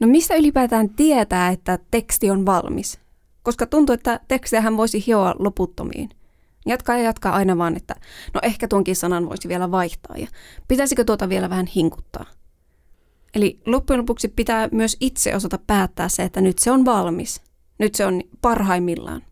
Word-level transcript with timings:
No 0.00 0.06
mistä 0.06 0.34
ylipäätään 0.34 0.90
tietää, 0.90 1.48
että 1.48 1.78
teksti 1.90 2.30
on 2.30 2.46
valmis? 2.46 3.00
Koska 3.42 3.66
tuntuu, 3.66 3.94
että 3.94 4.20
tekstiähän 4.28 4.76
voisi 4.76 5.06
hioa 5.06 5.34
loputtomiin. 5.38 6.10
Jatkaa 6.66 6.96
ja 6.96 7.02
jatkaa 7.02 7.34
aina 7.34 7.58
vaan, 7.58 7.76
että 7.76 7.94
no 8.34 8.40
ehkä 8.42 8.68
tuonkin 8.68 8.96
sanan 8.96 9.28
voisi 9.28 9.48
vielä 9.48 9.70
vaihtaa 9.70 10.16
ja 10.16 10.26
pitäisikö 10.68 11.04
tuota 11.04 11.28
vielä 11.28 11.50
vähän 11.50 11.66
hinkuttaa. 11.66 12.26
Eli 13.34 13.60
loppujen 13.66 14.00
lopuksi 14.00 14.28
pitää 14.28 14.68
myös 14.72 14.96
itse 15.00 15.36
osata 15.36 15.58
päättää 15.66 16.08
se, 16.08 16.22
että 16.22 16.40
nyt 16.40 16.58
se 16.58 16.70
on 16.70 16.84
valmis. 16.84 17.42
Nyt 17.78 17.94
se 17.94 18.06
on 18.06 18.22
parhaimmillaan. 18.42 19.22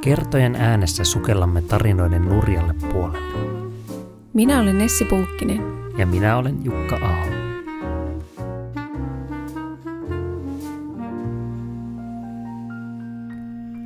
Kertojen 0.00 0.54
äänessä 0.54 1.04
sukellamme 1.04 1.62
tarinoiden 1.62 2.22
nurjalle 2.22 2.74
puolelle. 2.92 3.38
Minä 4.32 4.60
olen 4.60 4.78
Nessi 4.78 5.04
Pulkkinen. 5.04 5.60
Ja 5.98 6.06
minä 6.06 6.36
olen 6.36 6.64
Jukka 6.64 6.96
Aho. 6.96 7.37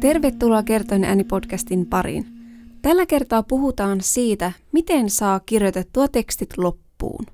Tervetuloa 0.02 0.62
Kertojen 0.62 1.04
ääni-podcastin 1.04 1.86
pariin. 1.90 2.26
Tällä 2.82 3.06
kertaa 3.06 3.42
puhutaan 3.42 4.00
siitä, 4.00 4.52
miten 4.72 5.10
saa 5.10 5.40
kirjoitettua 5.40 6.08
tekstit 6.08 6.58
loppuun. 6.58 7.26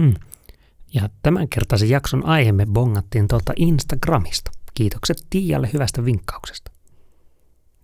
Hmm. 0.00 0.14
Ja 0.94 1.08
tämän 1.22 1.48
kertaisen 1.48 1.90
jakson 1.90 2.26
aihe 2.26 2.52
me 2.52 2.66
bongattiin 2.66 3.28
tuolta 3.28 3.52
Instagramista. 3.56 4.50
Kiitokset 4.74 5.16
Tiialle 5.30 5.70
hyvästä 5.72 6.04
vinkkauksesta. 6.04 6.70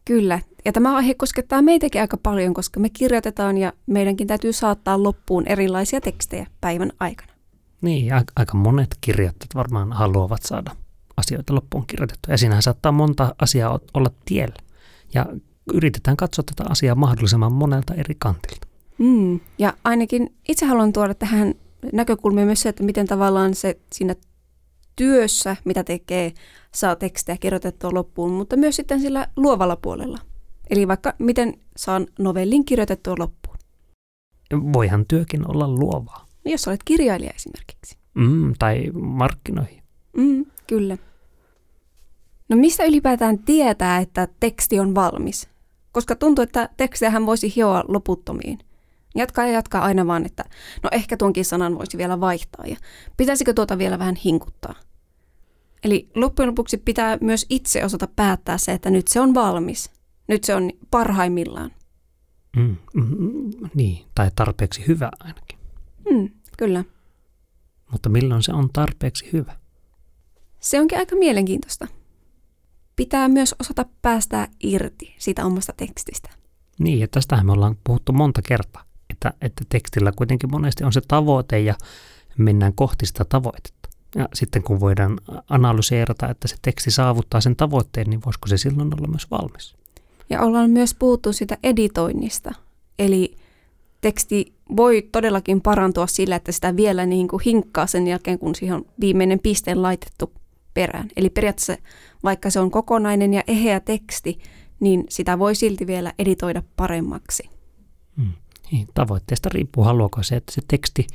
Kyllä, 0.05 0.41
ja 0.65 0.73
tämä 0.73 0.97
aihe 0.97 1.15
koskettaa 1.15 1.63
meitäkin 1.63 2.01
aika 2.01 2.17
paljon, 2.17 2.55
koska 2.55 2.81
me 2.81 2.89
kirjoitetaan 2.91 3.59
ja 3.59 3.73
meidänkin 3.87 4.27
täytyy 4.27 4.53
saattaa 4.53 5.03
loppuun 5.03 5.47
erilaisia 5.47 6.01
tekstejä 6.01 6.47
päivän 6.61 6.93
aikana. 7.01 7.33
Niin, 7.81 8.13
aika 8.37 8.57
monet 8.57 8.97
kirjoittajat 9.01 9.55
varmaan 9.55 9.93
haluavat 9.93 10.43
saada 10.43 10.77
asioita 11.17 11.55
loppuun 11.55 11.87
kirjoitettua. 11.87 12.33
Ja 12.33 12.39
siinähän 12.39 12.63
saattaa 12.63 12.93
monta 12.93 13.35
asiaa 13.43 13.81
olla 13.95 14.11
tiellä. 14.25 14.57
Ja 15.15 15.27
yritetään 15.75 16.17
katsoa 16.17 16.45
tätä 16.57 16.71
asiaa 16.71 16.95
mahdollisimman 16.95 17.53
monelta 17.53 17.95
eri 17.95 18.15
kantilta. 18.19 18.67
Mm, 18.99 19.41
ja 19.59 19.73
ainakin 19.85 20.35
itse 20.49 20.67
haluan 20.67 20.93
tuoda 20.93 21.15
tähän 21.15 21.55
näkökulmia 21.93 22.45
myös 22.47 22.63
se, 22.63 22.69
että 22.69 22.83
miten 22.83 23.07
tavallaan 23.07 23.55
se 23.55 23.79
siinä 23.93 24.15
työssä, 24.97 25.57
mitä 25.65 25.85
tekee, 25.85 26.33
saa 26.73 26.97
tekstejä 26.97 27.37
kirjoitettua 27.37 27.91
loppuun, 27.95 28.31
mutta 28.33 28.57
myös 28.57 28.77
sitten 28.77 29.01
sillä 29.01 29.29
luovalla 29.37 29.77
puolella. 29.77 30.19
Eli 30.71 30.89
vaikka 30.89 31.15
miten 31.19 31.55
saan 31.77 32.07
novellin 32.19 32.65
kirjoitettua 32.65 33.15
loppuun. 33.19 33.57
Voihan 34.73 35.07
työkin 35.07 35.51
olla 35.51 35.69
luovaa. 35.69 36.27
Jos 36.45 36.69
olet 36.69 36.81
kirjailija 36.85 37.33
esimerkiksi. 37.37 37.97
Mm, 38.15 38.55
tai 38.59 38.91
markkinoihin. 38.93 39.84
Mm, 40.17 40.47
kyllä. 40.67 40.99
No 42.49 42.57
mistä 42.57 42.85
ylipäätään 42.85 43.39
tietää, 43.39 43.99
että 43.99 44.29
teksti 44.41 44.81
on 44.81 44.95
valmis? 44.95 45.49
Koska 45.93 46.17
tuntuu, 46.17 46.43
että 46.43 46.69
tekstiähän 46.77 47.27
voisi 47.27 47.53
hioa 47.57 47.85
loputtomiin. 47.89 48.59
Jatkaa 49.15 49.47
ja 49.47 49.53
jatkaa 49.53 49.83
aina 49.83 50.07
vaan, 50.07 50.27
että 50.27 50.45
no 50.83 50.91
ehkä 50.93 51.17
tuonkin 51.17 51.45
sanan 51.45 51.79
voisi 51.79 51.99
vielä 51.99 52.21
vaihtaa 52.21 52.67
ja 52.67 52.77
pitäisikö 53.17 53.53
tuota 53.53 53.79
vielä 53.79 53.99
vähän 53.99 54.17
hinkuttaa. 54.17 54.75
Eli 55.85 56.09
loppujen 56.15 56.49
lopuksi 56.49 56.77
pitää 56.79 57.19
myös 57.21 57.47
itse 57.51 57.85
osata 57.85 58.09
päättää 58.17 58.59
se, 58.59 58.73
että 58.73 58.91
nyt 58.91 59.09
se 59.09 59.21
on 59.21 59.35
valmis. 59.35 59.91
Nyt 60.29 60.45
se 60.45 60.55
on 60.55 60.71
parhaimmillaan. 60.91 61.71
Mm, 62.57 62.77
mm, 62.95 63.51
niin, 63.75 64.05
tai 64.15 64.31
tarpeeksi 64.37 64.87
hyvä 64.89 65.11
ainakin. 65.21 65.59
Mm, 66.11 66.29
kyllä. 66.59 66.85
Mutta 67.93 68.09
milloin 68.09 68.43
se 68.43 68.53
on 68.53 68.71
tarpeeksi 68.73 69.29
hyvä? 69.33 69.57
Se 70.65 70.81
onkin 70.81 70.99
aika 70.99 71.17
mielenkiintoista. 71.17 71.87
Pitää 72.97 73.29
myös 73.29 73.55
osata 73.61 73.87
päästää 74.03 74.49
irti 74.61 75.15
siitä 75.19 75.45
omasta 75.45 75.73
tekstistä. 75.77 76.31
Niin, 76.79 77.01
ja 77.01 77.09
tästähän 77.09 77.47
me 77.47 77.53
ollaan 77.53 77.77
puhuttu 77.85 78.13
monta 78.13 78.43
kertaa, 78.43 78.85
että, 79.11 79.33
että 79.41 79.65
tekstillä 79.69 80.13
kuitenkin 80.17 80.51
monesti 80.51 80.85
on 80.85 80.93
se 80.93 81.01
tavoite 81.09 81.61
ja 81.61 81.75
mennään 82.39 82.73
kohti 82.75 83.07
sitä 83.07 83.25
tavoitetta. 83.25 83.89
Ja 84.15 84.29
sitten 84.35 84.63
kun 84.63 84.81
voidaan 84.81 85.21
analyseerata, 85.51 86.29
että 86.29 86.49
se 86.49 86.57
teksti 86.63 86.91
saavuttaa 86.91 87.41
sen 87.41 87.57
tavoitteen, 87.57 88.11
niin 88.11 88.21
voisiko 88.25 88.49
se 88.49 88.57
silloin 88.57 88.95
olla 88.95 89.09
myös 89.09 89.31
valmis? 89.31 89.75
Ja 90.31 90.43
ollaan 90.43 90.71
myös 90.71 90.95
puhuttu 90.95 91.33
sitä 91.33 91.59
editoinnista. 91.63 92.55
Eli 92.99 93.37
teksti 94.01 94.55
voi 94.77 95.09
todellakin 95.13 95.61
parantua 95.61 96.07
sillä, 96.07 96.37
että 96.37 96.53
sitä 96.53 96.77
vielä 96.77 97.07
niin 97.07 97.29
kuin 97.29 97.43
hinkkaa 97.47 97.87
sen 97.87 98.07
jälkeen, 98.07 98.39
kun 98.39 98.55
siihen 98.55 98.77
on 98.77 98.87
viimeinen 99.01 99.39
piste 99.39 99.75
laitettu 99.75 100.33
perään. 100.75 101.09
Eli 101.17 101.31
periaatteessa 101.31 101.77
vaikka 102.25 102.51
se 102.51 102.61
on 102.61 102.71
kokonainen 102.71 103.35
ja 103.35 103.43
eheä 103.47 103.81
teksti, 103.81 104.39
niin 104.81 105.05
sitä 105.09 105.39
voi 105.39 105.55
silti 105.55 105.87
vielä 105.87 106.13
editoida 106.19 106.63
paremmaksi. 106.77 107.51
Hmm. 108.17 108.33
Niin, 108.73 108.89
tavoitteesta 108.95 109.49
riippuu, 109.53 109.85
haluaako 109.85 110.23
se, 110.23 110.37
että 110.37 110.53
se 110.53 110.63
teksti 110.69 111.07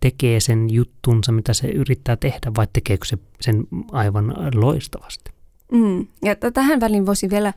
tekee 0.00 0.40
sen 0.40 0.70
juttunsa, 0.70 1.32
mitä 1.32 1.54
se 1.54 1.68
yrittää 1.68 2.16
tehdä, 2.16 2.52
vai 2.56 2.66
tekeekö 2.72 3.06
se 3.06 3.18
sen 3.40 3.66
aivan 3.92 4.34
loistavasti. 4.54 5.30
Mm. 5.72 6.06
Ja 6.22 6.36
tähän 6.54 6.80
väliin 6.80 7.06
voisi 7.06 7.30
vielä 7.30 7.52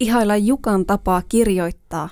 ihailla 0.00 0.36
Jukan 0.36 0.86
tapaa 0.86 1.22
kirjoittaa 1.28 2.08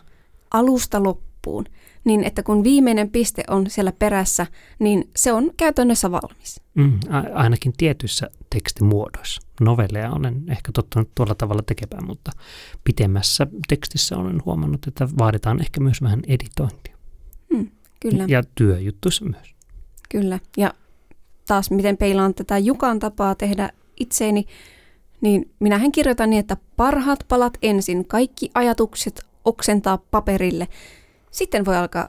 alusta 0.51 1.03
loppuun, 1.03 1.65
niin 2.05 2.25
että 2.25 2.43
kun 2.43 2.65
viimeinen 2.65 3.11
piste 3.11 3.45
on 3.49 3.71
siellä 3.71 3.93
perässä, 3.93 4.47
niin 4.79 5.11
se 5.17 5.33
on 5.33 5.51
käytännössä 5.57 6.11
valmis. 6.11 6.61
Mm, 6.75 6.99
ainakin 7.35 7.73
tietyissä 7.77 8.31
tekstimuodoissa. 8.51 9.43
Novelleja 9.61 10.11
olen 10.11 10.45
ehkä 10.49 10.73
tottunut 10.73 11.11
tuolla 11.15 11.35
tavalla 11.35 11.63
tekemään, 11.63 12.07
mutta 12.07 12.33
pitemmässä 12.85 13.47
tekstissä 13.69 14.17
olen 14.17 14.43
huomannut, 14.45 14.87
että 14.87 15.09
vaaditaan 15.19 15.61
ehkä 15.61 15.81
myös 15.81 16.03
vähän 16.03 16.21
editointia. 16.27 16.97
Mm, 17.53 17.71
kyllä. 18.01 18.25
Ja 18.29 18.43
työjuttuissa 18.55 19.25
myös. 19.25 19.55
Kyllä. 20.09 20.39
Ja 20.57 20.75
taas 21.47 21.71
miten 21.71 21.97
peilaan 21.97 22.35
tätä 22.35 22.59
Jukan 22.59 22.99
tapaa 22.99 23.35
tehdä 23.35 23.71
itseeni, 24.01 24.45
niin 25.21 25.51
minähän 25.61 25.93
kirjoitan 25.93 26.31
niin, 26.31 26.41
että 26.41 26.57
parhaat 26.77 27.25
palat 27.29 27.59
ensin, 27.63 28.09
kaikki 28.09 28.51
ajatukset 28.55 29.25
oksentaa 29.45 29.99
paperille. 29.99 30.69
Sitten 31.35 31.65
voi 31.65 31.77
alkaa 31.77 32.09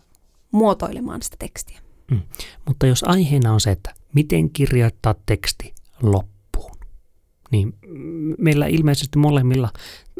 muotoilemaan 0.51 1.21
sitä 1.21 1.35
tekstiä. 1.39 1.79
Mm. 2.11 2.21
Mutta 2.67 2.87
jos 2.87 3.03
aiheena 3.03 3.53
on 3.53 3.61
se, 3.61 3.71
että 3.71 3.93
miten 4.13 4.49
kirjoittaa 4.49 5.15
teksti 5.25 5.73
loppuun, 6.01 6.77
niin 7.51 7.73
meillä 8.37 8.67
ilmeisesti 8.67 9.19
molemmilla 9.19 9.69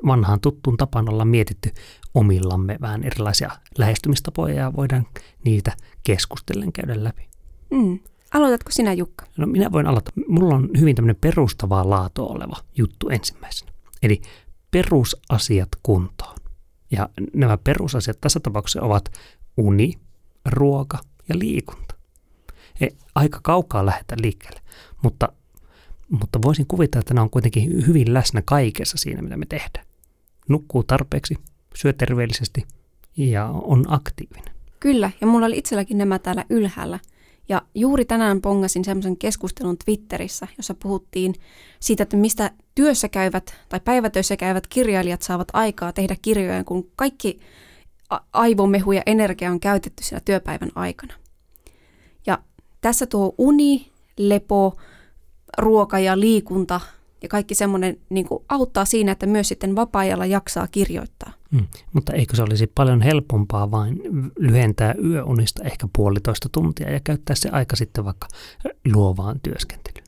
vanhaan 0.05 0.39
tuttuun 0.39 0.77
tapaan 0.77 1.09
olla 1.09 1.25
mietitty 1.25 1.71
omillamme 2.13 2.77
vähän 2.81 3.03
erilaisia 3.03 3.51
lähestymistapoja 3.77 4.55
ja 4.55 4.73
voidaan 4.75 5.07
niitä 5.43 5.73
keskustellen 6.03 6.72
käydä 6.72 7.03
läpi. 7.03 7.27
Mm. 7.69 7.99
Aloitatko 8.33 8.72
sinä 8.72 8.93
Jukka? 8.93 9.25
No 9.37 9.47
minä 9.47 9.72
voin 9.72 9.87
aloittaa. 9.87 10.13
Mulla 10.27 10.55
on 10.55 10.69
hyvin 10.79 10.95
tämmöinen 10.95 11.22
perustavaa 11.22 11.89
laatua 11.89 12.27
oleva 12.27 12.57
juttu 12.77 13.09
ensimmäisenä. 13.09 13.72
Eli 14.03 14.22
perusasiat 14.72 15.69
kuntoon. 15.83 16.34
Ja 16.91 17.09
nämä 17.34 17.57
perusasiat 17.57 18.22
tässä 18.22 18.40
tapauksessa 18.40 18.81
ovat 18.81 19.12
uni, 19.57 19.94
ruoka 20.46 21.00
ja 21.29 21.40
liikunta. 21.40 21.96
E, 22.81 22.88
aika 23.16 23.40
kaukaa 23.44 23.85
lähdetään 23.85 24.22
liikkeelle, 24.22 24.62
mutta, 25.03 25.29
mutta 26.09 26.41
voisin 26.41 26.68
kuvitella, 26.68 27.00
että 27.00 27.13
nämä 27.13 27.23
on 27.23 27.29
kuitenkin 27.29 27.88
hyvin 27.88 28.13
läsnä 28.13 28.41
kaikessa 28.46 28.97
siinä, 28.97 29.22
mitä 29.22 29.38
me 29.38 29.46
tehdään. 29.46 29.85
Nukkuu 30.50 30.84
tarpeeksi, 30.84 31.35
syö 31.75 31.94
terveellisesti 31.94 32.66
ja 33.17 33.46
on 33.46 33.85
aktiivinen. 33.88 34.56
Kyllä, 34.79 35.12
ja 35.22 35.28
mulla 35.28 35.46
oli 35.46 35.57
itselläkin 35.57 35.97
nämä 35.97 36.19
täällä 36.19 36.46
ylhäällä– 36.50 37.00
ja 37.50 37.61
juuri 37.75 38.06
tänään 38.06 38.41
pongasin 38.41 38.85
semmoisen 38.85 39.17
keskustelun 39.17 39.78
Twitterissä, 39.85 40.47
jossa 40.57 40.73
puhuttiin 40.73 41.33
siitä, 41.79 42.03
että 42.03 42.17
mistä 42.17 42.52
työssä 42.75 43.09
käyvät 43.09 43.55
tai 43.69 43.79
päivätöissä 43.79 44.37
käyvät 44.37 44.67
kirjailijat 44.67 45.22
saavat 45.22 45.47
aikaa 45.53 45.93
tehdä 45.93 46.16
kirjoja, 46.22 46.64
kun 46.64 46.91
kaikki 46.96 47.40
aivomehu 48.34 48.91
ja 48.91 49.02
energia 49.05 49.52
on 49.52 49.59
käytetty 49.59 50.03
siellä 50.03 50.22
työpäivän 50.25 50.72
aikana. 50.75 51.14
Ja 52.28 52.40
tässä 52.81 53.05
tuo 53.05 53.35
uni, 53.37 53.91
lepo, 54.17 54.78
ruoka 55.58 55.99
ja 55.99 56.19
liikunta 56.19 56.81
ja 57.22 57.29
kaikki 57.29 57.56
semmoinen 57.56 57.97
niin 58.09 58.28
auttaa 58.50 58.85
siinä, 58.85 59.12
että 59.12 59.26
myös 59.26 59.47
sitten 59.47 59.76
vapaa-ajalla 59.76 60.26
jaksaa 60.26 60.67
kirjoittaa. 60.67 61.34
Mm, 61.52 61.67
mutta 61.94 62.14
eikö 62.14 62.35
se 62.35 62.44
olisi 62.44 62.67
paljon 62.67 63.02
helpompaa 63.02 63.72
vain 63.72 64.02
lyhentää 64.38 64.96
yöunista 65.03 65.64
ehkä 65.64 65.88
puolitoista 65.96 66.50
tuntia 66.52 66.91
ja 66.91 67.00
käyttää 67.03 67.35
se 67.35 67.50
aika 67.50 67.76
sitten 67.76 68.06
vaikka 68.06 68.28
luovaan 68.94 69.40
työskentelyyn? 69.44 70.08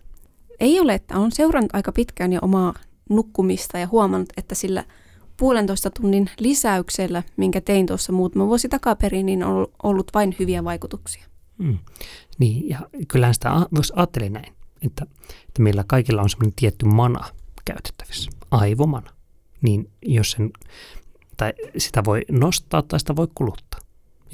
Ei 0.59 0.79
ole, 0.79 0.93
että 0.93 1.17
on 1.17 1.31
seurannut 1.31 1.75
aika 1.75 1.91
pitkään 1.91 2.33
jo 2.33 2.39
omaa 2.41 2.73
nukkumista 3.09 3.77
ja 3.77 3.87
huomannut, 3.87 4.29
että 4.37 4.55
sillä 4.55 4.83
puolentoista 5.37 5.89
tunnin 5.89 6.29
lisäyksellä, 6.39 7.23
minkä 7.37 7.61
tein 7.61 7.85
tuossa 7.85 8.13
muutama 8.13 8.47
vuosi 8.47 8.69
takaperin, 8.69 9.25
niin 9.25 9.43
on 9.43 9.67
ollut 9.83 10.11
vain 10.13 10.35
hyviä 10.39 10.63
vaikutuksia. 10.63 11.25
Mm. 11.57 11.77
Niin, 12.39 12.69
ja 12.69 12.79
kyllähän 13.07 13.33
sitä 13.33 13.51
voisi 13.75 13.93
ajatella 13.95 14.29
näin, 14.29 14.53
että, 14.81 15.05
että 15.47 15.61
meillä 15.61 15.83
kaikilla 15.87 16.21
on 16.21 16.29
semmoinen 16.29 16.53
tietty 16.55 16.85
mana 16.85 17.25
käytettävissä, 17.65 18.31
aivomana. 18.51 19.11
Niin 19.61 19.91
jos 20.01 20.31
sen, 20.31 20.51
tai 21.37 21.53
sitä 21.77 22.03
voi 22.05 22.21
nostaa 22.31 22.81
tai 22.81 22.99
sitä 22.99 23.15
voi 23.15 23.27
kuluttaa. 23.35 23.79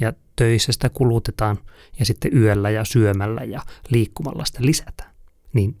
Ja 0.00 0.12
töissä 0.36 0.72
sitä 0.72 0.90
kulutetaan 0.90 1.58
ja 1.98 2.04
sitten 2.04 2.36
yöllä 2.36 2.70
ja 2.70 2.84
syömällä 2.84 3.44
ja 3.44 3.62
liikkumalla 3.90 4.44
sitä 4.44 4.58
lisätään. 4.62 5.14
Niin 5.52 5.76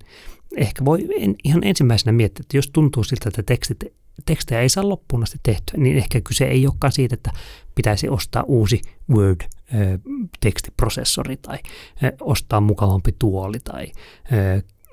ehkä 0.56 0.84
voi 0.84 1.08
en, 1.18 1.34
ihan 1.44 1.64
ensimmäisenä 1.64 2.12
miettiä, 2.12 2.42
että 2.42 2.56
jos 2.56 2.70
tuntuu 2.70 3.04
siltä, 3.04 3.28
että 3.28 3.42
tekstit, 3.42 3.84
tekstejä 4.26 4.60
ei 4.60 4.68
saa 4.68 4.88
loppuun 4.88 5.22
asti 5.22 5.38
tehtyä, 5.42 5.78
niin 5.78 5.96
ehkä 5.96 6.20
kyse 6.20 6.44
ei 6.44 6.66
olekaan 6.66 6.92
siitä, 6.92 7.14
että 7.14 7.30
pitäisi 7.74 8.08
ostaa 8.08 8.42
uusi 8.42 8.80
Word-tekstiprosessori 9.12 11.36
tai 11.42 11.58
ostaa 12.20 12.60
mukavampi 12.60 13.14
tuoli 13.18 13.58
tai 13.64 13.86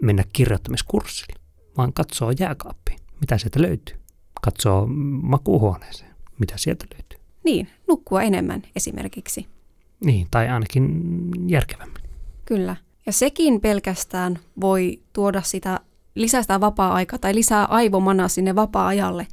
mennä 0.01 0.23
kirjoittamiskurssille, 0.33 1.39
vaan 1.77 1.93
katsoo 1.93 2.31
jääkaappiin, 2.39 2.99
mitä 3.19 3.37
sieltä 3.37 3.61
löytyy. 3.61 3.95
Katsoo 4.41 4.87
makuuhuoneeseen, 5.21 6.15
mitä 6.39 6.53
sieltä 6.57 6.85
löytyy. 6.93 7.19
Niin, 7.43 7.69
nukkua 7.87 8.21
enemmän 8.21 8.61
esimerkiksi. 8.75 9.47
Niin, 10.05 10.27
tai 10.31 10.49
ainakin 10.49 11.11
järkevämmin. 11.47 12.03
Kyllä. 12.45 12.75
Ja 13.05 13.11
sekin 13.11 13.61
pelkästään 13.61 14.39
voi 14.61 14.99
tuoda 15.13 15.41
sitä 15.41 15.79
lisää 16.15 16.41
sitä 16.41 16.59
vapaa-aikaa 16.61 17.19
tai 17.19 17.35
lisää 17.35 17.65
aivomanaa 17.65 18.27
sinne 18.27 18.55
vapaa-ajalle, 18.55 19.27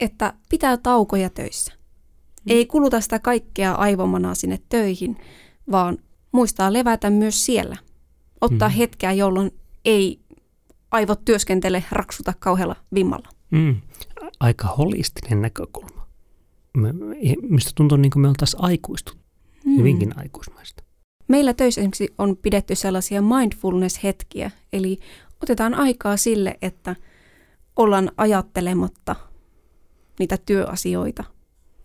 että 0.00 0.34
pitää 0.48 0.76
taukoja 0.76 1.30
töissä. 1.30 1.72
Mm. 1.72 2.52
Ei 2.52 2.66
kuluta 2.66 3.00
sitä 3.00 3.18
kaikkea 3.18 3.72
aivomanaa 3.74 4.34
sinne 4.34 4.58
töihin, 4.68 5.16
vaan 5.70 5.98
muistaa 6.32 6.72
levätä 6.72 7.10
myös 7.10 7.46
siellä. 7.46 7.76
Ottaa 8.40 8.68
mm. 8.68 8.74
hetkeä, 8.74 9.12
jolloin 9.12 9.50
ei 9.84 10.20
aivot 10.90 11.24
työskentele 11.24 11.84
raksuta 11.92 12.32
kauhealla 12.38 12.76
vimmalla. 12.94 13.28
Mm. 13.50 13.76
Aika 14.40 14.68
holistinen 14.68 15.42
näkökulma. 15.42 16.06
Mistä 17.42 17.70
tuntuu 17.74 17.98
niin 17.98 18.10
kuin 18.10 18.20
me 18.22 18.28
oltaisiin 18.28 18.64
aikuistut, 18.64 19.18
mm. 19.64 19.76
hyvinkin 19.76 20.18
aikuismaista. 20.18 20.82
Meillä 21.28 21.54
töissä 21.54 21.80
esimerkiksi 21.80 22.14
on 22.18 22.36
pidetty 22.36 22.74
sellaisia 22.74 23.20
mindfulness-hetkiä, 23.20 24.50
eli 24.72 24.98
otetaan 25.46 25.74
aikaa 25.74 26.16
sille, 26.16 26.58
että 26.62 26.96
ollaan 27.76 28.10
ajattelematta 28.16 29.16
niitä 30.18 30.38
työasioita. 30.46 31.24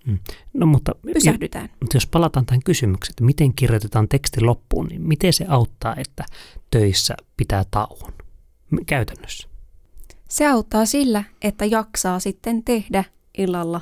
Mm. 0.05 0.19
No, 0.53 0.65
mutta, 0.65 0.95
Pysähdytään. 1.13 1.65
Ja, 1.65 1.77
mutta 1.81 1.97
jos 1.97 2.07
palataan 2.07 2.45
tähän 2.45 2.63
kysymykseen, 2.65 3.13
että 3.13 3.23
miten 3.23 3.53
kirjoitetaan 3.53 4.07
teksti 4.07 4.41
loppuun, 4.41 4.85
niin 4.85 5.01
miten 5.01 5.33
se 5.33 5.45
auttaa, 5.47 5.95
että 5.95 6.25
töissä 6.71 7.15
pitää 7.37 7.65
tauon 7.71 8.13
käytännössä? 8.85 9.47
Se 10.29 10.47
auttaa 10.47 10.85
sillä, 10.85 11.23
että 11.41 11.65
jaksaa 11.65 12.19
sitten 12.19 12.63
tehdä 12.63 13.03
illalla 13.37 13.81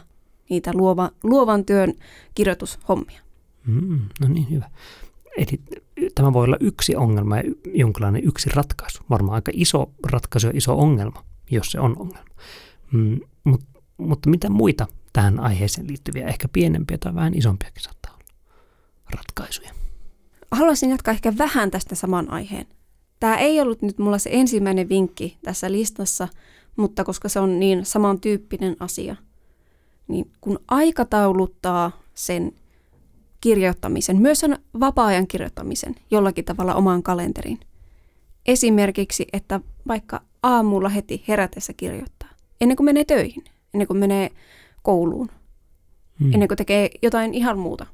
niitä 0.50 0.72
luova, 0.74 1.12
luovan 1.24 1.66
työn 1.66 1.94
kirjoitushommia. 2.36 3.22
Mm, 3.68 4.00
no 4.20 4.28
niin, 4.28 4.50
hyvä. 4.50 4.70
Eli 5.38 5.82
tämä 6.16 6.34
voi 6.34 6.44
olla 6.44 6.58
yksi 6.60 6.96
ongelma 6.96 7.38
ja 7.38 7.44
jonkinlainen 7.74 8.24
yksi 8.24 8.50
ratkaisu. 8.54 9.04
Varmaan 9.10 9.36
aika 9.36 9.52
iso 9.56 9.92
ratkaisu 10.06 10.48
ja 10.48 10.54
iso 10.56 10.78
ongelma, 10.78 11.24
jos 11.52 11.72
se 11.72 11.80
on 11.80 11.98
ongelma. 12.00 12.30
Mm, 12.92 13.20
mut, 13.44 13.62
mutta 13.98 14.30
mitä 14.30 14.50
muita 14.50 14.88
tähän 15.14 15.40
aiheeseen 15.40 15.88
liittyviä, 15.88 16.28
ehkä 16.28 16.48
pienempiä 16.48 16.98
tai 16.98 17.16
vähän 17.16 17.34
isompiakin 17.34 17.84
saattaa 17.84 18.14
olla 18.14 18.26
ratkaisuja? 19.12 19.72
Haluaisin 20.52 20.90
jatkaa 20.90 21.12
ehkä 21.12 21.38
vähän 21.38 21.72
tästä 21.72 21.96
saman 21.96 22.32
aiheen. 22.32 22.66
Tämä 23.20 23.38
ei 23.38 23.62
ollut 23.62 23.82
nyt 23.82 24.00
mulla 24.00 24.18
se 24.18 24.30
ensimmäinen 24.34 24.90
vinkki 24.90 25.38
tässä 25.44 25.72
listassa, 25.72 26.28
mutta 26.76 27.04
koska 27.04 27.30
se 27.30 27.40
on 27.40 27.60
niin 27.60 27.86
samantyyppinen 27.86 28.76
asia, 28.80 29.16
niin 30.08 30.32
kun 30.42 30.60
aikatauluttaa 30.68 31.92
sen 32.14 32.52
kirjoittamisen, 33.42 34.22
myös 34.22 34.40
sen 34.40 34.60
vapaa-ajan 34.80 35.28
kirjoittamisen 35.28 35.96
jollakin 36.12 36.46
tavalla 36.46 36.76
omaan 36.76 37.04
kalenteriin. 37.04 37.60
Esimerkiksi, 38.46 39.28
että 39.34 39.60
vaikka 39.88 40.22
aamulla 40.44 40.90
heti 40.90 41.24
herätessä 41.28 41.74
kirjoittaa, 41.74 42.30
ennen 42.62 42.78
kuin 42.78 42.86
menee 42.86 43.06
töihin, 43.06 43.44
ennen 43.74 43.88
kuin 43.88 43.98
menee 43.98 44.30
kouluun, 44.82 45.30
hmm. 46.20 46.34
ennen 46.34 46.48
kuin 46.48 46.58
tekee 46.58 46.90
jotain 47.02 47.34
ihan 47.34 47.60
muuta. 47.60 47.86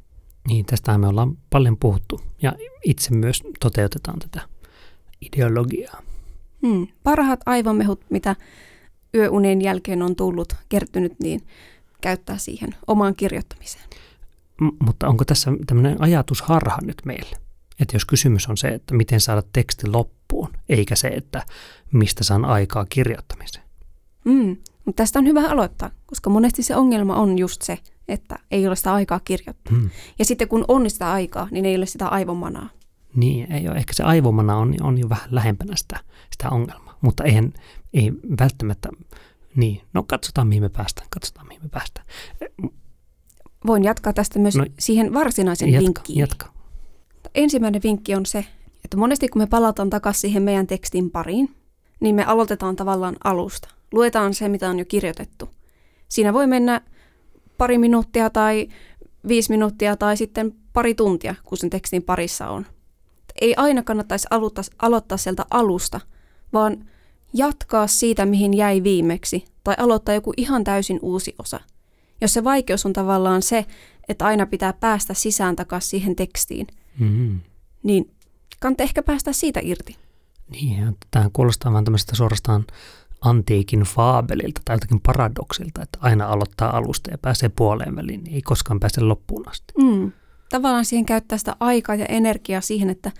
Niin, 0.47 0.65
tästä 0.65 0.97
me 0.97 1.07
ollaan 1.07 1.37
paljon 1.49 1.77
puhuttu 1.77 2.21
ja 2.41 2.53
itse 2.83 3.15
myös 3.15 3.43
toteutetaan 3.59 4.19
tätä 4.19 4.41
ideologiaa. 5.21 6.01
Hmm. 6.67 6.87
Parhaat 7.03 7.39
aivomehut, 7.45 8.01
mitä 8.09 8.35
yöunien 9.15 9.61
jälkeen 9.61 10.01
on 10.01 10.15
tullut, 10.15 10.55
kertynyt, 10.69 11.19
niin 11.19 11.41
käyttää 12.01 12.37
siihen 12.37 12.69
omaan 12.87 13.15
kirjoittamiseen. 13.15 13.83
Mutta 14.61 15.07
onko 15.07 15.25
tässä 15.25 15.51
tämmöinen 15.67 16.01
ajatusharha 16.01 16.77
nyt 16.81 17.01
meille? 17.05 17.37
Että 17.79 17.95
jos 17.95 18.05
kysymys 18.05 18.47
on 18.47 18.57
se, 18.57 18.67
että 18.67 18.93
miten 18.93 19.21
saada 19.21 19.43
teksti 19.53 19.87
loppuun, 19.87 20.49
eikä 20.69 20.95
se, 20.95 21.07
että 21.07 21.45
mistä 21.91 22.23
saan 22.23 22.45
aikaa 22.45 22.85
kirjoittamiseen. 22.85 23.65
Mm, 24.25 24.57
mutta 24.85 25.03
tästä 25.03 25.19
on 25.19 25.25
hyvä 25.25 25.47
aloittaa, 25.49 25.91
koska 26.05 26.29
monesti 26.29 26.63
se 26.63 26.75
ongelma 26.75 27.15
on 27.15 27.37
just 27.37 27.61
se, 27.61 27.79
että 28.07 28.39
ei 28.51 28.67
ole 28.67 28.75
sitä 28.75 28.93
aikaa 28.93 29.19
kirjoittaa. 29.19 29.73
Mm. 29.73 29.89
Ja 30.19 30.25
sitten 30.25 30.47
kun 30.47 30.65
on 30.67 30.89
sitä 30.89 31.11
aikaa, 31.11 31.47
niin 31.51 31.65
ei 31.65 31.75
ole 31.75 31.85
sitä 31.85 32.07
aivomanaa. 32.07 32.69
Niin, 33.15 33.51
ei 33.51 33.67
ole. 33.67 33.77
ehkä 33.77 33.93
se 33.93 34.03
aivomana 34.03 34.57
on, 34.57 34.75
on 34.81 34.97
jo 34.97 35.09
vähän 35.09 35.29
lähempänä 35.31 35.75
sitä, 35.75 35.99
sitä 36.31 36.49
ongelmaa, 36.49 36.97
mutta 37.01 37.23
eihän, 37.23 37.53
ei 37.93 38.11
välttämättä, 38.39 38.89
niin, 39.55 39.81
no 39.93 40.03
katsotaan 40.03 40.47
mihin 40.47 40.63
me 40.63 40.69
päästään, 40.69 41.07
katsotaan 41.09 41.47
mihin 41.47 41.63
me 41.63 41.69
päästään 41.69 42.05
voin 43.67 43.83
jatkaa 43.83 44.13
tästä 44.13 44.39
myös 44.39 44.55
no, 44.55 44.65
siihen 44.79 45.13
varsinaisen 45.13 45.69
jatka, 45.69 45.83
vinkkiin. 45.83 46.19
Jatka. 46.19 46.51
Ensimmäinen 47.35 47.81
vinkki 47.83 48.15
on 48.15 48.25
se, 48.25 48.45
että 48.85 48.97
monesti 48.97 49.27
kun 49.27 49.41
me 49.41 49.47
palataan 49.47 49.89
takaisin 49.89 50.21
siihen 50.21 50.43
meidän 50.43 50.67
tekstin 50.67 51.11
pariin, 51.11 51.55
niin 51.99 52.15
me 52.15 52.25
aloitetaan 52.25 52.75
tavallaan 52.75 53.15
alusta. 53.23 53.69
Luetaan 53.91 54.33
se, 54.33 54.49
mitä 54.49 54.69
on 54.69 54.79
jo 54.79 54.85
kirjoitettu. 54.85 55.49
Siinä 56.09 56.33
voi 56.33 56.47
mennä 56.47 56.81
pari 57.57 57.77
minuuttia 57.77 58.29
tai 58.29 58.67
viisi 59.27 59.49
minuuttia 59.49 59.95
tai 59.95 60.17
sitten 60.17 60.55
pari 60.73 60.95
tuntia, 60.95 61.35
kun 61.43 61.57
sen 61.57 61.69
tekstin 61.69 62.03
parissa 62.03 62.49
on. 62.49 62.65
Ei 63.41 63.53
aina 63.57 63.83
kannattaisi 63.83 64.27
aloittaa, 64.29 64.63
aloittaa 64.79 65.17
sieltä 65.17 65.45
alusta, 65.49 65.99
vaan 66.53 66.85
jatkaa 67.33 67.87
siitä, 67.87 68.25
mihin 68.25 68.53
jäi 68.53 68.83
viimeksi, 68.83 69.45
tai 69.63 69.75
aloittaa 69.77 70.15
joku 70.15 70.33
ihan 70.37 70.63
täysin 70.63 70.99
uusi 71.01 71.35
osa– 71.39 71.59
jos 72.21 72.33
se 72.33 72.43
vaikeus 72.43 72.85
on 72.85 72.93
tavallaan 72.93 73.41
se, 73.41 73.65
että 74.09 74.25
aina 74.25 74.45
pitää 74.45 74.73
päästä 74.73 75.13
sisään 75.13 75.55
takaisin 75.55 75.89
siihen 75.89 76.15
tekstiin, 76.15 76.67
mm-hmm. 76.99 77.39
niin 77.83 78.11
kannattaa 78.59 78.83
ehkä 78.83 79.03
päästä 79.03 79.33
siitä 79.33 79.59
irti. 79.63 79.95
Niin, 80.49 80.97
tämä 81.11 81.29
kuulostaa 81.33 81.71
vähän 81.71 81.85
tämmöistä 81.85 82.15
suorastaan 82.15 82.65
antiikin 83.21 83.79
faabelilta 83.81 84.61
tai 84.65 84.75
jotakin 84.75 85.01
paradoksilta, 85.01 85.81
että 85.81 85.99
aina 86.01 86.27
aloittaa 86.27 86.77
alusta 86.77 87.11
ja 87.11 87.17
pääsee 87.17 87.49
puoleen 87.49 87.95
väliin, 87.95 88.23
niin 88.23 88.35
ei 88.35 88.41
koskaan 88.41 88.79
pääse 88.79 89.01
loppuun 89.01 89.47
asti. 89.47 89.73
Mm. 89.77 90.11
Tavallaan 90.49 90.85
siihen 90.85 91.05
käyttää 91.05 91.37
sitä 91.37 91.55
aikaa 91.59 91.95
ja 91.95 92.05
energiaa 92.05 92.61
siihen, 92.61 92.89
että 92.89 93.11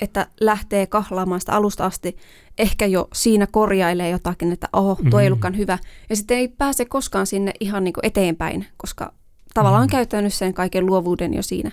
että 0.00 0.26
lähtee 0.40 0.86
kahlaamaan 0.86 1.40
sitä 1.40 1.52
alusta 1.52 1.84
asti, 1.84 2.16
ehkä 2.60 2.86
jo 2.86 3.08
siinä 3.14 3.46
korjailee 3.46 4.10
jotakin, 4.10 4.52
että 4.52 4.68
oho, 4.72 4.94
tuo 4.94 5.04
mm-hmm. 5.04 5.18
ei 5.18 5.26
ollutkaan 5.26 5.56
hyvä. 5.56 5.78
Ja 6.10 6.16
sitten 6.16 6.38
ei 6.38 6.48
pääse 6.48 6.84
koskaan 6.84 7.26
sinne 7.26 7.52
ihan 7.60 7.84
niin 7.84 7.94
kuin 7.94 8.06
eteenpäin, 8.06 8.66
koska 8.76 9.12
tavallaan 9.54 9.82
mm-hmm. 9.82 9.96
on 9.96 9.98
käyttänyt 9.98 10.34
sen 10.34 10.54
kaiken 10.54 10.86
luovuuden 10.86 11.34
jo 11.34 11.42
siinä, 11.42 11.70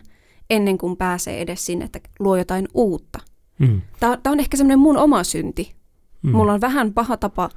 ennen 0.50 0.78
kuin 0.78 0.98
pääsee 0.98 1.42
edes 1.42 1.66
sinne, 1.66 1.86
että 1.86 2.00
luo 2.20 2.36
jotain 2.36 2.68
uutta. 2.74 3.20
Mm. 3.60 3.82
Tämä, 4.00 4.18
tämä 4.24 4.32
on 4.32 4.40
ehkä 4.40 4.58
semmoinen 4.58 4.80
mun 4.80 4.98
oma 4.98 5.24
synti. 5.24 5.76
Mm. 6.22 6.32
Mulla 6.32 6.54
on 6.54 6.62
vähän 6.62 6.94
paha 6.94 7.18
tapa 7.18 7.50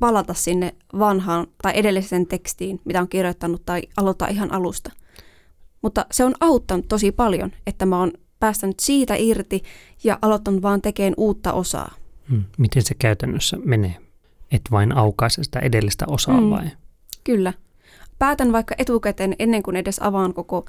palata 0.00 0.34
sinne 0.34 0.74
vanhaan 0.98 1.46
tai 1.62 1.72
edelliseen 1.76 2.26
tekstiin, 2.26 2.80
mitä 2.84 3.00
on 3.00 3.08
kirjoittanut, 3.08 3.62
tai 3.66 3.82
aloittaa 3.96 4.28
ihan 4.28 4.52
alusta. 4.52 4.90
Mutta 5.82 6.06
se 6.10 6.24
on 6.24 6.34
auttanut 6.40 6.88
tosi 6.88 7.12
paljon, 7.12 7.52
että 7.66 7.86
mä 7.86 7.98
oon 7.98 8.12
päästänyt 8.40 8.80
siitä 8.80 9.14
irti 9.18 9.62
ja 10.04 10.18
aloittanut 10.22 10.62
vaan 10.62 10.82
tekemään 10.82 11.14
uutta 11.16 11.52
osaa. 11.52 11.94
Miten 12.58 12.82
se 12.82 12.94
käytännössä 12.94 13.56
menee? 13.64 13.96
Et 14.52 14.62
vain 14.70 14.96
aukaise 14.96 15.44
sitä 15.44 15.58
edellistä 15.58 16.04
osaa 16.08 16.36
hmm. 16.40 16.50
vai? 16.50 16.70
Kyllä. 17.24 17.52
Päätän 18.18 18.52
vaikka 18.52 18.74
etukäteen 18.78 19.36
ennen 19.38 19.62
kuin 19.62 19.76
edes 19.76 19.98
avaan 20.02 20.34
koko 20.34 20.64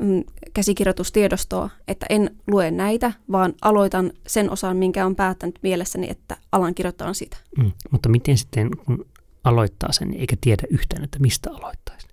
mm, 0.00 0.24
käsikirjoitustiedostoa, 0.54 1.70
että 1.88 2.06
en 2.10 2.36
lue 2.46 2.70
näitä, 2.70 3.12
vaan 3.32 3.54
aloitan 3.62 4.12
sen 4.26 4.50
osan, 4.50 4.76
minkä 4.76 5.06
on 5.06 5.16
päättänyt 5.16 5.58
mielessäni, 5.62 6.10
että 6.10 6.36
alan 6.52 6.74
kirjoittaa 6.74 7.14
sitä. 7.14 7.36
Hmm. 7.62 7.72
Mutta 7.90 8.08
miten 8.08 8.38
sitten, 8.38 8.70
kun 8.76 9.06
aloittaa 9.44 9.92
sen, 9.92 10.14
eikä 10.14 10.36
tiedä 10.40 10.62
yhtään, 10.70 11.04
että 11.04 11.18
mistä 11.18 11.50
aloittaisi? 11.50 12.08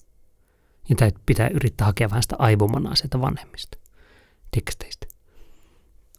Ja 0.89 0.95
pitää 1.25 1.49
yrittää 1.53 1.87
hakea 1.87 2.09
vähän 2.09 2.23
sitä 2.23 2.35
aivomanaa 2.39 2.95
sieltä 2.95 3.21
vanhemmista 3.21 3.77
teksteistä. 4.51 5.07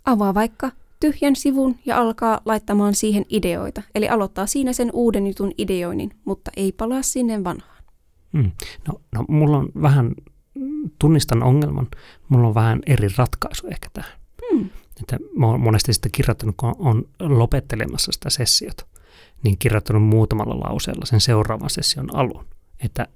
Avaa 0.05 0.35
vaikka 0.35 0.71
tyhjän 1.03 1.37
sivun 1.37 1.77
ja 1.87 1.99
alkaa 1.99 2.41
laittamaan 2.45 2.95
siihen 2.95 3.25
ideoita. 3.29 3.83
Eli 3.95 4.09
aloittaa 4.09 4.47
siinä 4.47 4.73
sen 4.73 4.91
uuden 4.93 5.27
jutun 5.27 5.53
ideoinnin, 5.59 6.11
mutta 6.25 6.51
ei 6.57 6.73
palaa 6.73 7.03
sinne 7.03 7.45
vanhaan. 7.45 7.85
Mm. 8.33 8.51
No, 8.89 9.01
no, 9.15 9.25
mulla 9.29 9.59
on 9.59 9.69
vähän, 9.83 10.15
tunnistan 10.99 11.43
ongelman, 11.43 11.89
mulla 12.29 12.49
on 12.49 12.55
vähän 12.55 12.81
eri 12.87 13.09
ratkaisu 13.17 13.67
ehkä 13.67 13.89
tähän. 13.93 14.13
Mm. 14.53 14.71
Että 15.01 15.19
mä 15.37 15.47
oon 15.47 15.61
monesti 15.61 15.93
sitä 15.93 16.09
kirjoittanut, 16.13 16.57
kun 16.57 16.75
on 16.79 17.05
lopettelemassa 17.21 18.13
sitä 18.13 18.31
sessiota, 18.31 18.87
niin 19.45 19.59
kirjoittanut 19.59 20.03
muutamalla 20.03 20.61
lauseella 20.61 21.07
sen 21.07 21.21
seuraavan 21.21 21.71
session 21.71 22.17
alun. 22.17 22.45
Että, 22.85 23.09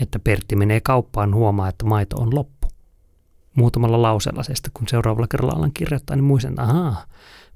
että 0.00 0.18
Pertti 0.18 0.56
menee 0.56 0.80
kauppaan 0.80 1.34
huomaa, 1.34 1.68
että 1.68 1.84
maito 1.84 2.16
on 2.16 2.34
loppu. 2.34 2.53
Muutamalla 3.54 4.02
lauseella 4.02 4.42
se 4.42 4.54
sitten, 4.54 4.70
kun 4.74 4.88
seuraavalla 4.88 5.28
kerralla 5.28 5.54
alan 5.54 5.72
kirjoittaa, 5.74 6.16
niin 6.16 6.24
muistan, 6.24 6.52
että 6.52 6.62
ahaa, 6.62 7.06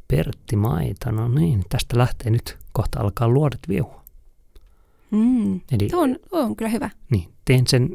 Pertti 0.08 0.56
maito, 0.56 1.10
no 1.10 1.28
niin, 1.28 1.64
tästä 1.68 1.98
lähtee 1.98 2.30
nyt, 2.30 2.58
kohta 2.72 3.00
alkaa 3.00 3.28
luodet 3.28 3.60
viehua. 3.68 4.04
Mm, 5.10 5.60
Eli, 5.72 5.88
tuo 5.88 6.02
on, 6.02 6.16
tuo 6.30 6.40
on 6.40 6.56
kyllä 6.56 6.70
hyvä. 6.70 6.90
Niin, 7.10 7.28
teen, 7.44 7.66
sen, 7.66 7.88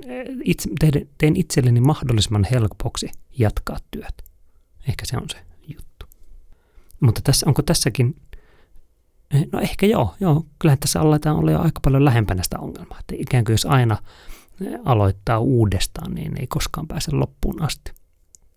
itse, 0.44 0.70
teen, 0.80 1.10
teen 1.18 1.36
itselleni 1.36 1.82
mahdollisimman 1.82 2.48
helpoksi 2.52 3.10
jatkaa 3.38 3.78
työt. 3.92 4.24
Ehkä 4.88 5.06
se 5.06 5.18
on 5.18 5.30
se 5.30 5.38
juttu. 5.68 6.06
Mutta 7.00 7.22
tässä, 7.24 7.46
onko 7.48 7.62
tässäkin, 7.62 8.16
eh, 9.32 9.48
no 9.52 9.60
ehkä 9.60 9.86
joo, 9.86 10.16
joo 10.20 10.46
kyllähän 10.60 10.80
tässä 10.80 11.02
aletaan 11.02 11.38
olla 11.38 11.52
jo 11.52 11.60
aika 11.60 11.80
paljon 11.84 12.06
lähempänä 12.06 12.44
sitä 12.44 12.60
ongelmaa. 12.60 13.00
Että 13.00 13.16
ikään 13.18 13.44
kuin 13.46 13.54
jos 13.54 13.66
aina 13.66 13.98
eh, 13.98 14.08
aloittaa 14.86 15.40
uudestaan, 15.40 16.14
niin 16.14 16.40
ei 16.40 16.48
koskaan 16.48 16.88
pääse 16.88 17.12
loppuun 17.12 17.62
asti. 17.62 17.92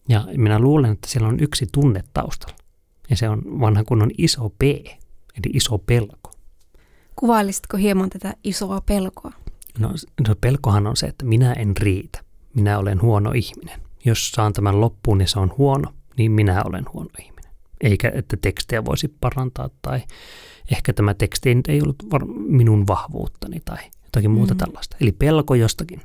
Ja 0.09 0.25
minä 0.37 0.59
luulen, 0.59 0.93
että 0.93 1.09
siellä 1.09 1.29
on 1.29 1.41
yksi 1.41 1.67
tunne 1.73 2.05
taustalla. 2.13 2.57
Ja 3.11 3.17
se 3.17 3.29
on 3.29 3.43
vanha 3.61 3.85
kunnon 3.85 4.11
iso 4.19 4.49
P, 4.49 4.63
eli 4.63 5.53
iso 5.55 5.79
pelko. 5.79 6.31
Kuvailisitko 7.17 7.77
hieman 7.77 8.11
tätä 8.11 8.35
isoa 8.45 8.81
pelkoa? 8.81 9.33
No, 9.79 9.91
no 10.29 10.35
pelkohan 10.41 10.87
on 10.87 10.97
se, 10.97 11.07
että 11.07 11.25
minä 11.25 11.53
en 11.53 11.77
riitä. 11.77 12.21
Minä 12.55 12.79
olen 12.79 13.03
huono 13.03 13.33
ihminen. 13.33 13.81
Jos 14.05 14.31
saan 14.31 14.53
tämän 14.53 14.81
loppuun 14.81 15.19
niin 15.19 15.29
se 15.29 15.39
on 15.39 15.53
huono, 15.59 15.93
niin 16.19 16.33
minä 16.33 16.63
olen 16.65 16.85
huono 16.93 17.11
ihminen. 17.21 17.53
Eikä, 17.81 18.13
että 18.15 18.37
tekstejä 18.37 18.85
voisi 18.85 19.09
parantaa 19.21 19.71
tai 19.83 20.01
ehkä 20.71 20.93
tämä 20.93 21.15
teksti 21.15 21.57
ei 21.69 21.83
ollut 21.83 21.97
minun 22.49 22.87
vahvuuttani 22.87 23.61
tai 23.65 23.79
jotakin 24.17 24.31
muuta 24.31 24.55
mm. 24.55 24.59
tällaista. 24.59 24.97
Eli 25.01 25.13
pelko 25.13 25.55
jostakin 25.55 26.03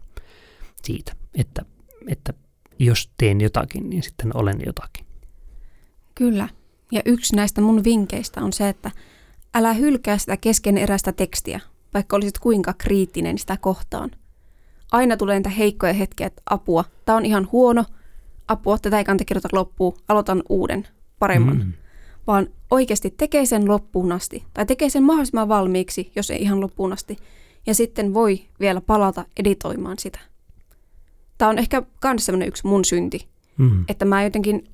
siitä, 0.84 1.14
että, 1.36 1.66
että 2.08 2.34
jos 2.80 3.12
teen 3.18 3.42
jotakin, 3.42 3.90
niin 3.90 4.04
sitten 4.04 4.38
olen 4.38 4.60
jotakin. 4.66 5.06
Kyllä. 6.16 6.50
Ja 6.92 7.02
yksi 7.06 7.36
näistä 7.36 7.62
mun 7.62 7.84
vinkkeistä 7.84 8.42
on 8.42 8.54
se, 8.54 8.70
että 8.70 8.92
älä 9.54 9.74
hylkää 9.74 10.18
sitä 10.18 10.38
keskeneräistä 10.38 11.12
tekstiä, 11.12 11.60
vaikka 11.94 12.16
olisit 12.16 12.40
kuinka 12.40 12.74
kriittinen 12.74 13.38
sitä 13.38 13.58
kohtaan. 13.58 14.12
Aina 14.92 15.18
tulee 15.18 15.36
niitä 15.36 15.50
heikkoja 15.50 15.94
hetkiä, 15.94 16.28
että 16.28 16.42
apua, 16.50 16.86
tämä 17.06 17.18
on 17.18 17.26
ihan 17.26 17.48
huono, 17.52 17.86
apua, 18.48 18.78
tätä 18.78 18.98
ei 18.98 19.04
kannata 19.04 19.26
kirjoittaa 19.26 19.60
loppuun, 19.60 19.94
aloitan 20.08 20.44
uuden, 20.50 20.88
paremman. 21.20 21.58
Mm. 21.58 21.74
Vaan 22.28 22.48
oikeasti 22.72 23.14
tekee 23.18 23.46
sen 23.46 23.68
loppuun 23.68 24.12
asti, 24.12 24.44
tai 24.54 24.66
tekee 24.66 24.90
sen 24.90 25.04
mahdollisimman 25.04 25.48
valmiiksi, 25.48 26.12
jos 26.16 26.32
ei 26.32 26.42
ihan 26.42 26.62
loppuun 26.62 26.94
asti, 26.94 27.18
ja 27.68 27.74
sitten 27.74 28.14
voi 28.14 28.42
vielä 28.60 28.82
palata 28.82 29.26
editoimaan 29.38 30.00
sitä. 30.00 30.20
Tämä 31.38 31.50
on 31.50 31.58
ehkä 31.58 31.84
myös 32.04 32.26
sellainen 32.26 32.48
yksi 32.48 32.68
mun 32.68 32.86
synti, 32.86 33.28
mm. 33.58 33.86
että 33.88 34.06
mä 34.06 34.24
jotenkin 34.24 34.72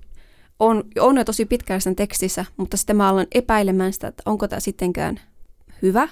on, 0.60 0.84
on 1.00 1.18
jo 1.18 1.24
tosi 1.24 1.46
pitkällä 1.46 1.80
sen 1.80 1.96
tekstissä, 1.96 2.46
mutta 2.58 2.78
sitten 2.78 2.98
mä 2.98 3.10
alan 3.10 3.28
epäilemään 3.32 3.94
sitä, 3.94 4.08
että 4.08 4.24
onko 4.26 4.48
tämä 4.48 4.60
sittenkään 4.60 5.20
hyvä, 5.82 6.08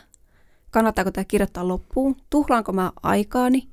kannattaako 0.71 1.11
tämä 1.11 1.25
kirjoittaa 1.25 1.67
loppuun, 1.67 2.15
tuhlaanko 2.29 2.73
mä 2.73 2.91
aikaani. 3.03 3.67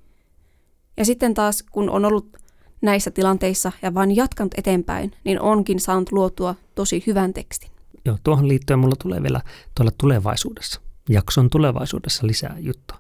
Ja 0.97 1.05
sitten 1.05 1.35
taas, 1.35 1.63
kun 1.63 1.91
on 1.91 2.05
ollut 2.05 2.37
näissä 2.83 3.11
tilanteissa 3.11 3.73
ja 3.83 3.95
vain 3.95 4.17
jatkanut 4.17 4.55
eteenpäin, 4.59 5.13
niin 5.25 5.41
onkin 5.41 5.81
saanut 5.81 6.13
luotua 6.13 6.55
tosi 6.75 7.05
hyvän 7.07 7.35
tekstin. 7.35 7.71
Joo, 8.05 8.19
tuohon 8.25 8.49
liittyen 8.49 8.79
mulla 8.79 8.97
tulee 9.03 9.23
vielä 9.23 9.41
tuolla 9.77 9.93
tulevaisuudessa, 9.99 10.81
jakson 11.09 11.51
tulevaisuudessa 11.51 12.27
lisää 12.27 12.57
juttua. 12.59 12.99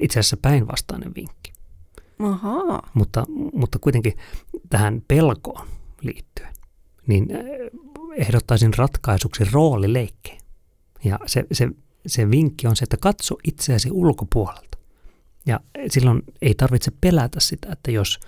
Itse 0.00 0.20
asiassa 0.20 0.36
päinvastainen 0.36 1.14
vinkki. 1.14 1.52
Ahaa. 2.18 2.90
Mutta, 2.94 3.24
mutta 3.52 3.78
kuitenkin 3.78 4.12
tähän 4.70 5.02
pelkoon 5.08 5.68
liittyen, 6.00 6.54
niin 7.06 7.28
äh, 7.32 7.40
ehdottaisin 8.16 8.74
ratkaisuksi 8.74 9.44
roolileikkeen. 9.52 10.40
Ja 11.04 11.18
se, 11.26 11.44
se, 11.52 11.68
se 12.06 12.30
vinkki 12.30 12.66
on 12.66 12.76
se, 12.76 12.84
että 12.84 12.96
katso 12.96 13.36
itseäsi 13.44 13.90
ulkopuolelta. 13.92 14.78
Ja 15.46 15.60
silloin 15.90 16.22
ei 16.42 16.54
tarvitse 16.54 16.92
pelätä 17.00 17.40
sitä, 17.40 17.68
että 17.72 17.90
jos 17.90 18.20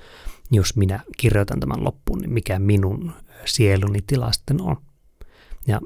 jos 0.51 0.77
minä 0.77 1.01
kirjoitan 1.19 1.61
tämän 1.61 1.85
loppuun, 1.85 2.19
niin 2.19 2.33
mikä 2.33 2.59
minun 2.59 3.13
sieluni 3.45 3.99
tila 4.07 4.33
sitten 4.33 4.61
on. 4.61 4.77
Ja, 5.67 5.81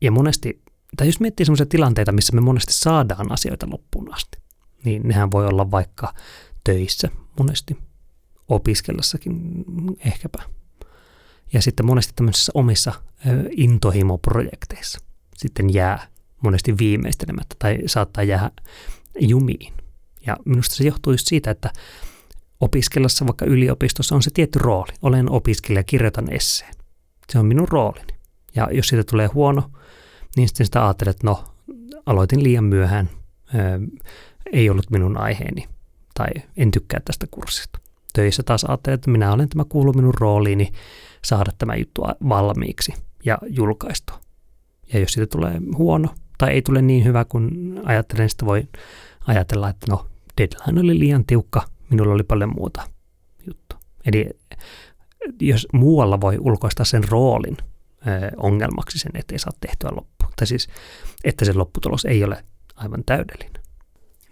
ja 0.00 0.10
monesti, 0.10 0.62
tai 0.96 1.06
jos 1.08 1.20
miettii 1.20 1.46
sellaisia 1.46 1.66
tilanteita, 1.66 2.12
missä 2.12 2.34
me 2.34 2.40
monesti 2.40 2.72
saadaan 2.72 3.32
asioita 3.32 3.70
loppuun 3.70 4.14
asti, 4.14 4.38
niin 4.84 5.02
nehän 5.08 5.30
voi 5.30 5.46
olla 5.46 5.70
vaikka 5.70 6.14
töissä 6.64 7.08
monesti, 7.38 7.76
opiskellessakin 8.48 9.54
ehkäpä. 9.98 10.42
Ja 11.52 11.62
sitten 11.62 11.86
monesti 11.86 12.12
tämmöisissä 12.16 12.52
omissa 12.54 12.92
intohimoprojekteissa 13.50 14.98
sitten 15.36 15.74
jää 15.74 16.06
monesti 16.42 16.78
viimeistelemättä 16.78 17.56
tai 17.58 17.78
saattaa 17.86 18.24
jäädä 18.24 18.50
jumiin. 19.20 19.74
Ja 20.26 20.36
minusta 20.44 20.74
se 20.74 20.84
johtuu 20.84 21.12
just 21.12 21.26
siitä, 21.26 21.50
että 21.50 21.72
opiskellessa 22.60 23.26
vaikka 23.26 23.44
yliopistossa 23.44 24.14
on 24.14 24.22
se 24.22 24.30
tietty 24.34 24.58
rooli. 24.58 24.92
Olen 25.02 25.30
opiskelija, 25.30 25.84
kirjoitan 25.84 26.32
esseen. 26.32 26.74
Se 27.32 27.38
on 27.38 27.46
minun 27.46 27.68
roolini. 27.68 28.14
Ja 28.56 28.68
jos 28.72 28.88
siitä 28.88 29.04
tulee 29.04 29.26
huono, 29.26 29.70
niin 30.36 30.48
sitten 30.48 30.66
sitä 30.66 30.84
ajattelet, 30.84 31.16
että 31.16 31.26
no, 31.26 31.44
aloitin 32.06 32.42
liian 32.42 32.64
myöhään, 32.64 33.10
ei 34.52 34.70
ollut 34.70 34.90
minun 34.90 35.16
aiheeni 35.16 35.68
tai 36.14 36.28
en 36.56 36.70
tykkää 36.70 37.00
tästä 37.04 37.26
kurssista. 37.30 37.78
Töissä 38.12 38.42
taas 38.42 38.64
ajattelet, 38.64 38.98
että 38.98 39.10
minä 39.10 39.32
olen 39.32 39.48
tämä 39.48 39.64
kuulu 39.68 39.92
minun 39.92 40.14
rooliini 40.14 40.72
saada 41.24 41.52
tämä 41.58 41.74
juttu 41.74 42.02
valmiiksi 42.28 42.94
ja 43.24 43.38
julkaistua. 43.46 44.20
Ja 44.92 45.00
jos 45.00 45.12
siitä 45.12 45.26
tulee 45.26 45.60
huono 45.76 46.08
tai 46.38 46.50
ei 46.50 46.62
tule 46.62 46.82
niin 46.82 47.04
hyvä 47.04 47.24
kuin 47.24 47.80
ajattelen, 47.84 48.30
sitä 48.30 48.46
voi 48.46 48.68
ajatella, 49.26 49.68
että 49.68 49.86
no 49.90 50.06
deadline 50.38 50.80
oli 50.80 50.98
liian 50.98 51.24
tiukka, 51.24 51.62
minulla 51.90 52.14
oli 52.14 52.22
paljon 52.22 52.54
muuta 52.54 52.82
juttu. 53.46 53.76
Eli 54.06 54.30
jos 55.40 55.68
muualla 55.72 56.20
voi 56.20 56.36
ulkoistaa 56.40 56.84
sen 56.84 57.08
roolin 57.08 57.56
ongelmaksi 58.36 58.98
sen, 58.98 59.12
ettei 59.14 59.38
saa 59.38 59.52
tehtyä 59.60 59.90
loppuun. 59.90 60.13
Tai 60.36 60.46
siis, 60.46 60.68
että 61.24 61.44
se 61.44 61.52
lopputulos 61.52 62.04
ei 62.04 62.24
ole 62.24 62.44
aivan 62.76 63.02
täydellinen. 63.06 63.62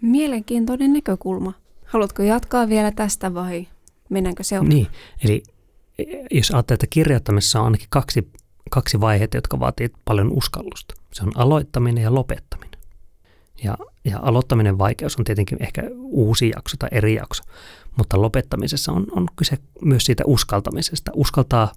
Mielenkiintoinen 0.01 0.93
näkökulma. 0.93 1.53
Haluatko 1.85 2.23
jatkaa 2.23 2.69
vielä 2.69 2.91
tästä 2.91 3.33
vai 3.33 3.67
mennäänkö 4.09 4.43
seuraavaan? 4.43 4.75
Niin, 4.75 4.87
eli 5.23 5.43
e, 5.97 6.03
jos 6.31 6.51
ajattelee, 6.51 6.75
että 6.75 6.87
kirjoittamisessa 6.89 7.59
on 7.59 7.65
ainakin 7.65 7.87
kaksi, 7.89 8.31
kaksi 8.69 9.01
vaihetta, 9.01 9.37
jotka 9.37 9.59
vaatii 9.59 9.89
paljon 10.05 10.31
uskallusta. 10.31 10.93
Se 11.11 11.23
on 11.23 11.31
aloittaminen 11.35 12.03
ja 12.03 12.13
lopettaminen. 12.13 12.79
Ja, 13.63 13.77
ja 14.05 14.19
aloittaminen 14.21 14.77
vaikeus 14.77 15.17
on 15.17 15.23
tietenkin 15.23 15.63
ehkä 15.63 15.83
uusi 15.99 16.49
jakso 16.55 16.77
tai 16.79 16.89
eri 16.91 17.15
jakso, 17.15 17.43
mutta 17.97 18.21
lopettamisessa 18.21 18.91
on, 18.91 19.05
on 19.11 19.27
kyse 19.35 19.57
myös 19.81 20.05
siitä 20.05 20.23
uskaltamisesta. 20.27 21.11
Uskaltaa 21.15 21.71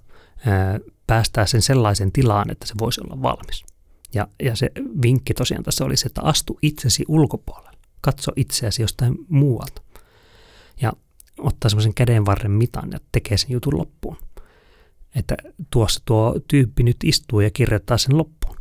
ää, 0.45 0.79
päästää 1.07 1.45
sen 1.45 1.61
sellaisen 1.61 2.11
tilaan, 2.11 2.51
että 2.51 2.67
se 2.67 2.73
voisi 2.79 3.01
olla 3.01 3.21
valmis. 3.21 3.65
Ja, 4.13 4.27
ja 4.43 4.55
se 4.55 4.71
vinkki 5.01 5.33
tosiaan 5.33 5.63
tässä 5.63 5.85
oli 5.85 5.97
se, 5.97 6.07
että 6.07 6.21
astu 6.21 6.59
itsesi 6.61 7.03
ulkopuolelle. 7.07 7.77
Katso 8.01 8.31
itseäsi 8.35 8.81
jostain 8.81 9.15
muualta. 9.29 9.81
Ja 10.81 10.93
ottaa 11.37 11.69
semmoisen 11.69 11.93
kädenvarren 11.93 12.51
mitan 12.51 12.89
ja 12.91 12.99
tekee 13.11 13.37
sen 13.37 13.51
jutun 13.51 13.77
loppuun. 13.77 14.17
Että 15.15 15.35
tuossa 15.71 16.01
tuo 16.05 16.39
tyyppi 16.47 16.83
nyt 16.83 16.97
istuu 17.03 17.39
ja 17.39 17.49
kirjoittaa 17.49 17.97
sen 17.97 18.17
loppuun. 18.17 18.57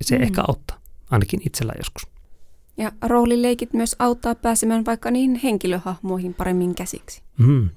Se 0.00 0.16
mm. 0.16 0.22
ehkä 0.22 0.42
auttaa 0.48 0.78
ainakin 1.10 1.40
itsellä 1.46 1.72
joskus. 1.78 2.06
Ja 2.76 2.92
roolileikit 3.02 3.72
myös 3.72 3.96
auttaa 3.98 4.34
pääsemään 4.34 4.84
vaikka 4.84 5.10
niihin 5.10 5.34
henkilöhahmoihin 5.34 6.34
paremmin 6.34 6.74
käsiksi. 6.74 7.22
Mm. 7.38 7.68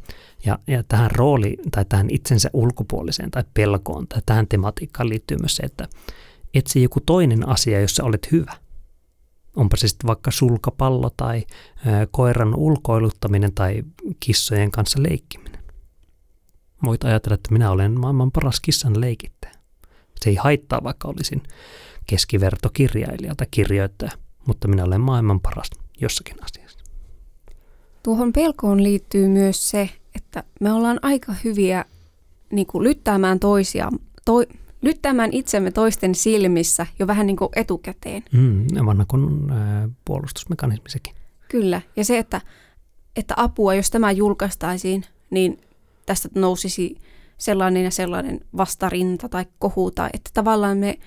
Ja, 0.46 0.60
ja 0.68 0.84
tähän 0.84 1.12
rooli 1.12 1.58
tai 1.72 1.86
tähän 1.86 2.10
itsensä 2.10 2.50
ulkopuoliseen 2.54 3.32
tai 3.32 3.44
pelkoon 3.54 4.08
tai 4.08 4.22
tähän 4.26 4.48
tematiikkaan 4.48 5.10
liittyy 5.10 5.38
myös 5.38 5.56
se, 5.56 5.64
että 5.64 5.88
etsi 6.54 6.84
joku 6.84 7.00
toinen 7.00 7.50
asia, 7.50 7.82
jossa 7.82 8.04
olet 8.04 8.32
hyvä. 8.32 8.54
Onpa 9.56 9.78
se 9.78 9.88
sitten 9.88 10.08
vaikka 10.08 10.32
sulkapallo 10.32 11.10
tai 11.18 11.46
koiran 12.12 12.56
ulkoiluttaminen 12.56 13.54
tai 13.54 13.84
kissojen 14.20 14.72
kanssa 14.72 15.04
leikkiminen. 15.04 15.64
Voit 16.86 17.04
ajatella, 17.04 17.36
että 17.36 17.54
minä 17.54 17.72
olen 17.72 18.00
maailman 18.00 18.32
paras 18.32 18.60
kissan 18.60 19.02
leikittäjä. 19.02 19.54
Se 20.22 20.30
ei 20.30 20.36
haittaa, 20.36 20.84
vaikka 20.84 21.08
olisin 21.08 21.44
keskivertokirjailija 22.06 23.36
tai 23.36 23.48
kirjoittaja, 23.52 24.12
mutta 24.48 24.68
minä 24.68 24.84
olen 24.84 25.02
maailman 25.02 25.40
paras 25.40 25.70
jossakin 26.02 26.44
asiassa. 26.44 26.80
Tuohon 28.04 28.34
pelkoon 28.34 28.84
liittyy 28.84 29.28
myös 29.28 29.70
se, 29.70 29.90
että 30.16 30.44
me 30.62 30.74
ollaan 30.74 31.00
aika 31.02 31.34
hyviä 31.44 31.86
niin 32.52 32.68
kuin 32.68 32.84
lyttäämään 32.84 33.40
toisia, 33.40 33.90
toi, 34.26 34.48
lyttäämään 34.82 35.30
itsemme 35.34 35.72
toisten 35.72 36.16
silmissä 36.16 36.88
jo 37.00 37.08
vähän 37.08 37.28
niin 37.28 37.38
kuin 37.38 37.50
etukäteen. 37.56 38.24
Mm, 38.32 38.68
vanha 38.86 39.06
kun 39.06 39.52
äh, 39.52 39.90
puolustusmekanismi 40.06 40.90
sekin. 40.90 41.14
Kyllä, 41.50 41.82
ja 41.96 42.06
se, 42.06 42.18
että, 42.18 42.42
että 43.16 43.34
apua, 43.38 43.74
jos 43.74 43.92
tämä 43.92 44.12
julkaistaisiin, 44.12 45.04
niin 45.30 45.62
tästä 46.06 46.30
nousisi 46.36 46.96
sellainen 47.38 47.84
ja 47.84 47.92
sellainen 47.92 48.40
vastarinta 48.58 49.30
tai 49.30 49.46
kohu, 49.60 49.92
tai 49.92 50.10
että 50.14 50.30
tavallaan 50.34 50.78
me 50.78 51.00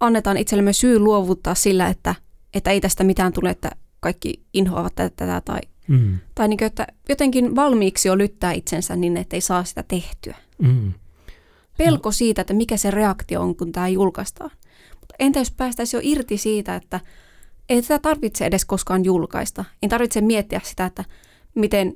annetaan 0.00 0.36
itsellemme 0.36 0.72
syy 0.72 0.98
luovuttaa 0.98 1.54
sillä, 1.54 1.88
että, 1.88 2.14
että 2.54 2.70
ei 2.70 2.80
tästä 2.80 3.04
mitään 3.04 3.32
tule, 3.32 3.50
että 3.50 3.70
kaikki 4.00 4.42
inhoavat 4.52 4.94
tätä, 4.94 5.16
tätä 5.16 5.40
tai, 5.40 5.60
mm. 5.88 6.18
tai 6.34 6.48
niin 6.48 6.58
kuin, 6.58 6.66
että 6.66 6.86
jotenkin 7.08 7.56
valmiiksi 7.56 8.08
jo 8.08 8.18
lyttää 8.18 8.52
itsensä 8.52 8.96
niin, 8.96 9.16
että 9.16 9.36
ei 9.36 9.40
saa 9.40 9.64
sitä 9.64 9.84
tehtyä. 9.88 10.36
Mm. 10.58 10.92
Pelko 11.76 12.12
siitä, 12.12 12.40
että 12.40 12.54
mikä 12.54 12.76
se 12.76 12.90
reaktio 12.90 13.40
on, 13.40 13.56
kun 13.56 13.72
tämä 13.72 13.88
julkaistaan. 13.88 14.50
Mutta 15.00 15.14
entä 15.18 15.38
jos 15.38 15.50
päästäisiin 15.50 15.98
jo 15.98 16.10
irti 16.12 16.38
siitä, 16.38 16.76
että 16.76 17.00
ei 17.68 17.82
tätä 17.82 17.98
tarvitse 17.98 18.46
edes 18.46 18.64
koskaan 18.64 19.04
julkaista. 19.04 19.64
En 19.82 19.90
tarvitse 19.90 20.20
miettiä 20.20 20.60
sitä, 20.64 20.86
että 20.86 21.04
miten 21.54 21.94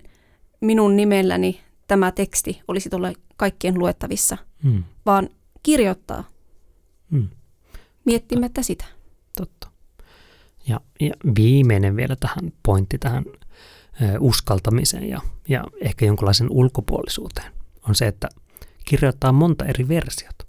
minun 0.61 0.97
nimelläni 0.97 1.61
tämä 1.89 2.13
teksti 2.13 2.61
olisi 2.69 2.91
tuolla 2.91 3.13
kaikkien 3.37 3.79
luettavissa, 3.79 4.37
mm. 4.63 4.85
vaan 5.07 5.29
kirjoittaa 5.63 6.25
mm. 7.11 7.29
miettimättä 8.05 8.63
sitä. 8.63 8.85
Totta. 9.37 9.69
Ja, 10.69 10.81
ja 11.01 11.15
viimeinen 11.37 11.97
vielä 11.97 12.17
tähän 12.17 12.53
pointti 12.63 12.99
tähän 12.99 13.25
uskaltamiseen 14.21 15.09
ja, 15.09 15.21
ja 15.49 15.65
ehkä 15.81 16.07
jonkinlaisen 16.07 16.51
ulkopuolisuuteen 16.51 17.53
on 17.89 17.95
se, 17.95 18.07
että 18.07 18.29
kirjoittaa 18.91 19.33
monta 19.33 19.65
eri 19.65 19.89
versiota. 19.89 20.45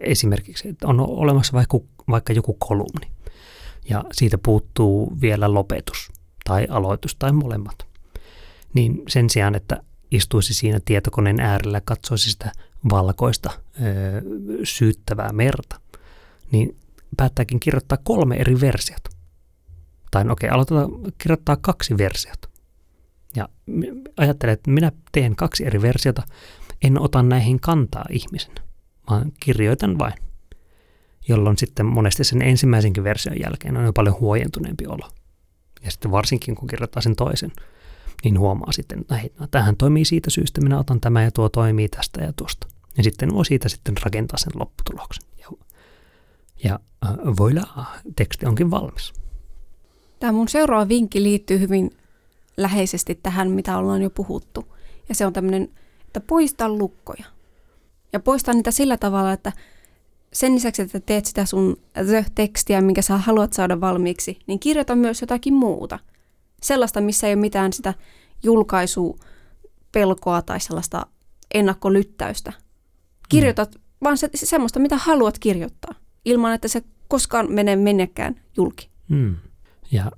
Esimerkiksi, 0.00 0.68
että 0.68 0.88
on 0.88 1.00
olemassa 1.00 1.52
vaikka, 1.52 1.78
vaikka 2.10 2.32
joku 2.32 2.54
kolumni 2.54 3.10
ja 3.88 4.04
siitä 4.12 4.38
puuttuu 4.38 5.16
vielä 5.20 5.54
lopetus 5.54 6.12
tai 6.44 6.66
aloitus 6.70 7.16
tai 7.16 7.32
molemmat. 7.32 7.86
Niin 8.74 9.02
sen 9.08 9.30
sijaan, 9.30 9.54
että 9.54 9.82
istuisi 10.10 10.54
siinä 10.54 10.80
tietokoneen 10.84 11.40
äärellä, 11.40 11.80
katsoisi 11.84 12.30
sitä 12.30 12.52
valkoista 12.90 13.50
öö, 13.82 14.22
syyttävää 14.64 15.32
merta, 15.32 15.80
niin 16.52 16.76
päättääkin 17.16 17.60
kirjoittaa 17.60 17.98
kolme 18.02 18.36
eri 18.36 18.60
versiota. 18.60 19.10
Tai 20.10 20.24
no 20.24 20.32
okei, 20.32 20.46
okay, 20.46 20.54
aloitetaan 20.54 20.90
kirjoittaa 21.18 21.56
kaksi 21.56 21.98
versiota. 21.98 22.48
Ja 23.36 23.48
ajattelen, 24.16 24.52
että 24.52 24.70
minä 24.70 24.92
teen 25.12 25.36
kaksi 25.36 25.66
eri 25.66 25.82
versiota, 25.82 26.22
en 26.82 27.00
ota 27.00 27.22
näihin 27.22 27.60
kantaa 27.60 28.04
ihmisen, 28.10 28.54
vaan 29.10 29.32
kirjoitan 29.40 29.98
vain. 29.98 30.14
Jolloin 31.28 31.58
sitten 31.58 31.86
monesti 31.86 32.24
sen 32.24 32.42
ensimmäisenkin 32.42 33.04
version 33.04 33.40
jälkeen 33.40 33.76
on 33.76 33.84
jo 33.84 33.92
paljon 33.92 34.20
huojentuneempi 34.20 34.86
olo. 34.86 35.08
Ja 35.84 35.90
sitten 35.90 36.10
varsinkin 36.10 36.54
kun 36.54 36.68
kirjoittaa 36.68 37.02
sen 37.02 37.16
toisen, 37.16 37.52
niin 38.24 38.38
huomaa 38.38 38.72
sitten, 38.72 39.00
että 39.00 39.16
hei, 39.16 39.32
no, 39.40 39.46
tämähän 39.46 39.76
toimii 39.76 40.04
siitä 40.04 40.30
syystä, 40.30 40.60
minä 40.60 40.78
otan 40.78 41.00
tämä 41.00 41.22
ja 41.22 41.30
tuo 41.30 41.48
toimii 41.48 41.88
tästä 41.88 42.22
ja 42.22 42.32
tuosta. 42.32 42.66
Ja 42.96 43.02
sitten 43.02 43.34
voi 43.34 43.46
siitä 43.46 43.68
sitten 43.68 43.94
rakentaa 44.04 44.38
sen 44.38 44.52
lopputuloksen. 44.54 45.24
Ja, 45.38 45.48
ja 46.64 46.80
äh, 47.04 47.10
voila, 47.38 47.86
teksti 48.16 48.46
onkin 48.46 48.70
valmis. 48.70 49.12
Tämä 50.20 50.32
mun 50.32 50.48
seuraava 50.48 50.88
vinkki 50.88 51.22
liittyy 51.22 51.60
hyvin 51.60 51.90
läheisesti 52.56 53.14
tähän, 53.22 53.50
mitä 53.50 53.78
ollaan 53.78 54.02
jo 54.02 54.10
puhuttu. 54.10 54.76
Ja 55.08 55.14
se 55.14 55.26
on 55.26 55.32
tämmöinen, 55.32 55.68
että 56.10 56.20
poista 56.20 56.68
lukkoja. 56.68 57.24
Ja 58.12 58.20
poista 58.20 58.52
niitä 58.52 58.70
sillä 58.70 58.96
tavalla, 58.96 59.32
että 59.32 59.52
sen 60.32 60.54
lisäksi, 60.54 60.82
että 60.82 61.00
teet 61.00 61.26
sitä 61.26 61.44
sun 61.44 61.76
the-tekstiä, 61.92 62.80
minkä 62.80 63.02
sä 63.02 63.16
haluat 63.16 63.52
saada 63.52 63.80
valmiiksi, 63.80 64.38
niin 64.46 64.60
kirjoita 64.60 64.96
myös 64.96 65.20
jotakin 65.20 65.54
muuta– 65.54 65.98
sellaista, 66.62 67.00
missä 67.00 67.26
ei 67.26 67.34
ole 67.34 67.40
mitään 67.40 67.72
sitä 67.72 67.94
julkaisupelkoa 68.42 70.42
tai 70.42 70.60
sellaista 70.60 71.06
ennakkolyttäystä. 71.54 72.52
Kirjoitat 73.28 73.74
mm. 73.74 73.80
vaan 74.04 74.18
se, 74.18 74.30
semmoista, 74.34 74.80
mitä 74.80 74.96
haluat 74.96 75.38
kirjoittaa, 75.38 75.94
ilman 76.24 76.54
että 76.54 76.68
se 76.68 76.82
koskaan 77.08 77.52
menee 77.52 77.76
mennekään 77.76 78.40
julki. 78.56 78.90
Mm. 79.08 79.36
Ja 79.92 80.10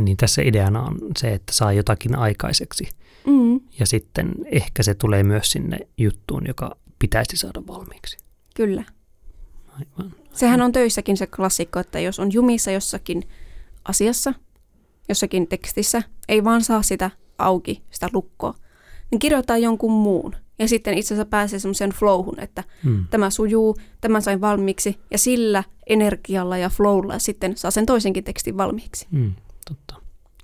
niin 0.00 0.16
tässä 0.16 0.42
ideana 0.42 0.82
on 0.82 0.98
se, 1.18 1.32
että 1.32 1.52
saa 1.52 1.72
jotakin 1.72 2.18
aikaiseksi. 2.18 2.88
Mm. 3.26 3.60
Ja 3.78 3.86
sitten 3.86 4.34
ehkä 4.46 4.82
se 4.82 4.94
tulee 4.94 5.22
myös 5.22 5.50
sinne 5.50 5.78
juttuun, 5.98 6.46
joka 6.46 6.76
pitäisi 6.98 7.36
saada 7.36 7.62
valmiiksi. 7.66 8.18
Kyllä. 8.54 8.84
Aivan. 9.68 10.12
Sehän 10.32 10.62
on 10.62 10.72
töissäkin 10.72 11.16
se 11.16 11.26
klassikko, 11.26 11.80
että 11.80 12.00
jos 12.00 12.18
on 12.18 12.32
jumissa 12.32 12.70
jossakin 12.70 13.22
asiassa– 13.84 14.34
jossakin 15.08 15.48
tekstissä, 15.48 16.02
ei 16.28 16.44
vaan 16.44 16.64
saa 16.64 16.82
sitä 16.82 17.10
auki, 17.38 17.82
sitä 17.90 18.08
lukkoa, 18.12 18.54
niin 19.10 19.18
kirjoittaa 19.18 19.58
jonkun 19.58 19.92
muun. 19.92 20.36
Ja 20.58 20.68
sitten 20.68 20.98
itse 20.98 21.14
asiassa 21.14 21.30
pääsee 21.30 21.58
semmoiseen 21.58 21.90
flowhun, 21.90 22.40
että 22.40 22.64
hmm. 22.84 23.04
tämä 23.10 23.30
sujuu, 23.30 23.76
tämän 24.00 24.22
sain 24.22 24.40
valmiiksi, 24.40 24.98
ja 25.10 25.18
sillä 25.18 25.64
energialla 25.86 26.58
ja 26.58 26.68
flowlla 26.68 27.18
sitten 27.18 27.56
saa 27.56 27.70
sen 27.70 27.86
toisenkin 27.86 28.24
tekstin 28.24 28.56
valmiiksi. 28.56 29.06
Hmm, 29.12 29.32
totta. 29.68 29.94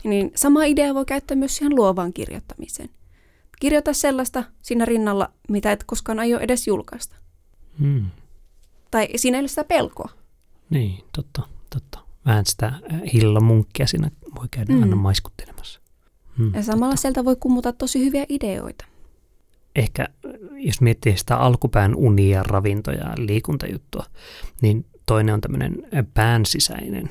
Niin 0.04 0.32
sama 0.34 0.64
idea 0.64 0.94
voi 0.94 1.04
käyttää 1.04 1.36
myös 1.36 1.56
siihen 1.56 1.76
luovaan 1.76 2.12
kirjoittamiseen. 2.12 2.88
Kirjoita 3.60 3.92
sellaista 3.92 4.44
siinä 4.62 4.84
rinnalla, 4.84 5.30
mitä 5.48 5.72
et 5.72 5.84
koskaan 5.84 6.18
aio 6.18 6.38
edes 6.38 6.66
julkaista. 6.66 7.16
Hmm. 7.78 8.06
Tai 8.90 9.08
siinä 9.16 9.38
ei 9.38 9.42
ole 9.42 9.48
sitä 9.48 9.64
pelkoa. 9.64 10.08
Niin, 10.70 11.04
totta, 11.12 11.42
totta 11.70 12.04
vähän 12.26 12.46
sitä 12.46 12.66
äh, 12.66 13.00
hillamunkkia 13.12 13.86
siinä 13.86 14.10
voi 14.40 14.46
käydä 14.50 14.72
mm. 14.72 14.82
aina 14.82 14.96
maiskuttelemassa. 14.96 15.80
Mm, 16.38 16.54
ja 16.54 16.62
samalla 16.62 16.92
totta. 16.92 17.02
sieltä 17.02 17.24
voi 17.24 17.36
kummuta 17.40 17.72
tosi 17.72 18.04
hyviä 18.04 18.26
ideoita. 18.28 18.84
Ehkä 19.76 20.02
äh, 20.02 20.32
jos 20.56 20.80
miettii 20.80 21.16
sitä 21.16 21.36
alkupään 21.36 21.94
unia, 21.94 22.42
ravintoja 22.42 22.98
ja 22.98 23.14
liikuntajuttua, 23.16 24.04
niin 24.62 24.86
toinen 25.06 25.34
on 25.34 25.40
tämmöinen 25.40 25.82
äh, 25.94 26.04
pään 26.14 26.46
sisäinen 26.46 27.08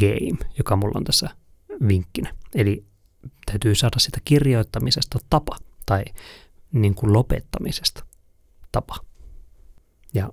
game, 0.00 0.50
joka 0.58 0.76
mulla 0.76 0.94
on 0.96 1.04
tässä 1.04 1.30
vinkkinä. 1.88 2.34
Eli 2.54 2.84
täytyy 3.46 3.74
saada 3.74 3.98
sitä 3.98 4.18
kirjoittamisesta 4.24 5.18
tapa 5.30 5.56
tai 5.86 6.04
niin 6.72 6.94
kuin 6.94 7.12
lopettamisesta 7.12 8.04
tapa. 8.72 8.96
Ja 10.14 10.30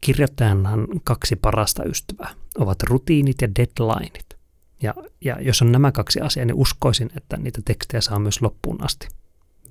kirjoittajanhan 0.00 0.88
kaksi 1.04 1.36
parasta 1.36 1.84
ystävää 1.84 2.34
ovat 2.58 2.82
rutiinit 2.82 3.42
ja 3.42 3.48
deadlineit. 3.54 4.34
Ja, 4.82 4.94
ja 5.20 5.40
jos 5.40 5.62
on 5.62 5.72
nämä 5.72 5.92
kaksi 5.92 6.20
asiaa, 6.20 6.46
niin 6.46 6.54
uskoisin, 6.54 7.10
että 7.16 7.36
niitä 7.36 7.60
tekstejä 7.64 8.00
saa 8.00 8.18
myös 8.18 8.42
loppuun 8.42 8.84
asti 8.84 9.08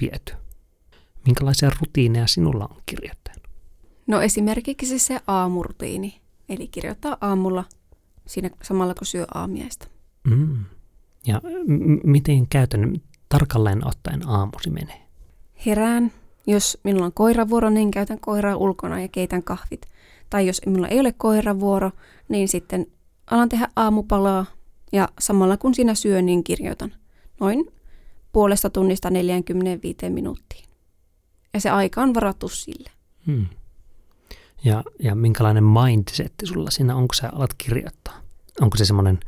viety. 0.02 0.34
Minkälaisia 1.26 1.72
rutiineja 1.80 2.28
sinulla 2.28 2.68
on 2.72 2.82
kirjoittajana? 2.86 3.42
No 4.08 4.22
esimerkiksi 4.22 5.00
se 5.00 5.20
aamurutiini, 5.28 6.22
eli 6.50 6.68
kirjoittaa 6.68 7.18
aamulla 7.22 7.64
siinä 8.28 8.50
samalla 8.64 8.94
kun 8.94 9.08
syö 9.08 9.26
aamiaista. 9.34 9.88
Mm. 10.24 10.66
Ja 11.28 11.42
m- 11.68 12.10
miten 12.12 12.48
käytännön 12.48 13.02
tarkalleen 13.30 13.88
ottaen 13.88 14.28
aamusi 14.28 14.70
menee? 14.70 15.02
Herään. 15.66 16.12
Jos 16.48 16.78
minulla 16.84 17.06
on 17.06 17.14
koiravuoro, 17.14 17.70
niin 17.70 17.92
käytän 17.92 18.20
koiraa 18.20 18.56
ulkona 18.56 19.02
ja 19.02 19.08
keitän 19.08 19.44
kahvit. 19.44 19.82
Tai 20.30 20.48
jos 20.48 20.62
minulla 20.66 20.88
ei 20.88 21.00
ole 21.00 21.12
koiravuoro, 21.12 21.92
niin 22.30 22.48
sitten 22.48 22.88
alan 23.32 23.50
tehdä 23.50 23.68
aamupalaa 23.76 24.46
ja 24.92 25.10
samalla 25.20 25.58
kun 25.58 25.76
siinä 25.76 25.96
syön, 25.96 26.26
niin 26.26 26.44
kirjoitan 26.44 26.94
noin 27.40 27.66
puolesta 28.32 28.70
tunnista 28.70 29.10
45 29.10 30.10
minuuttiin. 30.10 30.64
Ja 31.54 31.62
se 31.62 31.70
aika 31.70 32.02
on 32.02 32.14
varattu 32.14 32.50
sille. 32.50 32.90
Hmm. 33.28 33.46
Ja, 34.64 34.84
ja 35.00 35.16
minkälainen 35.16 35.64
mindset 35.64 36.34
sulla 36.44 36.72
siinä 36.72 36.96
on, 36.96 37.08
kun 37.08 37.16
sä 37.16 37.30
alat 37.34 37.54
kirjoittaa? 37.58 38.22
Onko 38.62 38.78
se 38.78 38.86
semmoinen 38.86 39.20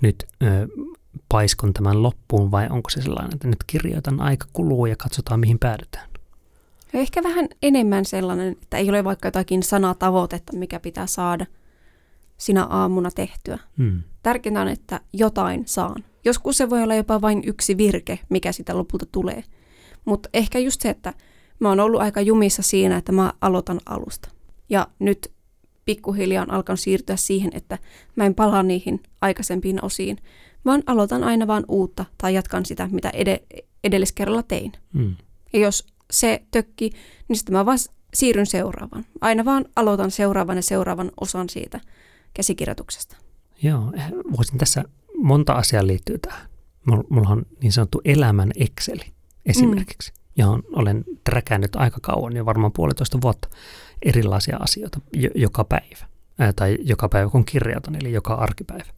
nyt 0.00 0.24
ö, 0.42 0.68
paiskon 1.28 1.72
tämän 1.72 2.02
loppuun 2.02 2.50
vai 2.50 2.68
onko 2.70 2.90
se 2.90 3.02
sellainen, 3.02 3.34
että 3.34 3.48
nyt 3.48 3.64
kirjoitan, 3.66 4.20
aika 4.20 4.46
kuluu 4.52 4.86
ja 4.86 4.96
katsotaan 4.96 5.40
mihin 5.40 5.58
päädytään? 5.58 6.08
Ehkä 6.94 7.22
vähän 7.22 7.48
enemmän 7.62 8.04
sellainen, 8.04 8.52
että 8.62 8.76
ei 8.76 8.90
ole 8.90 9.04
vaikka 9.04 9.28
jotakin 9.28 9.62
sanatavoitetta, 9.62 10.56
mikä 10.56 10.80
pitää 10.80 11.06
saada 11.06 11.46
sinä 12.38 12.64
aamuna 12.64 13.10
tehtyä. 13.10 13.58
Hmm. 13.78 14.02
Tärkeintä 14.22 14.60
on, 14.60 14.68
että 14.68 15.00
jotain 15.12 15.62
saan. 15.66 16.04
Joskus 16.24 16.56
se 16.56 16.70
voi 16.70 16.82
olla 16.82 16.94
jopa 16.94 17.20
vain 17.20 17.42
yksi 17.46 17.76
virke, 17.76 18.18
mikä 18.28 18.52
sitä 18.52 18.76
lopulta 18.76 19.06
tulee. 19.12 19.44
Mutta 20.04 20.28
ehkä 20.34 20.58
just 20.58 20.80
se, 20.80 20.90
että 20.90 21.14
mä 21.58 21.68
oon 21.68 21.80
ollut 21.80 22.00
aika 22.00 22.20
jumissa 22.20 22.62
siinä, 22.62 22.96
että 22.96 23.12
mä 23.12 23.32
aloitan 23.40 23.80
alusta. 23.86 24.33
Ja 24.68 24.88
nyt 24.98 25.32
pikkuhiljaa 25.84 26.42
on 26.42 26.50
alkanut 26.50 26.80
siirtyä 26.80 27.16
siihen, 27.16 27.50
että 27.54 27.78
mä 28.16 28.26
en 28.26 28.34
palaa 28.34 28.62
niihin 28.62 29.02
aikaisempiin 29.20 29.84
osiin, 29.84 30.18
vaan 30.64 30.82
aloitan 30.86 31.24
aina 31.24 31.46
vaan 31.46 31.64
uutta 31.68 32.04
tai 32.18 32.34
jatkan 32.34 32.66
sitä, 32.66 32.88
mitä 32.92 33.10
ed- 33.10 33.64
edelliskerralla 33.84 34.42
tein. 34.42 34.72
Mm. 34.92 35.16
Ja 35.52 35.58
jos 35.58 35.86
se 36.10 36.42
tökki, 36.50 36.90
niin 37.28 37.36
sitten 37.36 37.52
mä 37.52 37.66
vaan 37.66 37.78
siirryn 38.14 38.46
seuraavaan. 38.46 39.04
Aina 39.20 39.44
vaan 39.44 39.64
aloitan 39.76 40.10
seuraavan 40.10 40.56
ja 40.56 40.62
seuraavan 40.62 41.10
osan 41.20 41.48
siitä 41.48 41.80
käsikirjoituksesta. 42.34 43.16
Joo, 43.62 43.92
eh, 43.96 44.04
voisin 44.36 44.58
tässä 44.58 44.84
monta 45.16 45.52
asiaa 45.52 45.86
liittyy 45.86 46.18
tähän. 46.18 46.48
Mulla 47.10 47.28
on 47.28 47.42
niin 47.62 47.72
sanottu 47.72 48.00
elämän 48.04 48.50
Exceli 48.56 49.04
esimerkiksi, 49.46 50.12
mm. 50.12 50.16
johon 50.36 50.62
olen 50.72 51.04
träkännyt 51.24 51.76
aika 51.76 51.98
kauan, 52.02 52.36
jo 52.36 52.46
varmaan 52.46 52.72
puolitoista 52.72 53.20
vuotta, 53.20 53.48
erilaisia 54.04 54.56
asioita 54.56 55.00
jo, 55.12 55.30
joka 55.34 55.64
päivä. 55.64 56.06
Tai 56.56 56.78
joka 56.82 57.08
päivä 57.08 57.30
kun 57.30 57.44
kirjoitan, 57.44 57.94
eli 57.94 58.12
joka 58.12 58.34
arkipäivä. 58.34 58.92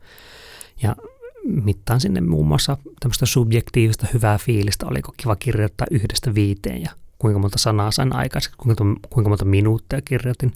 Ja 0.82 0.96
mittaan 1.44 2.00
sinne 2.00 2.20
muun 2.20 2.46
muassa 2.46 2.76
tämmöistä 3.00 3.26
subjektiivista 3.26 4.06
hyvää 4.14 4.38
fiilistä, 4.38 4.86
oliko 4.86 5.12
kiva 5.16 5.36
kirjoittaa 5.36 5.86
yhdestä 5.90 6.34
viiteen 6.34 6.82
ja 6.82 6.90
kuinka 7.18 7.38
monta 7.38 7.58
sanaa 7.58 7.90
sain 7.90 8.16
aikaiseksi, 8.16 8.58
kuinka, 8.58 8.84
kuinka 9.10 9.28
monta 9.28 9.44
minuuttia 9.44 10.02
kirjoitin 10.02 10.52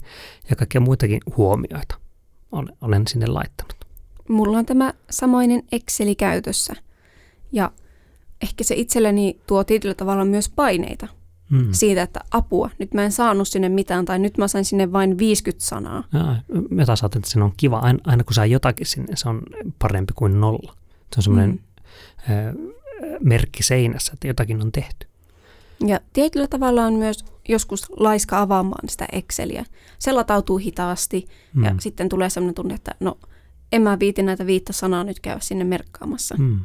ja 0.49 0.55
kaikkia 0.55 0.81
muitakin 0.81 1.19
huomioita 1.37 1.95
olen, 2.51 2.77
olen 2.81 3.07
sinne 3.07 3.27
laittanut. 3.27 3.75
Mulla 4.29 4.57
on 4.57 4.65
tämä 4.65 4.93
samainen 5.09 5.63
Exceli 5.71 6.15
käytössä 6.15 6.73
ja 7.51 7.71
ehkä 8.41 8.63
se 8.63 8.75
itselleni 8.75 9.39
tuo 9.47 9.63
tietyllä 9.63 9.95
tavalla 9.95 10.25
myös 10.25 10.49
paineita 10.49 11.07
mm. 11.51 11.67
siitä, 11.71 12.01
että 12.01 12.19
apua, 12.31 12.69
nyt 12.79 12.93
mä 12.93 13.03
en 13.03 13.11
saanut 13.11 13.47
sinne 13.47 13.69
mitään 13.69 14.05
tai 14.05 14.19
nyt 14.19 14.37
mä 14.37 14.47
sain 14.47 14.65
sinne 14.65 14.91
vain 14.91 15.17
50 15.17 15.65
sanaa. 15.65 16.03
Ja, 16.13 16.35
mä 16.69 16.85
taas 16.85 17.03
että 17.03 17.19
se 17.23 17.43
on 17.43 17.53
kiva, 17.57 17.77
aina, 17.77 17.99
aina 18.03 18.23
kun 18.23 18.33
saa 18.33 18.45
jotakin 18.45 18.87
sinne, 18.87 19.15
se 19.15 19.29
on 19.29 19.41
parempi 19.79 20.13
kuin 20.15 20.41
nolla. 20.41 20.73
Se 21.13 21.19
on 21.19 21.23
semmoinen 21.23 21.59
mm. 22.29 22.71
merkki 23.19 23.63
seinässä, 23.63 24.11
että 24.13 24.27
jotakin 24.27 24.61
on 24.61 24.71
tehty. 24.71 25.07
Ja 25.87 25.99
tietyllä 26.13 26.47
tavalla 26.47 26.85
on 26.85 26.93
myös 26.93 27.25
joskus 27.49 27.89
laiska 27.89 28.41
avaamaan 28.41 28.89
sitä 28.89 29.07
Exceliä. 29.11 29.65
Se 29.99 30.11
latautuu 30.11 30.57
hitaasti 30.57 31.25
mm. 31.53 31.63
ja 31.63 31.75
sitten 31.79 32.09
tulee 32.09 32.29
sellainen 32.29 32.55
tunne, 32.55 32.73
että 32.73 32.95
no 32.99 33.17
en 33.71 33.81
mä 33.81 33.99
viiti 33.99 34.23
näitä 34.23 34.45
viittä 34.45 34.73
sanaa 34.73 35.03
nyt 35.03 35.19
käydä 35.19 35.39
sinne 35.39 35.63
merkkaamassa. 35.63 36.35
Mm. 36.37 36.59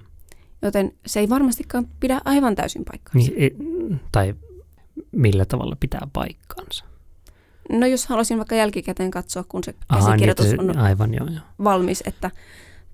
Joten 0.63 0.93
se 1.07 1.21
ei 1.21 1.29
varmastikaan 1.29 1.89
pidä 2.01 2.21
aivan 2.25 2.55
täysin 2.55 2.85
paikkaansa. 2.85 3.33
Niin, 3.37 4.01
tai 4.13 4.35
millä 5.13 5.45
tavalla 5.45 5.77
pitää 5.81 6.09
paikkaansa? 6.13 6.85
No 7.73 7.87
jos 7.87 8.07
haluaisin 8.07 8.37
vaikka 8.39 8.55
jälkikäteen 8.55 9.11
katsoa, 9.11 9.45
kun 9.49 9.65
se 9.65 9.75
käsikirjoitus 9.95 10.47
niin, 10.47 10.61
on 10.61 10.79
aivan, 10.79 11.15
joo, 11.15 11.27
joo. 11.27 11.41
valmis, 11.65 12.03
että 12.07 12.31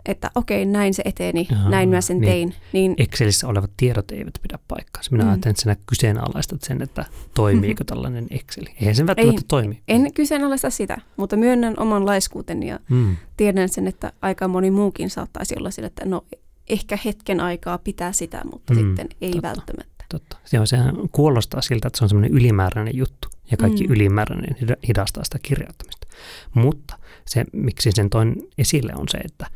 että 0.06 0.30
okei, 0.34 0.66
näin 0.66 0.94
se 0.94 1.02
eteni, 1.04 1.48
Jaha, 1.50 1.70
näin 1.70 1.88
mä 1.88 2.00
sen 2.00 2.20
niin 2.20 2.30
tein. 2.30 2.54
Niin 2.72 2.94
Excelissä 2.98 3.48
olevat 3.48 3.70
tiedot 3.76 4.10
eivät 4.10 4.34
pidä 4.42 4.58
paikkaansa. 4.68 5.10
Minä 5.10 5.24
mm. 5.24 5.30
ajattelen, 5.30 5.50
että 5.50 5.62
sinä 5.62 5.76
kyseenalaistat 5.86 6.62
sen, 6.62 6.82
että 6.82 7.04
toimiiko 7.34 7.84
tällainen 7.94 8.26
Excel. 8.30 8.64
Eihän 8.80 8.94
sen 8.94 9.06
välttämättä 9.06 9.40
Ei, 9.40 9.46
toimi. 9.48 9.82
En 9.88 10.12
kyseenalaista 10.14 10.70
sitä, 10.70 10.98
mutta 11.16 11.36
myönnän 11.36 11.74
oman 11.78 12.06
laiskuuteni 12.06 12.68
ja 12.68 12.80
mm. 12.88 13.16
tiedän 13.36 13.68
sen, 13.68 13.86
että 13.86 14.12
aika 14.22 14.48
moni 14.48 14.70
muukin 14.70 15.10
saattaisi 15.10 15.54
olla 15.58 15.70
sillä, 15.70 15.86
että 15.86 16.04
no 16.04 16.24
ehkä 16.68 16.98
hetken 17.04 17.40
aikaa 17.40 17.78
pitää 17.78 18.12
sitä, 18.12 18.42
mutta 18.52 18.74
mm, 18.74 18.80
sitten 18.80 19.08
ei 19.20 19.30
totta, 19.32 19.48
välttämättä. 19.48 19.91
Totta. 20.12 20.36
Se 20.44 20.60
on, 20.60 20.66
sehän 20.66 20.96
kuulostaa 21.12 21.62
siltä, 21.62 21.88
että 21.88 21.98
se 21.98 22.04
on 22.04 22.08
semmoinen 22.08 22.32
ylimääräinen 22.32 22.96
juttu 22.96 23.28
ja 23.50 23.56
kaikki 23.56 23.86
mm. 23.86 23.92
ylimääräinen 23.92 24.56
hidastaa 24.88 25.24
sitä 25.24 25.38
kirjoittamista. 25.42 26.06
Mutta 26.54 26.98
se, 27.24 27.44
miksi 27.52 27.92
sen 27.92 28.10
toin 28.10 28.36
esille 28.58 28.92
on 28.96 29.08
se, 29.08 29.18
että 29.18 29.46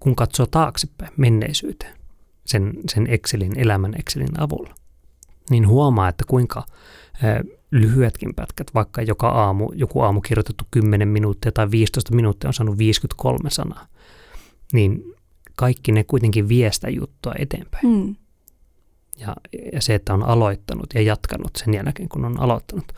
kun 0.00 0.16
katsoo 0.16 0.46
taaksepäin 0.46 1.12
menneisyyteen 1.16 1.96
sen, 2.46 2.72
sen 2.88 3.06
Excelin, 3.06 3.58
elämän 3.58 3.94
Excelin 3.98 4.40
avulla, 4.40 4.74
niin 5.50 5.68
huomaa, 5.68 6.08
että 6.08 6.24
kuinka 6.26 6.66
lyhyetkin 7.70 8.34
pätkät, 8.34 8.74
vaikka 8.74 9.02
joka 9.02 9.28
aamu, 9.28 9.72
joku 9.74 10.00
aamu 10.00 10.20
kirjoitettu 10.20 10.64
10 10.70 11.08
minuuttia 11.08 11.52
tai 11.52 11.70
15 11.70 12.14
minuuttia 12.14 12.48
on 12.48 12.54
saanut 12.54 12.78
53 12.78 13.50
sanaa, 13.50 13.86
niin 14.72 15.14
kaikki 15.56 15.92
ne 15.92 16.04
kuitenkin 16.04 16.48
vie 16.48 16.72
sitä 16.72 16.90
juttua 16.90 17.32
eteenpäin. 17.38 17.86
Mm. 17.88 18.16
Ja, 19.16 19.36
ja 19.72 19.82
se, 19.82 19.94
että 19.94 20.14
on 20.14 20.22
aloittanut 20.22 20.86
ja 20.94 21.02
jatkanut 21.02 21.50
sen 21.56 21.74
jälkeen, 21.74 22.08
kun 22.08 22.24
on 22.24 22.40
aloittanut, 22.40 22.92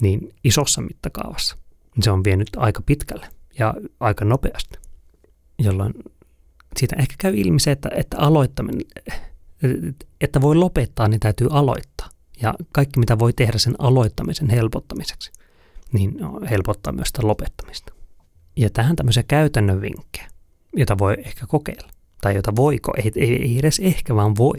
niin 0.00 0.34
isossa 0.44 0.80
mittakaavassa 0.80 1.56
se 2.00 2.10
on 2.10 2.24
vienyt 2.24 2.48
aika 2.56 2.82
pitkälle 2.86 3.26
ja 3.58 3.74
aika 4.00 4.24
nopeasti, 4.24 4.78
jolloin 5.58 5.94
siitä 6.76 6.96
ehkä 6.98 7.14
käy 7.18 7.34
ilmi 7.36 7.60
se, 7.60 7.70
että, 7.70 7.90
että 7.96 8.18
aloittaminen, 8.18 8.80
että 10.20 10.40
voi 10.40 10.54
lopettaa, 10.54 11.08
niin 11.08 11.20
täytyy 11.20 11.48
aloittaa. 11.50 12.08
Ja 12.42 12.54
kaikki, 12.72 12.98
mitä 12.98 13.18
voi 13.18 13.32
tehdä 13.32 13.58
sen 13.58 13.74
aloittamisen 13.78 14.50
helpottamiseksi, 14.50 15.32
niin 15.92 16.16
helpottaa 16.50 16.92
myös 16.92 17.08
sitä 17.08 17.26
lopettamista. 17.26 17.92
Ja 18.56 18.70
tähän 18.70 18.96
tämmöisiä 18.96 19.22
käytännön 19.22 19.80
vinkkejä, 19.80 20.28
jota 20.76 20.98
voi 20.98 21.16
ehkä 21.18 21.46
kokeilla. 21.46 21.88
Tai 22.20 22.34
jota 22.34 22.56
voiko, 22.56 22.92
ei, 22.96 23.12
ei, 23.16 23.42
ei 23.42 23.58
edes 23.58 23.78
ehkä, 23.78 24.14
vaan 24.14 24.36
voi. 24.36 24.56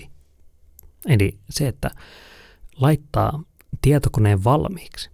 Eli 1.07 1.37
se, 1.49 1.67
että 1.67 1.91
laittaa 2.75 3.43
tietokoneen 3.81 4.43
valmiiksi. 4.43 5.09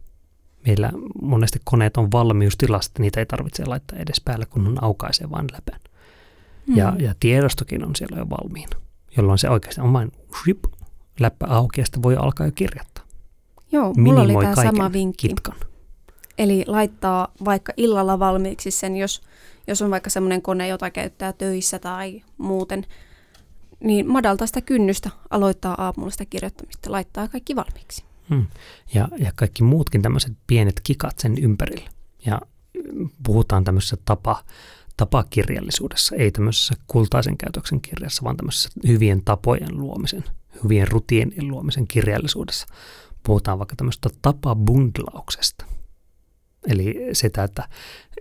Meillä 0.67 0.91
monesti 1.21 1.59
koneet 1.63 1.97
on 1.97 2.11
valmiustilasta, 2.11 3.01
niitä 3.01 3.19
ei 3.19 3.25
tarvitse 3.25 3.65
laittaa 3.65 3.99
edes 3.99 4.21
päälle, 4.25 4.45
kun 4.45 4.67
on 4.67 4.83
aukaisee 4.83 5.29
vain 5.29 5.47
läpän. 5.51 5.79
Ja, 6.75 6.91
mm. 6.91 6.99
ja 6.99 7.13
tiedostokin 7.19 7.85
on 7.85 7.95
siellä 7.95 8.17
jo 8.17 8.29
valmiina, 8.29 8.79
jolloin 9.17 9.37
se 9.37 9.49
oikeasti 9.49 9.81
on 9.81 9.93
vain 9.93 10.11
ship, 10.43 10.63
läppä 11.19 11.45
auki 11.49 11.81
ja 11.81 11.85
sitten 11.85 12.03
voi 12.03 12.15
alkaa 12.15 12.45
jo 12.45 12.51
kirjoittaa. 12.51 13.03
Joo, 13.71 13.93
mulla 13.97 14.21
oli 14.21 14.33
tämä 14.33 14.55
sama 14.55 14.93
vinkki. 14.93 15.27
Kitkan. 15.27 15.55
Eli 16.37 16.63
laittaa 16.67 17.31
vaikka 17.45 17.73
illalla 17.77 18.19
valmiiksi 18.19 18.71
sen, 18.71 18.97
jos, 18.97 19.21
jos 19.67 19.81
on 19.81 19.91
vaikka 19.91 20.09
semmoinen 20.09 20.41
kone, 20.41 20.67
jota 20.67 20.89
käyttää 20.89 21.33
töissä 21.33 21.79
tai 21.79 22.21
muuten, 22.37 22.85
niin 23.83 24.11
madaltaa 24.11 24.47
sitä 24.47 24.61
kynnystä 24.61 25.09
aloittaa 25.29 25.75
aamulla 25.83 26.11
sitä 26.11 26.25
kirjoittamista, 26.25 26.91
laittaa 26.91 27.27
kaikki 27.27 27.55
valmiiksi. 27.55 28.03
Hmm. 28.29 28.47
Ja, 28.93 29.07
ja 29.17 29.31
kaikki 29.35 29.63
muutkin 29.63 30.01
tämmöiset 30.01 30.33
pienet 30.47 30.79
kikat 30.83 31.19
sen 31.19 31.37
ympärille. 31.37 31.89
Ja 32.25 32.41
puhutaan 33.23 33.63
tämmöisessä 33.63 33.97
tapa, 34.05 34.43
tapakirjallisuudessa, 34.97 36.15
ei 36.15 36.31
tämmöisessä 36.31 36.73
kultaisen 36.87 37.37
käytöksen 37.37 37.81
kirjassa, 37.81 38.23
vaan 38.23 38.37
tämmöisessä 38.37 38.69
hyvien 38.87 39.23
tapojen 39.25 39.77
luomisen, 39.77 40.23
hyvien 40.63 40.87
rutiinien 40.87 41.47
luomisen 41.47 41.87
kirjallisuudessa. 41.87 42.67
Puhutaan 43.23 43.59
vaikka 43.59 43.75
tämmöistä 43.75 44.09
tapabundlauksesta. 44.21 45.65
Eli 46.67 46.95
sitä, 47.13 47.43
että 47.43 47.69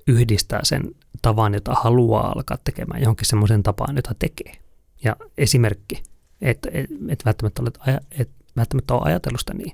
yhdistää 0.07 0.61
sen 0.63 0.83
tavan, 1.23 1.55
jota 1.55 1.75
haluaa 1.75 2.33
alkaa 2.35 2.59
tekemään 2.65 3.01
johonkin 3.01 3.27
semmoisen 3.27 3.63
tapaan, 3.63 3.97
jota 3.97 4.15
tekee. 4.19 4.68
Ja 5.05 5.17
esimerkki, 5.39 6.03
että 6.41 6.69
et, 6.73 6.91
et 7.09 7.25
välttämättä, 7.25 7.63
olet, 7.63 7.79
et 8.11 8.31
välttämättä 8.57 8.95
ole 8.95 9.03
ajatellut 9.05 9.41
sitä 9.41 9.55
niin, 9.55 9.73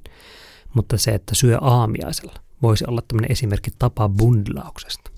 mutta 0.75 0.99
se, 0.99 1.11
että 1.11 1.35
syö 1.35 1.59
aamiaisella, 1.61 2.35
voisi 2.63 2.85
olla 2.89 3.03
tämmöinen 3.09 3.33
esimerkki 3.33 3.71
tapa 3.79 4.09
bundlauksesta. 4.09 5.11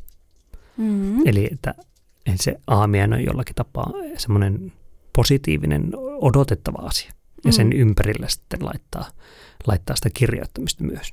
Mm-hmm. 0.76 1.22
Eli 1.26 1.48
että 1.52 1.74
se 2.36 2.56
aamiainen 2.66 3.18
on 3.18 3.24
jollakin 3.24 3.54
tapaa 3.54 3.92
semmoinen 4.16 4.72
positiivinen, 5.12 5.92
odotettava 6.20 6.78
asia. 6.78 7.12
Ja 7.44 7.52
sen 7.52 7.66
mm. 7.66 7.72
ympärillä 7.72 8.28
sitten 8.28 8.64
laittaa, 8.64 9.08
laittaa 9.66 9.96
sitä 9.96 10.10
kirjoittamista 10.14 10.84
myös. 10.84 11.12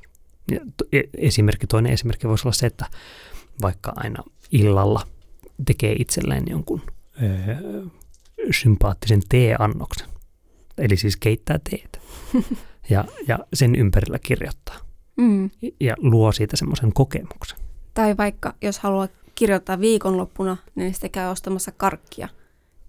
Ja 0.52 0.60
e, 0.92 1.02
esimerkki, 1.18 1.68
toinen 1.68 1.94
esimerkki 1.94 2.28
voisi 2.28 2.48
olla 2.48 2.54
se, 2.54 2.66
että 2.66 2.86
vaikka 3.62 3.94
aina 3.96 4.24
illalla 4.52 5.08
tekee 5.66 5.96
itselleen 6.00 6.44
jonkun 6.48 6.82
öö, 7.22 7.86
sympaattisen 8.52 9.22
teeannoksen. 9.30 10.08
Eli 10.78 10.98
siis 10.98 11.18
keittää 11.18 11.60
teetä. 11.70 12.00
ja, 12.90 13.06
ja 13.28 13.40
sen 13.54 13.76
ympärillä 13.76 14.20
kirjoittaa. 14.20 14.78
Mm. 15.18 15.50
Ja 15.80 15.96
luo 15.98 16.32
siitä 16.32 16.58
semmoisen 16.58 16.94
kokemuksen. 16.94 17.60
Tai 17.94 18.18
vaikka 18.18 18.54
jos 18.62 18.80
haluaa 18.80 19.08
kirjoittaa 19.36 19.80
viikonloppuna, 19.80 20.58
niin 20.76 20.94
sitten 20.94 21.12
käy 21.12 21.32
ostamassa 21.32 21.72
karkkia 21.72 22.30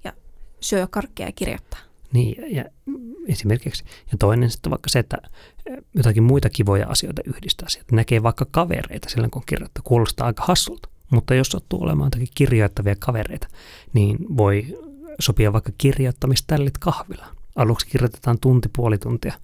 ja 0.04 0.12
syö 0.60 0.86
karkkia 0.90 1.26
ja 1.26 1.32
kirjoittaa. 1.32 1.80
Niin, 2.12 2.36
ja, 2.42 2.62
ja 2.62 2.70
esimerkiksi. 3.28 3.84
Ja 4.12 4.18
toinen 4.18 4.50
sitten 4.50 4.70
vaikka 4.70 4.88
se, 4.90 4.98
että 4.98 5.16
jotakin 5.94 6.22
muita 6.22 6.50
kivoja 6.50 6.86
asioita 6.88 7.22
yhdistää. 7.26 7.68
Että 7.80 7.96
näkee 7.96 8.22
vaikka 8.22 8.46
kavereita 8.50 9.08
silloin, 9.08 9.30
kun 9.30 9.42
kirjoittaa. 9.46 9.82
Kuulostaa 9.84 10.26
aika 10.26 10.44
hassulta. 10.46 10.88
Mutta 11.10 11.34
jos 11.34 11.48
sattuu 11.48 11.82
olemaan 11.82 12.06
jotakin 12.06 12.28
kirjoittavia 12.34 12.96
kavereita, 12.98 13.48
niin 13.92 14.16
voi 14.36 14.78
sopia 15.20 15.52
vaikka 15.52 15.72
kirjoittamiställit 15.78 16.78
kahvilaan. 16.78 17.36
Aluksi 17.56 17.86
kirjoitetaan 17.86 18.38
tunti, 18.40 18.68
puoli 18.76 18.98
tuntia 18.98 19.34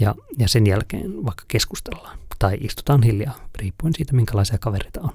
ja, 0.00 0.14
ja 0.38 0.48
sen 0.48 0.66
jälkeen 0.66 1.24
vaikka 1.24 1.44
keskustellaan 1.48 2.18
tai 2.38 2.58
istutaan 2.60 3.02
hiljaa, 3.02 3.48
riippuen 3.58 3.94
siitä, 3.94 4.12
minkälaisia 4.12 4.58
kavereita 4.58 5.00
on 5.00 5.10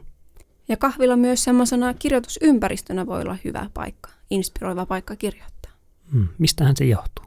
Ja 0.67 0.77
kahvila 0.77 1.15
myös 1.15 1.43
semmoisena 1.43 1.93
kirjoitusympäristönä 1.93 3.05
voi 3.05 3.21
olla 3.21 3.37
hyvä 3.45 3.69
paikka, 3.73 4.09
inspiroiva 4.29 4.85
paikka 4.85 5.15
kirjoittaa. 5.15 5.71
Mm. 6.11 6.27
Mistähän 6.37 6.77
se 6.77 6.85
johtuu? 6.85 7.25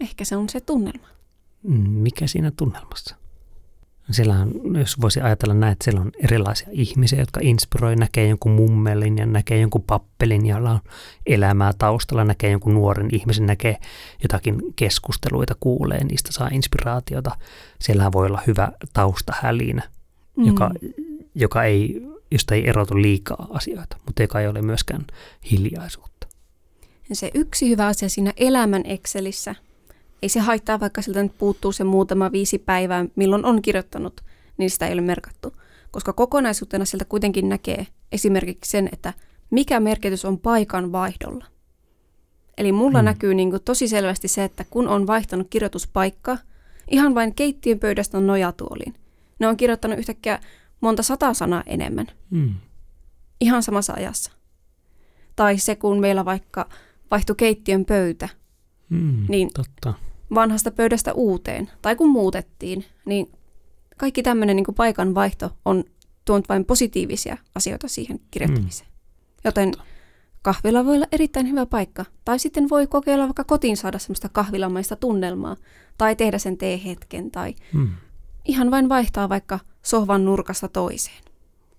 Ehkä 0.00 0.24
se 0.24 0.36
on 0.36 0.48
se 0.48 0.60
tunnelma. 0.60 1.06
Mm, 1.62 1.90
mikä 1.90 2.26
siinä 2.26 2.50
tunnelmassa? 2.50 3.16
Siellä 4.10 4.34
on, 4.34 4.76
jos 4.78 5.00
voisi 5.00 5.20
ajatella 5.20 5.54
näin, 5.54 5.72
että 5.72 5.84
siellä 5.84 6.00
on 6.00 6.12
erilaisia 6.18 6.68
ihmisiä, 6.70 7.18
jotka 7.18 7.40
inspiroi, 7.42 7.96
näkee 7.96 8.28
jonkun 8.28 8.52
mummelin 8.52 9.18
ja 9.18 9.26
näkee 9.26 9.60
jonkun 9.60 9.82
pappelin, 9.82 10.46
jolla 10.46 10.70
on 10.70 10.80
elämää 11.26 11.72
taustalla, 11.78 12.24
näkee 12.24 12.50
jonkun 12.50 12.74
nuoren 12.74 13.08
ihmisen, 13.12 13.46
näkee 13.46 13.76
jotakin 14.22 14.62
keskusteluita, 14.76 15.54
kuulee, 15.60 16.04
niistä 16.04 16.32
saa 16.32 16.48
inspiraatiota. 16.52 17.36
Siellä 17.80 18.12
voi 18.12 18.26
olla 18.26 18.42
hyvä 18.46 18.72
taustahälinä, 18.92 19.82
mm. 20.36 20.46
joka, 20.46 20.70
joka 21.34 21.64
ei, 21.64 22.02
josta 22.30 22.54
ei 22.54 22.68
erotu 22.68 23.02
liikaa 23.02 23.46
asioita, 23.50 23.96
mutta 24.06 24.22
joka 24.22 24.40
ei 24.40 24.48
ole 24.48 24.62
myöskään 24.62 25.06
hiljaisuutta. 25.50 26.26
Ja 27.08 27.16
se 27.16 27.30
yksi 27.34 27.68
hyvä 27.70 27.86
asia 27.86 28.08
siinä 28.08 28.32
elämän 28.36 28.82
Excelissä 28.86 29.54
ei 30.24 30.28
se 30.28 30.40
haittaa, 30.40 30.80
vaikka 30.80 31.02
siltä 31.02 31.22
nyt 31.22 31.38
puuttuu 31.38 31.72
se 31.72 31.84
muutama 31.84 32.32
viisi 32.32 32.58
päivää, 32.58 33.04
milloin 33.16 33.44
on 33.44 33.62
kirjoittanut, 33.62 34.20
niin 34.56 34.70
sitä 34.70 34.86
ei 34.86 34.92
ole 34.92 35.00
merkattu. 35.00 35.52
Koska 35.90 36.12
kokonaisuutena 36.12 36.84
sieltä 36.84 37.04
kuitenkin 37.04 37.48
näkee 37.48 37.86
esimerkiksi 38.12 38.70
sen, 38.70 38.88
että 38.92 39.12
mikä 39.50 39.80
merkitys 39.80 40.24
on 40.24 40.38
paikan 40.38 40.92
vaihdolla. 40.92 41.44
Eli 42.58 42.72
mulla 42.72 42.98
hmm. 42.98 43.04
näkyy 43.04 43.34
niin 43.34 43.50
kuin 43.50 43.62
tosi 43.62 43.88
selvästi 43.88 44.28
se, 44.28 44.44
että 44.44 44.64
kun 44.70 44.88
on 44.88 45.06
vaihtanut 45.06 45.46
kirjoituspaikkaa, 45.50 46.38
ihan 46.90 47.14
vain 47.14 47.34
keittiön 47.34 47.78
pöydästä 47.78 48.20
nojatuoliin. 48.20 48.94
Ne 49.38 49.46
on 49.48 49.56
kirjoittanut 49.56 49.98
yhtäkkiä 49.98 50.38
monta 50.80 51.02
sata 51.02 51.34
sanaa 51.34 51.62
enemmän. 51.66 52.06
Hmm. 52.30 52.54
Ihan 53.40 53.62
samassa 53.62 53.92
ajassa. 53.92 54.32
Tai 55.36 55.58
se, 55.58 55.76
kun 55.76 56.00
meillä 56.00 56.24
vaikka 56.24 56.68
vaihtui 57.10 57.36
keittiön 57.36 57.84
pöytä, 57.84 58.28
hmm, 58.90 59.26
niin 59.28 59.50
totta 59.54 59.94
vanhasta 60.34 60.70
pöydästä 60.70 61.12
uuteen, 61.12 61.70
tai 61.82 61.96
kun 61.96 62.10
muutettiin, 62.10 62.84
niin 63.04 63.30
kaikki 63.96 64.22
tämmöinen 64.22 64.56
niin 64.56 64.74
paikan 64.76 65.14
vaihto 65.14 65.50
on 65.64 65.84
tuonut 66.24 66.48
vain 66.48 66.64
positiivisia 66.64 67.36
asioita 67.54 67.88
siihen 67.88 68.20
kirjoittamiseen. 68.30 68.90
Mm. 68.90 68.94
Joten 69.44 69.72
kahvila 70.42 70.84
voi 70.84 70.96
olla 70.96 71.06
erittäin 71.12 71.50
hyvä 71.50 71.66
paikka. 71.66 72.04
Tai 72.24 72.38
sitten 72.38 72.68
voi 72.68 72.86
kokeilla 72.86 73.24
vaikka 73.24 73.44
kotiin 73.44 73.76
saada 73.76 73.98
semmoista 73.98 74.28
kahvilamaista 74.28 74.96
tunnelmaa, 74.96 75.56
tai 75.98 76.16
tehdä 76.16 76.38
sen 76.38 76.58
teehetken, 76.58 77.30
tai 77.30 77.54
mm. 77.72 77.88
ihan 78.44 78.70
vain 78.70 78.88
vaihtaa 78.88 79.28
vaikka 79.28 79.58
sohvan 79.82 80.24
nurkasta 80.24 80.68
toiseen. 80.68 81.24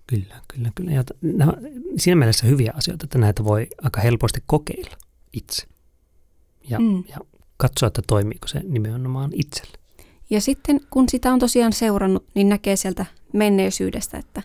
Kyllä, 0.06 0.40
kyllä, 0.48 0.70
kyllä. 0.74 0.90
Ja 0.90 1.04
nämä, 1.22 1.52
siinä 1.96 2.16
mielessä 2.16 2.46
hyviä 2.46 2.72
asioita, 2.76 3.04
että 3.06 3.18
näitä 3.18 3.44
voi 3.44 3.66
aika 3.82 4.00
helposti 4.00 4.42
kokeilla 4.46 4.96
itse. 5.32 5.66
Ja, 6.70 6.78
mm. 6.78 7.04
ja 7.08 7.18
katsoa, 7.56 7.86
että 7.86 8.02
toimiiko 8.06 8.48
se 8.48 8.60
nimenomaan 8.68 9.30
itselle. 9.34 9.78
Ja 10.30 10.40
sitten 10.40 10.80
kun 10.90 11.08
sitä 11.08 11.32
on 11.32 11.38
tosiaan 11.38 11.72
seurannut, 11.72 12.24
niin 12.34 12.48
näkee 12.48 12.76
sieltä 12.76 13.06
menneisyydestä, 13.32 14.18
että 14.18 14.42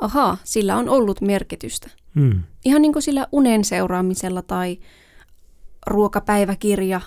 ahaa, 0.00 0.36
sillä 0.44 0.76
on 0.76 0.88
ollut 0.88 1.20
merkitystä. 1.20 1.90
Hmm. 2.14 2.42
Ihan 2.64 2.82
niin 2.82 2.92
kuin 2.92 3.02
sillä 3.02 3.26
unen 3.32 3.64
seuraamisella 3.64 4.42
tai 4.42 4.78
ruokapäiväkirja, 5.86 7.00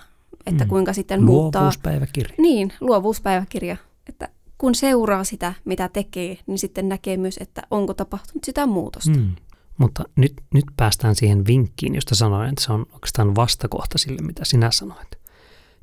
että 0.45 0.63
hmm. 0.63 0.69
kuinka 0.69 0.93
sitten 0.93 1.23
muuttaa. 1.23 1.61
Luovuuspäiväkirja. 1.61 2.35
Niin, 2.37 2.73
luovuuspäiväkirja. 2.81 3.77
Että 4.09 4.29
kun 4.57 4.75
seuraa 4.75 5.23
sitä, 5.23 5.53
mitä 5.65 5.89
tekee, 5.89 6.37
niin 6.47 6.59
sitten 6.59 6.89
näkee 6.89 7.17
myös, 7.17 7.37
että 7.37 7.61
onko 7.71 7.93
tapahtunut 7.93 8.43
sitä 8.43 8.65
muutosta. 8.65 9.11
Hmm. 9.11 9.35
Mutta 9.77 10.03
nyt, 10.15 10.33
nyt 10.53 10.65
päästään 10.77 11.15
siihen 11.15 11.45
vinkkiin, 11.47 11.95
josta 11.95 12.15
sanoin, 12.15 12.49
että 12.49 12.63
se 12.63 12.73
on 12.73 12.85
oikeastaan 12.93 13.35
vastakohta 13.35 13.97
sille, 13.97 14.21
mitä 14.21 14.45
sinä 14.45 14.71
sanoit. 14.71 15.22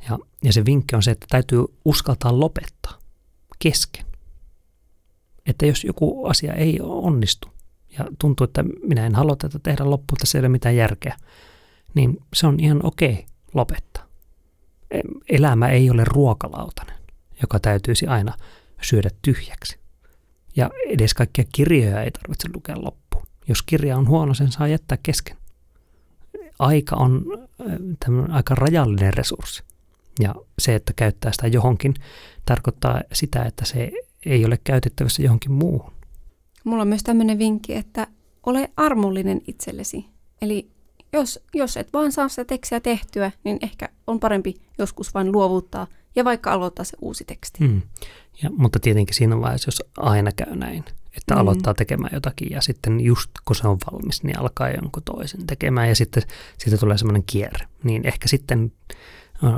Ja, 0.08 0.18
ja 0.44 0.52
se 0.52 0.64
vinkki 0.64 0.96
on 0.96 1.02
se, 1.02 1.10
että 1.10 1.26
täytyy 1.30 1.64
uskaltaa 1.84 2.40
lopettaa 2.40 2.98
kesken. 3.58 4.06
Että 5.46 5.66
jos 5.66 5.84
joku 5.84 6.26
asia 6.26 6.54
ei 6.54 6.78
onnistu 6.82 7.48
ja 7.98 8.04
tuntuu, 8.18 8.44
että 8.44 8.64
minä 8.82 9.06
en 9.06 9.14
halua 9.14 9.36
tätä 9.36 9.58
tehdä 9.58 9.90
loppuun, 9.90 10.18
se 10.24 10.38
ei 10.38 10.40
ole 10.40 10.48
mitään 10.48 10.76
järkeä, 10.76 11.16
niin 11.94 12.18
se 12.34 12.46
on 12.46 12.60
ihan 12.60 12.86
okei 12.86 13.26
lopettaa. 13.54 14.06
Elämä 15.28 15.68
ei 15.68 15.90
ole 15.90 16.04
ruokalautainen, 16.04 16.96
joka 17.42 17.60
täytyisi 17.60 18.06
aina 18.06 18.34
syödä 18.82 19.10
tyhjäksi. 19.22 19.78
Ja 20.56 20.70
edes 20.88 21.14
kaikkia 21.14 21.44
kirjoja 21.52 22.02
ei 22.02 22.10
tarvitse 22.10 22.48
lukea 22.54 22.76
loppuun. 22.84 23.26
Jos 23.48 23.62
kirja 23.62 23.96
on 23.96 24.08
huono, 24.08 24.34
sen 24.34 24.52
saa 24.52 24.68
jättää 24.68 24.98
kesken. 25.02 25.36
Aika 26.58 26.96
on 26.96 27.24
aika 28.30 28.54
rajallinen 28.54 29.14
resurssi. 29.14 29.62
Ja 30.20 30.35
se, 30.59 30.74
että 30.74 30.92
käyttää 30.96 31.33
sitä 31.33 31.46
johonkin, 31.46 31.94
tarkoittaa 32.44 33.00
sitä, 33.12 33.42
että 33.42 33.64
se 33.64 33.92
ei 34.26 34.44
ole 34.44 34.59
käytettävissä 34.64 35.22
johonkin 35.22 35.52
muuhun. 35.52 35.92
Mulla 36.64 36.83
on 36.83 36.88
myös 36.88 37.02
tämmöinen 37.02 37.38
vinkki, 37.38 37.74
että 37.74 38.06
ole 38.46 38.70
armollinen 38.76 39.40
itsellesi. 39.46 40.06
Eli 40.42 40.70
jos, 41.12 41.40
jos 41.54 41.76
et 41.76 41.92
vaan 41.92 42.12
saa 42.12 42.28
sitä 42.28 42.44
tekstiä 42.44 42.80
tehtyä, 42.80 43.33
niin 43.44 43.59
ehkä 43.62 43.88
on 44.06 44.20
parempi 44.20 44.54
joskus 44.78 45.14
vain 45.14 45.33
luovuttaa 45.33 45.87
ja 46.16 46.24
vaikka 46.24 46.52
aloittaa 46.52 46.85
se 46.85 46.96
uusi 47.00 47.24
teksti. 47.24 47.64
Mm. 47.64 47.83
Ja, 48.42 48.50
mutta 48.50 48.80
tietenkin 48.80 49.14
siinä 49.14 49.40
vaiheessa, 49.40 49.68
jos 49.68 49.83
aina 49.96 50.33
käy 50.33 50.56
näin, 50.56 50.85
että 51.16 51.35
mm. 51.35 51.40
aloittaa 51.40 51.74
tekemään 51.74 52.11
jotakin 52.14 52.50
ja 52.50 52.61
sitten 52.61 53.00
just 53.00 53.30
kun 53.44 53.56
se 53.56 53.68
on 53.68 53.78
valmis, 53.92 54.22
niin 54.22 54.38
alkaa 54.38 54.70
jonkun 54.70 55.02
toisen 55.02 55.46
tekemään 55.46 55.88
ja 55.88 55.94
sitten 55.94 56.22
siitä 56.59 56.78
tulee 56.78 56.98
semmoinen 56.98 57.24
kierre, 57.26 57.66
niin 57.85 58.06
ehkä 58.06 58.28
sitten 58.28 58.72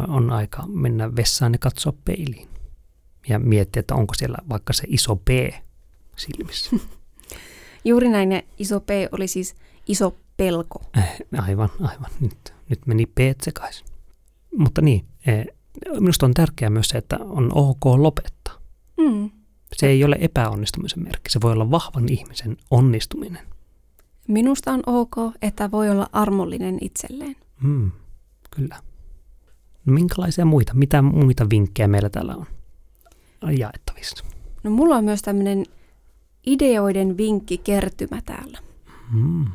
on 0.09 0.31
aika 0.31 0.67
mennä 0.67 1.17
vessaan 1.17 1.53
ja 1.53 1.59
katsoa 1.59 1.93
peiliin 2.05 2.49
ja 3.29 3.39
miettiä, 3.39 3.81
että 3.81 3.95
onko 3.95 4.15
siellä 4.15 4.39
vaikka 4.49 4.73
se 4.73 4.85
iso 4.87 5.17
P 5.17 5.29
silmissä. 6.17 6.77
Juuri 7.85 8.09
näin, 8.09 8.33
ja 8.33 8.43
iso 8.59 8.81
P 8.81 8.89
oli 9.13 9.29
siis 9.29 9.55
iso 9.87 10.17
pelko. 10.37 10.83
Eh, 10.97 11.17
aivan, 11.39 11.71
aivan. 11.81 12.11
Nyt, 12.21 12.55
nyt 12.69 12.87
meni 12.87 13.07
P 13.07 13.19
sekaisin. 13.43 13.87
Mutta 14.57 14.81
niin, 14.81 15.05
eh, 15.27 15.47
minusta 16.01 16.27
on 16.27 16.35
tärkeää 16.35 16.71
myös 16.71 16.89
se, 16.89 16.99
että 16.99 17.19
on 17.21 17.51
ok 17.55 17.85
lopettaa. 17.85 18.55
Mm. 18.97 19.31
Se 19.73 19.87
ei 19.87 20.05
ole 20.05 20.17
epäonnistumisen 20.21 21.03
merkki, 21.05 21.31
se 21.31 21.41
voi 21.41 21.53
olla 21.53 21.71
vahvan 21.71 22.09
ihmisen 22.09 22.57
onnistuminen. 22.71 23.47
Minusta 24.29 24.73
on 24.73 24.83
ok, 24.87 25.17
että 25.43 25.71
voi 25.71 25.91
olla 25.91 26.09
armollinen 26.13 26.79
itselleen. 26.81 27.37
Mm, 27.63 27.91
kyllä. 28.57 28.77
Minkälaisia 29.85 30.45
muita, 30.45 30.75
mitä 30.75 31.03
muita 31.03 31.51
vinkkejä 31.51 31.89
meillä 31.89 32.11
täällä 32.11 32.37
on 32.37 32.47
jaettavissa? 33.59 34.25
No 34.63 34.71
mulla 34.71 34.97
on 34.97 35.05
myös 35.05 35.23
tämmöinen 35.23 35.65
ideoiden 36.47 37.17
vinkki 37.17 37.59
kertymä 37.59 38.23
täällä. 38.25 38.59
Hmm. 39.13 39.47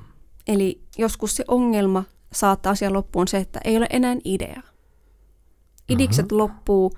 Eli 0.48 0.82
joskus 0.98 1.36
se 1.36 1.44
ongelma 1.48 2.04
saattaa 2.34 2.72
asian 2.72 2.94
loppuun 2.94 3.28
se, 3.28 3.38
että 3.38 3.60
ei 3.63 3.78
ole 3.78 3.88
enää 3.90 4.16
idea. 4.24 4.62
Idikset 5.90 6.32
Aha. 6.32 6.38
loppuu, 6.38 6.92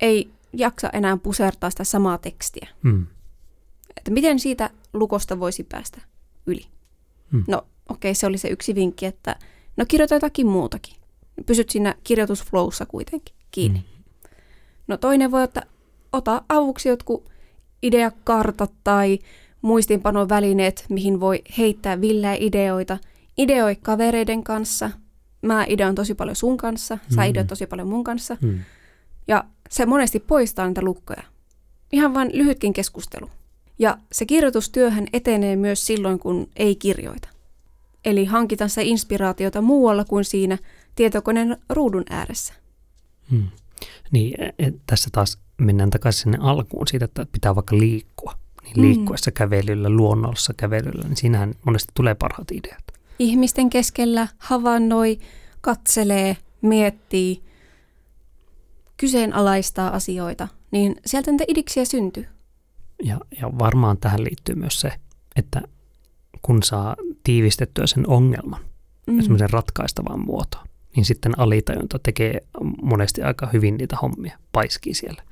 ei 0.00 0.30
jaksa 0.52 0.90
enää 0.90 1.16
pusertaa 1.16 1.70
sitä 1.70 1.84
samaa 1.84 2.18
tekstiä. 2.18 2.68
Hmm. 2.82 3.06
Että 3.96 4.10
miten 4.10 4.38
siitä 4.38 4.70
lukosta 4.92 5.40
voisi 5.40 5.64
päästä 5.64 6.00
yli? 6.46 6.64
Hmm. 7.32 7.44
No 7.48 7.56
okei, 7.58 8.10
okay, 8.10 8.14
se 8.14 8.26
oli 8.26 8.38
se 8.38 8.48
yksi 8.48 8.74
vinkki, 8.74 9.06
että 9.06 9.36
no 9.76 9.84
kirjoita 9.88 10.14
jotakin 10.14 10.46
muutakin 10.46 10.97
pysyt 11.46 11.70
siinä 11.70 11.94
kirjoitusflowssa 12.04 12.86
kuitenkin 12.86 13.34
kiinni. 13.50 13.78
Mm. 13.78 14.30
No 14.88 14.96
toinen 14.96 15.30
voi, 15.30 15.44
että 15.44 15.62
ota 16.12 16.42
avuksi 16.48 16.88
jotkut 16.88 17.30
ideakartat 17.82 18.72
tai 18.84 19.18
muistinpanovälineet, 19.62 20.84
mihin 20.88 21.20
voi 21.20 21.42
heittää 21.58 22.00
villejä 22.00 22.36
ideoita. 22.40 22.98
Ideoi 23.38 23.76
kavereiden 23.76 24.44
kanssa. 24.44 24.90
Mä 25.42 25.64
ideoin 25.68 25.94
tosi 25.94 26.14
paljon 26.14 26.36
sun 26.36 26.56
kanssa, 26.56 26.98
sä 27.14 27.20
mm. 27.20 27.28
ideoit 27.28 27.46
tosi 27.46 27.66
paljon 27.66 27.88
mun 27.88 28.04
kanssa. 28.04 28.36
Mm. 28.40 28.58
Ja 29.28 29.44
se 29.70 29.86
monesti 29.86 30.20
poistaa 30.20 30.66
niitä 30.66 30.82
lukkoja. 30.82 31.22
Ihan 31.92 32.14
vain 32.14 32.30
lyhytkin 32.34 32.72
keskustelu. 32.72 33.30
Ja 33.78 33.98
se 34.12 34.26
kirjoitustyöhän 34.26 35.06
etenee 35.12 35.56
myös 35.56 35.86
silloin, 35.86 36.18
kun 36.18 36.48
ei 36.56 36.76
kirjoita. 36.76 37.28
Eli 38.04 38.24
hankita 38.24 38.68
se 38.68 38.82
inspiraatiota 38.82 39.62
muualla 39.62 40.04
kuin 40.04 40.24
siinä 40.24 40.58
tietokoneen 40.98 41.56
ruudun 41.70 42.04
ääressä. 42.10 42.54
Hmm. 43.30 43.48
Niin, 44.10 44.42
e, 44.42 44.54
e, 44.58 44.72
tässä 44.86 45.10
taas 45.12 45.38
mennään 45.58 45.90
takaisin 45.90 46.22
sinne 46.22 46.38
alkuun 46.40 46.86
siitä, 46.86 47.04
että 47.04 47.26
pitää 47.32 47.54
vaikka 47.54 47.78
liikkua. 47.78 48.34
Niin 48.62 48.74
hmm. 48.74 48.82
liikkuessa 48.82 49.30
mm. 49.30 49.34
kävelyllä, 49.34 49.90
luonnollisessa 49.90 50.54
kävelyllä, 50.56 51.04
niin 51.04 51.16
siinähän 51.16 51.54
monesti 51.64 51.92
tulee 51.94 52.14
parhaat 52.14 52.50
ideat. 52.50 52.84
Ihmisten 53.18 53.70
keskellä 53.70 54.28
havainnoi, 54.38 55.18
katselee, 55.60 56.36
miettii, 56.62 57.42
kyseenalaistaa 58.96 59.90
asioita, 59.90 60.48
niin 60.70 60.96
sieltä 61.06 61.30
niitä 61.30 61.44
idiksiä 61.48 61.84
syntyy. 61.84 62.26
Ja, 63.02 63.20
ja 63.40 63.58
varmaan 63.58 63.98
tähän 63.98 64.24
liittyy 64.24 64.54
myös 64.54 64.80
se, 64.80 64.92
että 65.36 65.62
kun 66.42 66.62
saa 66.62 66.96
tiivistettyä 67.22 67.86
sen 67.86 68.08
ongelman 68.08 68.68
Mm. 69.08 69.20
semmoisen 69.20 69.50
ratkaistavaan 69.50 70.20
muotoon, 70.26 70.66
niin 70.96 71.04
sitten 71.04 71.38
alitajunta 71.38 71.98
tekee 71.98 72.40
monesti 72.82 73.22
aika 73.22 73.48
hyvin 73.52 73.76
niitä 73.76 73.96
hommia, 74.02 74.38
paiskii 74.52 74.94
siellä, 74.94 75.22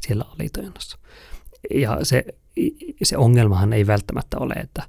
siellä 0.00 0.24
alitajunnassa. 0.34 0.98
Ja 1.74 1.98
se, 2.02 2.24
se 3.02 3.16
ongelmahan 3.16 3.72
ei 3.72 3.86
välttämättä 3.86 4.38
ole, 4.38 4.54
että 4.54 4.82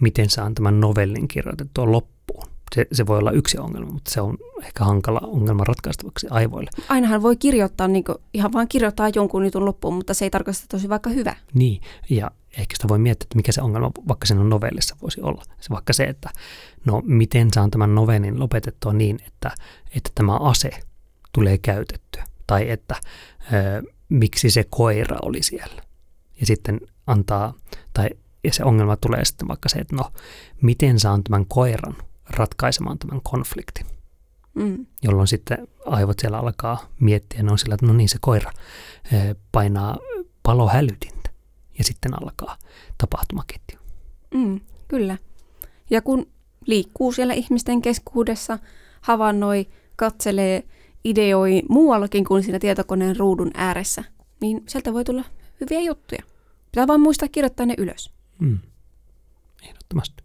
miten 0.00 0.30
saan 0.30 0.54
tämän 0.54 0.80
novellin 0.80 1.28
kirjoitettua 1.28 1.92
loppuun. 1.92 2.55
Se, 2.76 2.86
se 2.92 3.06
voi 3.06 3.18
olla 3.18 3.30
yksi 3.30 3.58
ongelma, 3.58 3.92
mutta 3.92 4.10
se 4.10 4.20
on 4.20 4.38
ehkä 4.62 4.84
hankala 4.84 5.20
ongelma 5.22 5.64
ratkaistavaksi 5.64 6.26
aivoille. 6.30 6.70
Ainahan 6.88 7.22
voi 7.22 7.36
kirjoittaa, 7.36 7.88
niin 7.88 8.04
kuin, 8.04 8.18
ihan 8.34 8.52
vaan 8.52 8.68
kirjoittaa 8.68 9.08
jonkun 9.14 9.44
jutun 9.44 9.64
loppuun, 9.64 9.94
mutta 9.94 10.14
se 10.14 10.24
ei 10.24 10.30
tarkoita, 10.30 10.60
että 10.62 10.76
olisi 10.76 10.88
vaikka 10.88 11.10
hyvä. 11.10 11.36
Niin, 11.54 11.80
ja 12.10 12.30
ehkä 12.58 12.76
sitä 12.76 12.88
voi 12.88 12.98
miettiä, 12.98 13.24
että 13.24 13.36
mikä 13.36 13.52
se 13.52 13.62
ongelma 13.62 13.90
vaikka 14.08 14.26
siinä 14.26 14.44
novellissa 14.44 14.96
voisi 15.02 15.20
olla. 15.20 15.42
Se 15.60 15.70
vaikka 15.70 15.92
se, 15.92 16.04
että 16.04 16.30
no 16.84 17.02
miten 17.04 17.48
saan 17.54 17.70
tämän 17.70 17.94
novellin 17.94 18.40
lopetettua 18.40 18.92
niin, 18.92 19.18
että, 19.26 19.50
että 19.96 20.10
tämä 20.14 20.36
ase 20.36 20.70
tulee 21.32 21.58
käytettyä. 21.58 22.24
Tai 22.46 22.70
että 22.70 22.94
ö, 23.52 23.82
miksi 24.08 24.50
se 24.50 24.64
koira 24.70 25.18
oli 25.22 25.42
siellä. 25.42 25.82
Ja 26.40 26.46
sitten 26.46 26.80
antaa, 27.06 27.54
tai 27.92 28.10
ja 28.44 28.52
se 28.52 28.64
ongelma 28.64 28.96
tulee 28.96 29.24
sitten 29.24 29.48
vaikka 29.48 29.68
se, 29.68 29.78
että 29.78 29.96
no 29.96 30.12
miten 30.62 31.00
saan 31.00 31.24
tämän 31.24 31.46
koiran 31.46 31.96
ratkaisemaan 32.30 32.98
tämän 32.98 33.20
konfliktin. 33.22 33.86
Mm. 34.54 34.86
Jolloin 35.02 35.28
sitten 35.28 35.68
aivot 35.86 36.18
siellä 36.18 36.38
alkaa 36.38 36.88
miettiä, 37.00 37.42
ne 37.42 37.52
on 37.52 37.58
sillä, 37.58 37.74
että 37.74 37.86
no 37.86 37.92
niin 37.92 38.08
se 38.08 38.18
koira 38.20 38.52
ö, 39.12 39.34
painaa 39.52 39.98
palohälytintä. 40.42 41.30
Ja 41.78 41.84
sitten 41.84 42.22
alkaa 42.22 42.56
tapahtumaketju. 42.98 43.78
Mm, 44.34 44.60
kyllä. 44.88 45.18
Ja 45.90 46.02
kun 46.02 46.26
liikkuu 46.66 47.12
siellä 47.12 47.34
ihmisten 47.34 47.82
keskuudessa, 47.82 48.58
havainnoi, 49.00 49.68
katselee, 49.96 50.62
ideoi 51.04 51.62
muuallakin 51.68 52.24
kuin 52.24 52.42
siinä 52.42 52.58
tietokoneen 52.58 53.16
ruudun 53.16 53.50
ääressä, 53.54 54.04
niin 54.40 54.62
sieltä 54.68 54.92
voi 54.92 55.04
tulla 55.04 55.24
hyviä 55.60 55.80
juttuja. 55.80 56.22
Pitää 56.70 56.86
vaan 56.86 57.00
muistaa 57.00 57.28
kirjoittaa 57.28 57.66
ne 57.66 57.74
ylös. 57.78 58.12
Mm. 58.38 58.58
Ehdottomasti. 59.62 60.24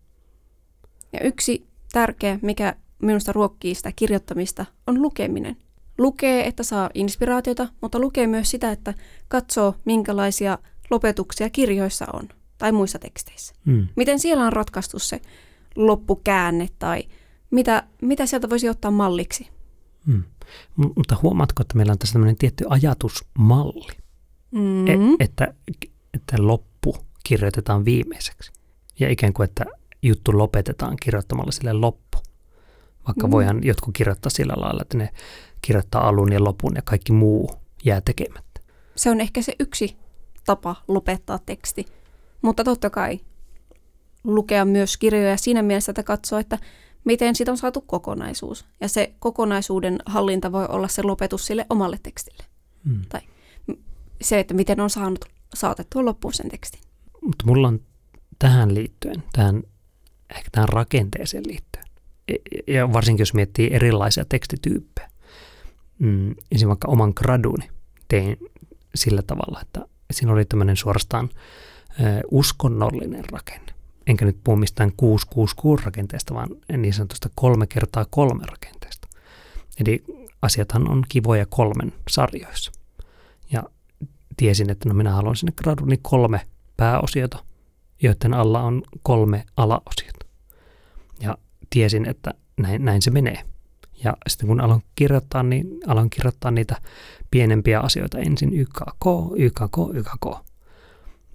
Ja 1.14 1.20
yksi 1.20 1.68
tärkeä, 1.92 2.40
mikä 2.42 2.76
minusta 3.02 3.32
ruokkii 3.32 3.76
sitä 3.76 3.92
kirjoittamista, 3.96 4.66
on 4.88 5.02
lukeminen. 5.02 5.58
Lukee, 5.98 6.48
että 6.48 6.64
saa 6.64 6.90
inspiraatiota, 6.94 7.68
mutta 7.82 8.00
lukee 8.00 8.28
myös 8.28 8.50
sitä, 8.52 8.72
että 8.72 8.94
katsoo, 9.28 9.76
minkälaisia 9.86 10.58
lopetuksia 10.90 11.50
kirjoissa 11.50 12.06
on 12.14 12.30
tai 12.58 12.72
muissa 12.72 13.00
teksteissä. 13.00 13.54
Mm. 13.66 13.88
Miten 13.96 14.20
siellä 14.20 14.46
on 14.46 14.54
ratkaistu 14.54 15.00
se 15.00 15.22
loppukäänne 15.76 16.68
tai 16.80 17.04
mitä, 17.52 17.84
mitä 18.02 18.26
sieltä 18.26 18.50
voisi 18.50 18.70
ottaa 18.70 18.92
malliksi? 18.92 19.48
Mm. 20.06 20.24
Mutta 20.76 21.18
huomaatko, 21.22 21.62
että 21.62 21.78
meillä 21.78 21.92
on 21.92 22.00
tässä 22.00 22.14
tämmöinen 22.14 22.38
tietty 22.38 22.66
ajatusmalli, 22.70 24.02
Mm. 24.52 24.88
e- 24.88 25.16
että, 25.20 25.54
että 26.14 26.36
loppu 26.40 26.98
kirjoitetaan 27.24 27.86
viimeiseksi. 27.86 28.52
Ja 29.00 29.10
ikään 29.10 29.34
kuin, 29.34 29.44
että 29.50 29.66
juttu 30.02 30.38
lopetetaan 30.38 30.98
kirjoittamalla 31.02 31.52
sille 31.52 31.74
loppu. 31.74 32.18
Vaikka 33.08 33.28
Mm. 33.28 33.32
voihan 33.32 33.64
jotkut 33.64 33.94
kirjoittaa 33.94 34.30
sillä 34.30 34.54
lailla, 34.58 34.82
että 34.82 34.98
ne 34.98 35.10
kirjoittaa 35.62 36.08
alun 36.08 36.32
ja 36.34 36.44
lopun 36.44 36.72
ja 36.76 36.82
kaikki 36.82 37.12
muu 37.12 37.50
jää 37.86 38.02
tekemättä. 38.02 38.62
Se 38.96 39.10
on 39.10 39.22
ehkä 39.22 39.42
se 39.42 39.56
yksi 39.60 39.98
tapa 40.46 40.76
lopettaa 40.88 41.40
teksti. 41.46 41.86
Mutta 42.42 42.64
totta 42.64 42.90
kai 42.90 43.20
lukea 44.24 44.66
myös 44.66 44.98
kirjoja 44.98 45.38
siinä 45.38 45.62
mielessä, 45.62 45.92
että 45.92 46.04
katsoo, 46.04 46.40
että 46.40 46.58
miten 47.04 47.36
siitä 47.36 47.52
on 47.52 47.58
saatu 47.58 47.82
kokonaisuus. 47.82 48.66
Ja 48.82 48.90
se 48.90 49.14
kokonaisuuden 49.20 50.00
hallinta 50.06 50.52
voi 50.52 50.66
olla 50.70 50.88
se 50.88 51.04
lopetus 51.04 51.46
sille 51.46 51.66
omalle 51.70 52.00
tekstille. 52.04 52.44
Mm. 52.84 53.02
Se, 54.22 54.40
että 54.40 54.54
miten 54.54 54.80
on 54.80 54.90
saanut 54.90 55.26
saatettua 55.56 56.06
loppuun 56.06 56.34
sen 56.34 56.50
tekstin. 56.50 56.82
Mutta 57.22 57.46
mulla 57.46 57.68
on 57.68 57.80
tähän 58.40 58.76
liittyen, 58.76 59.24
tähän, 59.34 59.64
ehkä 60.36 60.50
tähän 60.52 60.70
rakenteeseen 60.70 61.44
liittyen, 61.48 61.86
ja 62.68 62.94
varsinkin 62.94 63.22
jos 63.22 63.34
miettii 63.34 63.70
erilaisia 63.74 64.26
tekstityyppejä, 64.30 65.10
mm, 66.00 66.32
esimerkiksi 66.32 66.68
vaikka 66.68 66.88
oman 66.88 67.14
graduni 67.16 67.70
tein 68.08 68.38
sillä 68.96 69.22
tavalla, 69.22 69.62
että 69.62 69.86
siinä 70.12 70.34
oli 70.34 70.46
tämmöinen 70.46 70.78
suorastaan 70.78 71.30
uskonnollinen 72.32 73.24
rakenne. 73.32 73.74
Enkä 74.08 74.26
nyt 74.26 74.38
puhu 74.44 74.58
mistään 74.58 74.92
666 74.98 75.86
rakenteesta, 75.86 76.34
vaan 76.34 76.50
niin 76.78 76.94
sanotusta 76.94 77.30
kolme 77.36 77.68
kertaa 77.68 78.06
kolme 78.10 78.44
rakenteesta. 78.46 79.08
Eli 79.80 80.04
asiathan 80.42 80.92
on 80.92 81.04
kivoja 81.10 81.46
kolmen 81.46 81.94
sarjoissa. 82.10 82.72
Ja 83.52 83.64
tiesin, 84.38 84.70
että 84.70 84.90
no 84.90 84.96
minä 84.96 85.12
haluan 85.12 85.36
sinne 85.36 85.52
graduni 85.56 86.00
kolme 86.02 86.42
pääosiota, 86.78 87.44
joiden 88.02 88.34
alla 88.34 88.62
on 88.62 88.84
kolme 89.04 89.46
alaosiota. 89.58 90.21
Ja 91.22 91.38
tiesin, 91.70 92.10
että 92.10 92.34
näin, 92.58 92.86
näin 92.86 93.02
se 93.02 93.12
menee. 93.12 93.44
Ja 94.04 94.18
sitten 94.28 94.48
kun 94.48 94.62
aloin 94.62 94.84
kirjoittaa, 94.96 95.44
niin 95.44 95.68
aloin 95.88 96.10
kirjoittaa 96.10 96.52
niitä 96.52 96.76
pienempiä 97.32 97.80
asioita 97.80 98.20
ensin 98.20 98.54
YKK, 98.54 99.06
YKK, 99.38 99.78
YKK. 99.94 100.46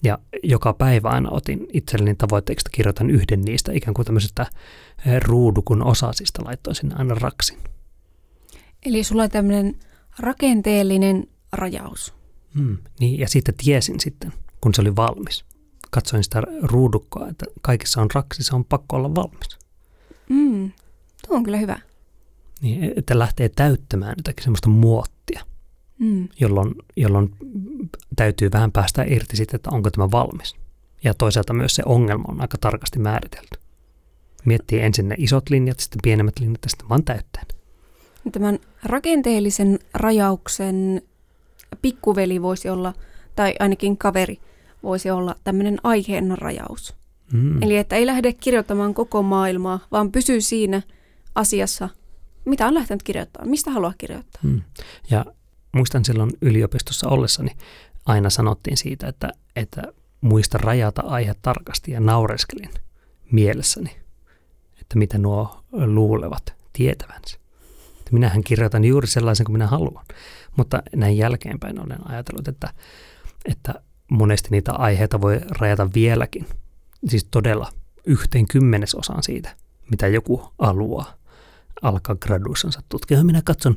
Ja 0.03 0.19
joka 0.43 0.73
päivä 0.73 1.09
aina 1.09 1.31
otin 1.31 1.67
itselleni 1.73 2.15
tavoitteeksi, 2.15 2.63
että 2.63 2.77
kirjoitan 2.77 3.11
yhden 3.11 3.41
niistä 3.41 3.73
ikään 3.73 3.95
kuin 3.95 4.07
tämmöisestä 4.07 4.47
eh, 5.07 5.21
ruudukun 5.21 5.83
osasista, 5.83 6.45
laittoin 6.45 6.77
sinne 6.77 6.95
aina 6.99 7.15
raksin. 7.15 7.59
Eli 8.87 9.05
sulla 9.05 9.23
on 9.23 9.31
tämmöinen 9.31 9.75
rakenteellinen 10.19 11.27
rajaus. 11.53 12.15
Mm, 12.55 12.79
niin, 13.01 13.19
ja 13.19 13.29
siitä 13.29 13.53
tiesin 13.65 14.01
sitten, 14.01 14.33
kun 14.61 14.75
se 14.75 14.81
oli 14.81 14.97
valmis. 14.97 15.45
Katsoin 15.91 16.25
sitä 16.25 16.43
ruudukkoa, 16.63 17.29
että 17.29 17.47
kaikissa 17.61 18.01
on 18.01 18.09
raksi, 18.15 18.43
se 18.43 18.55
on 18.55 18.65
pakko 18.65 18.97
olla 18.97 19.15
valmis. 19.15 19.59
Mm. 20.29 20.71
Tuo 21.27 21.37
on 21.37 21.45
kyllä 21.45 21.57
hyvä. 21.57 21.79
Niin, 22.61 22.93
että 22.97 23.19
lähtee 23.19 23.49
täyttämään 23.49 24.15
jotakin 24.19 24.45
semmoista 24.45 24.69
muottia, 24.69 25.41
Mm. 25.99 26.29
jolloin, 26.41 26.75
jolloin 26.97 27.33
täytyy 28.17 28.53
vähän 28.53 28.73
päästä 28.73 29.05
irti 29.07 29.37
siitä, 29.37 29.57
että 29.57 29.71
onko 29.71 29.91
tämä 29.91 30.11
valmis. 30.11 30.57
Ja 31.05 31.15
toisaalta 31.15 31.53
myös 31.53 31.75
se 31.75 31.83
ongelma 31.87 32.25
on 32.29 32.41
aika 32.41 32.59
tarkasti 32.59 32.99
määritelty. 32.99 33.59
Miettii 34.45 34.81
ensin 34.81 35.09
ne 35.09 35.15
isot 35.19 35.51
linjat, 35.51 35.81
sitten 35.81 35.99
pienemmät 36.03 36.39
linjat 36.39 36.61
ja 36.65 36.71
sitten 36.71 36.89
vaan 36.89 37.05
täyttää 37.05 37.43
ne. 38.25 38.31
Tämän 38.33 38.59
rakenteellisen 38.83 39.79
rajauksen 39.95 41.03
pikkuveli 41.83 42.43
voisi 42.43 42.69
olla, 42.69 42.95
tai 43.37 43.55
ainakin 43.59 43.97
kaveri 43.97 44.39
voisi 44.83 45.11
olla 45.11 45.37
tämmöinen 45.45 45.79
aiheen 45.83 46.39
rajaus. 46.39 46.95
Mm. 47.33 47.63
Eli 47.63 47.77
että 47.77 47.97
ei 47.97 48.07
lähde 48.07 48.33
kirjoittamaan 48.33 48.95
koko 48.95 49.23
maailmaa, 49.23 49.81
vaan 49.93 50.13
pysyy 50.13 50.41
siinä 50.41 50.83
asiassa, 51.35 51.89
mitä 52.45 52.67
on 52.67 52.75
lähtenyt 52.75 53.03
kirjoittamaan, 53.03 53.51
mistä 53.51 53.71
haluaa 53.71 53.95
kirjoittaa. 53.99 54.41
Mm. 54.43 54.63
Ja 55.11 55.25
muistan 55.73 56.05
silloin 56.05 56.31
yliopistossa 56.41 57.09
ollessani 57.09 57.51
aina 58.07 58.31
sanottiin 58.31 58.77
siitä, 58.77 59.09
että, 59.09 59.33
että 59.57 59.83
muista 60.21 60.59
rajata 60.59 61.03
aihe 61.03 61.35
tarkasti 61.43 61.93
ja 61.93 62.01
naureskelin 62.01 62.71
mielessäni, 63.33 63.91
että 64.81 64.99
mitä 64.99 65.19
nuo 65.19 65.65
luulevat 65.73 66.55
tietävänsä. 66.73 67.39
Että 67.99 68.11
minähän 68.13 68.45
kirjoitan 68.45 68.85
juuri 68.85 69.07
sellaisen 69.07 69.47
kuin 69.47 69.53
minä 69.53 69.67
haluan, 69.67 70.05
mutta 70.57 70.83
näin 70.97 71.17
jälkeenpäin 71.17 71.81
olen 71.81 72.11
ajatellut, 72.11 72.49
että, 72.49 72.73
että 73.45 73.75
monesti 74.11 74.49
niitä 74.51 74.73
aiheita 74.73 75.21
voi 75.21 75.41
rajata 75.51 75.89
vieläkin, 75.95 76.47
siis 77.09 77.25
todella 77.31 77.73
yhteen 78.07 78.47
kymmenesosaan 78.47 79.23
siitä, 79.23 79.57
mitä 79.91 80.07
joku 80.07 80.53
haluaa 80.59 81.15
alkaa 81.83 82.17
graduissansa 82.17 82.83
tutkia. 82.89 83.25
Minä 83.25 83.43
katson, 83.45 83.77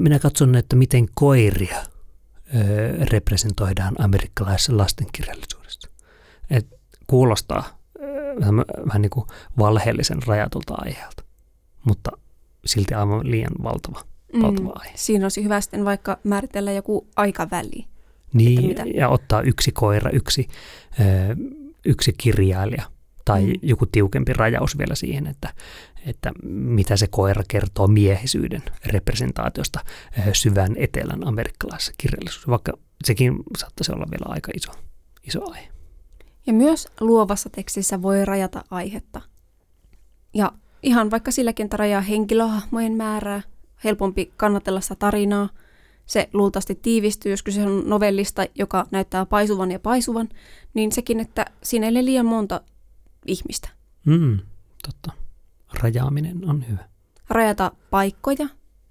minä 0.00 0.18
katson, 0.18 0.54
että 0.54 0.76
miten 0.76 1.06
koiria 1.14 1.76
ö, 1.78 3.04
representoidaan 3.04 3.94
amerikkalaisessa 3.98 4.76
lastenkirjallisuudessa. 4.76 5.88
Et 6.50 6.66
kuulostaa 7.06 7.78
vähän, 8.86 9.02
niin 9.02 9.10
kuin 9.10 9.26
valheellisen 9.58 10.22
rajatulta 10.26 10.74
aiheelta, 10.78 11.22
mutta 11.84 12.10
silti 12.66 12.94
aivan 12.94 13.30
liian 13.30 13.52
valtava, 13.62 14.00
valtava 14.42 14.72
aihe. 14.74 14.92
Mm. 14.92 14.96
Siinä 14.98 15.24
olisi 15.24 15.44
hyvä 15.44 15.60
sitten 15.60 15.84
vaikka 15.84 16.18
määritellä 16.24 16.72
joku 16.72 17.08
aikaväli. 17.16 17.86
Niin, 18.32 18.76
ja 18.94 19.08
ottaa 19.08 19.42
yksi 19.42 19.72
koira, 19.72 20.10
yksi, 20.10 20.48
ö, 21.00 21.04
yksi 21.86 22.12
kirjailija 22.18 22.82
tai 23.24 23.46
Mm. 23.46 23.52
joku 23.62 23.86
tiukempi 23.86 24.32
rajaus 24.32 24.78
vielä 24.78 24.94
siihen, 24.94 25.26
että, 25.26 25.54
että 26.06 26.32
mitä 26.44 26.96
se 26.96 27.06
koira 27.06 27.42
kertoo 27.48 27.86
miehisyyden 27.86 28.62
representaatiosta 28.86 29.80
ö, 30.18 30.22
syvän 30.32 30.74
etelän 30.76 31.28
amerikkalaisessa 31.28 31.92
kirjallisuudessa, 31.98 32.50
vaikka 32.50 32.72
sekin 33.04 33.36
saattaisi 33.58 33.92
olla 33.92 34.06
vielä 34.10 34.26
aika 34.28 34.52
iso, 34.56 34.72
iso 35.26 35.50
aihe. 35.52 35.68
Ja 36.46 36.52
myös 36.52 36.88
luovassa 37.00 37.50
tekstissä 37.50 38.02
voi 38.02 38.24
rajata 38.24 38.64
aihetta. 38.70 39.20
Ja 40.34 40.52
ihan 40.82 41.10
vaikka 41.10 41.30
silläkin, 41.30 41.64
että 41.64 41.76
rajaa 41.76 42.00
henkilöhahmojen 42.00 42.92
määrää, 42.92 43.42
helpompi 43.84 44.32
kannatella 44.36 44.80
sitä 44.80 44.94
tarinaa. 44.94 45.48
Se 46.06 46.28
luultavasti 46.32 46.74
tiivistyy, 46.74 47.32
jos 47.32 47.42
kyse 47.42 47.62
on 47.62 47.82
novellista, 47.86 48.46
joka 48.54 48.86
näyttää 48.90 49.26
paisuvan 49.26 49.70
ja 49.70 49.80
paisuvan, 49.80 50.28
niin 50.74 50.92
sekin, 50.92 51.20
että 51.20 51.44
siinä 51.62 51.86
ei 51.86 51.90
ole 51.90 52.04
liian 52.04 52.26
monta 52.26 52.60
ihmistä. 53.26 53.68
Mm, 54.04 54.38
totta. 54.86 55.12
Rajaaminen 55.82 56.48
on 56.48 56.68
hyvä. 56.68 56.84
Rajata 57.28 57.72
paikkoja, 57.90 58.48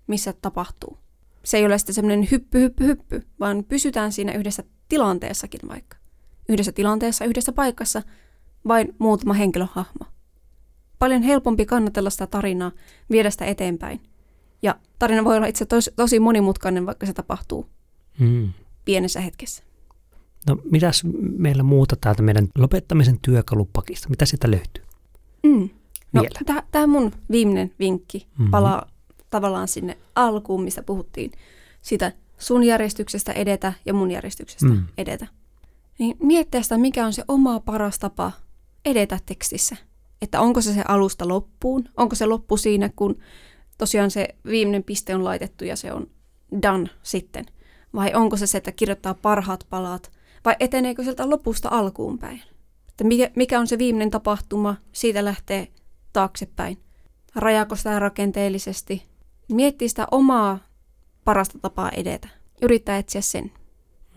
missä 0.07 0.33
tapahtuu. 0.33 0.97
Se 1.43 1.57
ei 1.57 1.65
ole 1.65 1.77
sitten 1.77 1.95
semmoinen 1.95 2.27
hyppy, 2.31 2.59
hyppy, 2.59 2.85
hyppy, 2.85 3.23
vaan 3.39 3.63
pysytään 3.63 4.11
siinä 4.11 4.33
yhdessä 4.33 4.63
tilanteessakin 4.89 5.59
vaikka. 5.67 5.97
Yhdessä 6.49 6.71
tilanteessa, 6.71 7.25
yhdessä 7.25 7.51
paikassa, 7.51 8.01
vain 8.67 8.95
muutama 8.99 9.33
henkilöhahmo. 9.33 10.05
Paljon 10.99 11.21
helpompi 11.21 11.65
kannatella 11.65 12.09
sitä 12.09 12.27
tarinaa, 12.27 12.71
viedä 13.11 13.29
sitä 13.29 13.45
eteenpäin. 13.45 14.01
Ja 14.65 14.75
tarina 14.99 15.23
voi 15.23 15.37
olla 15.37 15.45
itse 15.47 15.65
tosi, 15.65 15.91
tosi 15.95 16.19
monimutkainen, 16.19 16.85
vaikka 16.85 17.05
se 17.05 17.13
tapahtuu 17.13 17.69
Mm. 18.19 18.49
pienessä 18.85 19.19
hetkessä. 19.21 19.63
No 20.47 20.57
mitäs 20.71 21.03
meillä 21.37 21.63
muuta 21.63 21.95
täältä 22.01 22.21
meidän 22.21 22.47
lopettamisen 22.57 23.19
työkalupakista? 23.21 24.09
Mitä 24.09 24.25
sieltä 24.25 24.51
löytyy? 24.51 24.83
Mm. 25.43 25.69
No, 26.13 26.23
tämä 26.71 26.87
mun 26.87 27.11
viimeinen 27.31 27.71
vinkki 27.79 28.27
Mhm. 28.37 28.49
palaa 28.51 28.87
tavallaan 29.29 29.67
sinne 29.67 29.97
alkuun, 30.15 30.63
mistä 30.63 30.83
puhuttiin 30.83 31.31
sitä 31.81 32.11
sun 32.37 32.63
järjestyksestä 32.63 33.31
edetä 33.31 33.73
ja 33.85 33.93
mun 33.93 34.11
järjestyksestä 34.11 34.65
Mm. 34.65 34.83
edetä. 34.97 35.27
Niin 35.99 36.17
miettiä 36.19 36.61
sitä, 36.61 36.77
mikä 36.77 37.05
on 37.05 37.13
se 37.13 37.23
oma 37.27 37.59
paras 37.59 37.99
tapa 37.99 38.31
edetä 38.85 39.19
tekstissä. 39.25 39.75
Että 40.21 40.41
onko 40.41 40.61
se 40.61 40.73
se 40.73 40.83
alusta 40.87 41.27
loppuun, 41.27 41.89
onko 41.97 42.15
se 42.15 42.25
loppu 42.25 42.57
siinä, 42.57 42.89
kun 42.95 43.17
tosiaan 43.77 44.11
se 44.11 44.27
viimeinen 44.45 44.83
piste 44.83 45.15
on 45.15 45.23
laitettu 45.23 45.65
ja 45.65 45.75
se 45.75 45.93
on 45.93 46.07
done 46.61 46.89
sitten. 47.03 47.45
Vai 47.95 48.13
onko 48.13 48.37
se 48.37 48.47
se, 48.47 48.57
että 48.57 48.71
kirjoittaa 48.71 49.13
parhaat 49.13 49.65
palat, 49.69 50.11
vai 50.45 50.55
eteneekö 50.59 51.03
sieltä 51.03 51.29
lopusta 51.29 51.69
alkuun 51.71 52.19
päin. 52.19 52.41
Että 52.89 53.03
mikä, 53.03 53.31
mikä 53.35 53.59
on 53.59 53.67
se 53.67 53.77
viimeinen 53.77 54.11
tapahtuma, 54.11 54.75
siitä 54.91 55.25
lähtee 55.25 55.67
taaksepäin. 56.13 56.77
Rajaako 57.35 57.75
sitä 57.75 57.99
rakenteellisesti. 57.99 59.03
Miettii 59.51 59.89
sitä 59.89 60.07
omaa 60.11 60.59
parasta 61.23 61.59
tapaa 61.59 61.89
edetä. 61.89 62.27
Yrittää 62.61 62.97
etsiä 62.97 63.21
sen, 63.21 63.51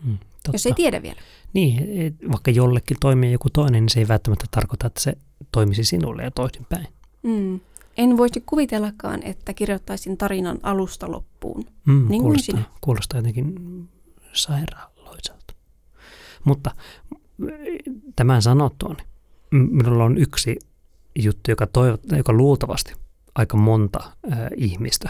Mm, 0.03 0.17
totta. 0.17 0.51
jos 0.53 0.65
ei 0.65 0.73
tiedä 0.73 1.01
vielä. 1.01 1.21
Niin, 1.53 1.77
vaikka 2.31 2.51
jollekin 2.51 2.97
toimii 2.99 3.31
joku 3.31 3.49
toinen, 3.49 3.83
niin 3.83 3.89
se 3.89 3.99
ei 3.99 4.07
välttämättä 4.07 4.45
tarkoita, 4.51 4.87
että 4.87 5.01
se 5.01 5.13
toimisi 5.51 5.83
sinulle 5.83 6.23
ja 6.23 6.31
toisinpäin. 6.31 6.87
Mm. 7.23 7.59
En 7.99 8.17
voisi 8.17 8.43
kuvitellakaan, 8.45 9.23
että 9.23 9.53
kirjoittaisin 9.53 10.17
tarinan 10.17 10.59
alusta 10.63 11.11
loppuun. 11.11 11.63
Mm, 11.85 11.93
Niin 11.93 12.07
kuin 12.07 12.21
kuulostaa, 12.21 12.55
sinä. 12.55 12.63
kuulostaa 12.81 13.17
jotenkin 13.19 13.55
sairaaloiselta. 14.33 15.53
Mutta 16.43 16.71
mm, 17.37 17.47
tämän 18.15 18.41
sanottuun, 18.41 18.97
niin 19.51 19.75
minulla 19.75 20.03
on 20.03 20.17
yksi 20.17 20.59
juttu, 21.19 21.51
joka, 21.51 21.67
toivot, 21.67 22.01
joka 22.17 22.33
luultavasti 22.33 22.93
aika 23.35 23.57
monta 23.57 23.99
äh, 24.31 24.37
ihmistä 24.57 25.09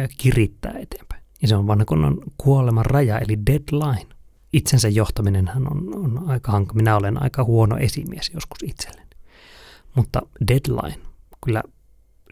äh, 0.00 0.08
kirittää 0.18 0.74
eteenpäin. 0.78 1.22
Ja 1.42 1.48
se 1.48 1.56
on 1.56 1.66
vanha 1.66 1.84
kunnon 1.84 2.18
kuoleman 2.38 2.86
raja, 2.86 3.18
eli 3.18 3.38
deadline. 3.46 4.06
Itsensä 4.52 4.88
johtaminenhan 4.88 5.72
on, 5.72 5.96
on 5.96 6.28
aika 6.30 6.52
hankala. 6.52 6.76
Minä 6.76 6.96
olen 6.96 7.22
aika 7.22 7.44
huono 7.44 7.76
esimies 7.76 8.30
joskus 8.34 8.58
itselleni. 8.62 9.08
Mutta 9.94 10.22
deadline, 10.48 10.98
kyllä 11.44 11.62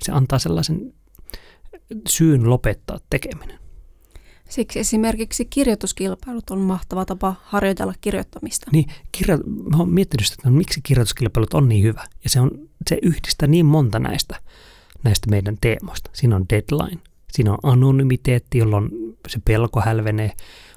se 0.03 0.13
antaa 0.13 0.39
sellaisen 0.39 0.93
syyn 2.09 2.51
lopettaa 2.51 2.99
tekeminen. 3.11 3.61
Siksi 4.49 4.79
esimerkiksi 4.79 5.45
kirjoituskilpailut 5.45 6.51
on 6.51 6.59
mahtava 6.59 7.05
tapa 7.05 7.35
harjoitella 7.43 7.95
kirjoittamista. 8.01 8.67
Niin, 8.73 8.87
kirja, 9.13 9.37
mä 9.71 9.77
oon 9.77 9.91
miettinyt 9.91 10.27
sitä, 10.27 10.35
että 10.39 10.51
miksi 10.51 10.81
kirjoituskilpailut 10.83 11.55
on 11.55 11.69
niin 11.69 11.83
hyvä. 11.83 12.05
Ja 12.25 12.31
se, 12.31 12.41
on, 12.41 12.51
se 12.89 12.99
yhdistää 13.03 13.49
niin 13.49 13.67
monta 13.67 13.99
näistä, 13.99 14.41
näistä 15.03 15.31
meidän 15.31 15.57
teemoista. 15.61 16.11
Siinä 16.13 16.37
on 16.37 16.47
deadline, 16.51 17.01
siinä 17.33 17.53
on 17.53 17.59
anonymiteetti, 17.63 18.59
jolloin 18.59 18.91
se 19.29 19.41
pelko 19.45 19.81
hälvenee. 19.81 20.33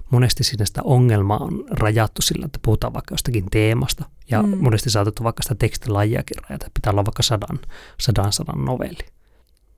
Monesti 0.10 0.44
siinä 0.44 0.66
sitä 0.66 0.82
ongelmaa 0.84 1.38
on 1.40 1.64
rajattu 1.70 2.22
sillä, 2.22 2.46
että 2.46 2.60
puhutaan 2.62 2.94
vaikka 2.94 3.14
jostakin 3.14 3.46
teemasta. 3.52 4.06
Ja 4.32 4.44
Mm. 4.44 4.50
mm. 4.50 4.58
monesti 4.64 4.90
saatettu 4.90 5.24
vaikka 5.24 5.44
sitä 5.44 5.56
tekstilajiakin 5.56 6.38
rajata. 6.50 6.66
Pitää 6.74 6.92
olla 6.92 7.06
vaikka 7.06 7.24
sadan, 7.24 7.60
sadan 8.00 8.34
sadan 8.34 8.66
novelli. 8.66 9.06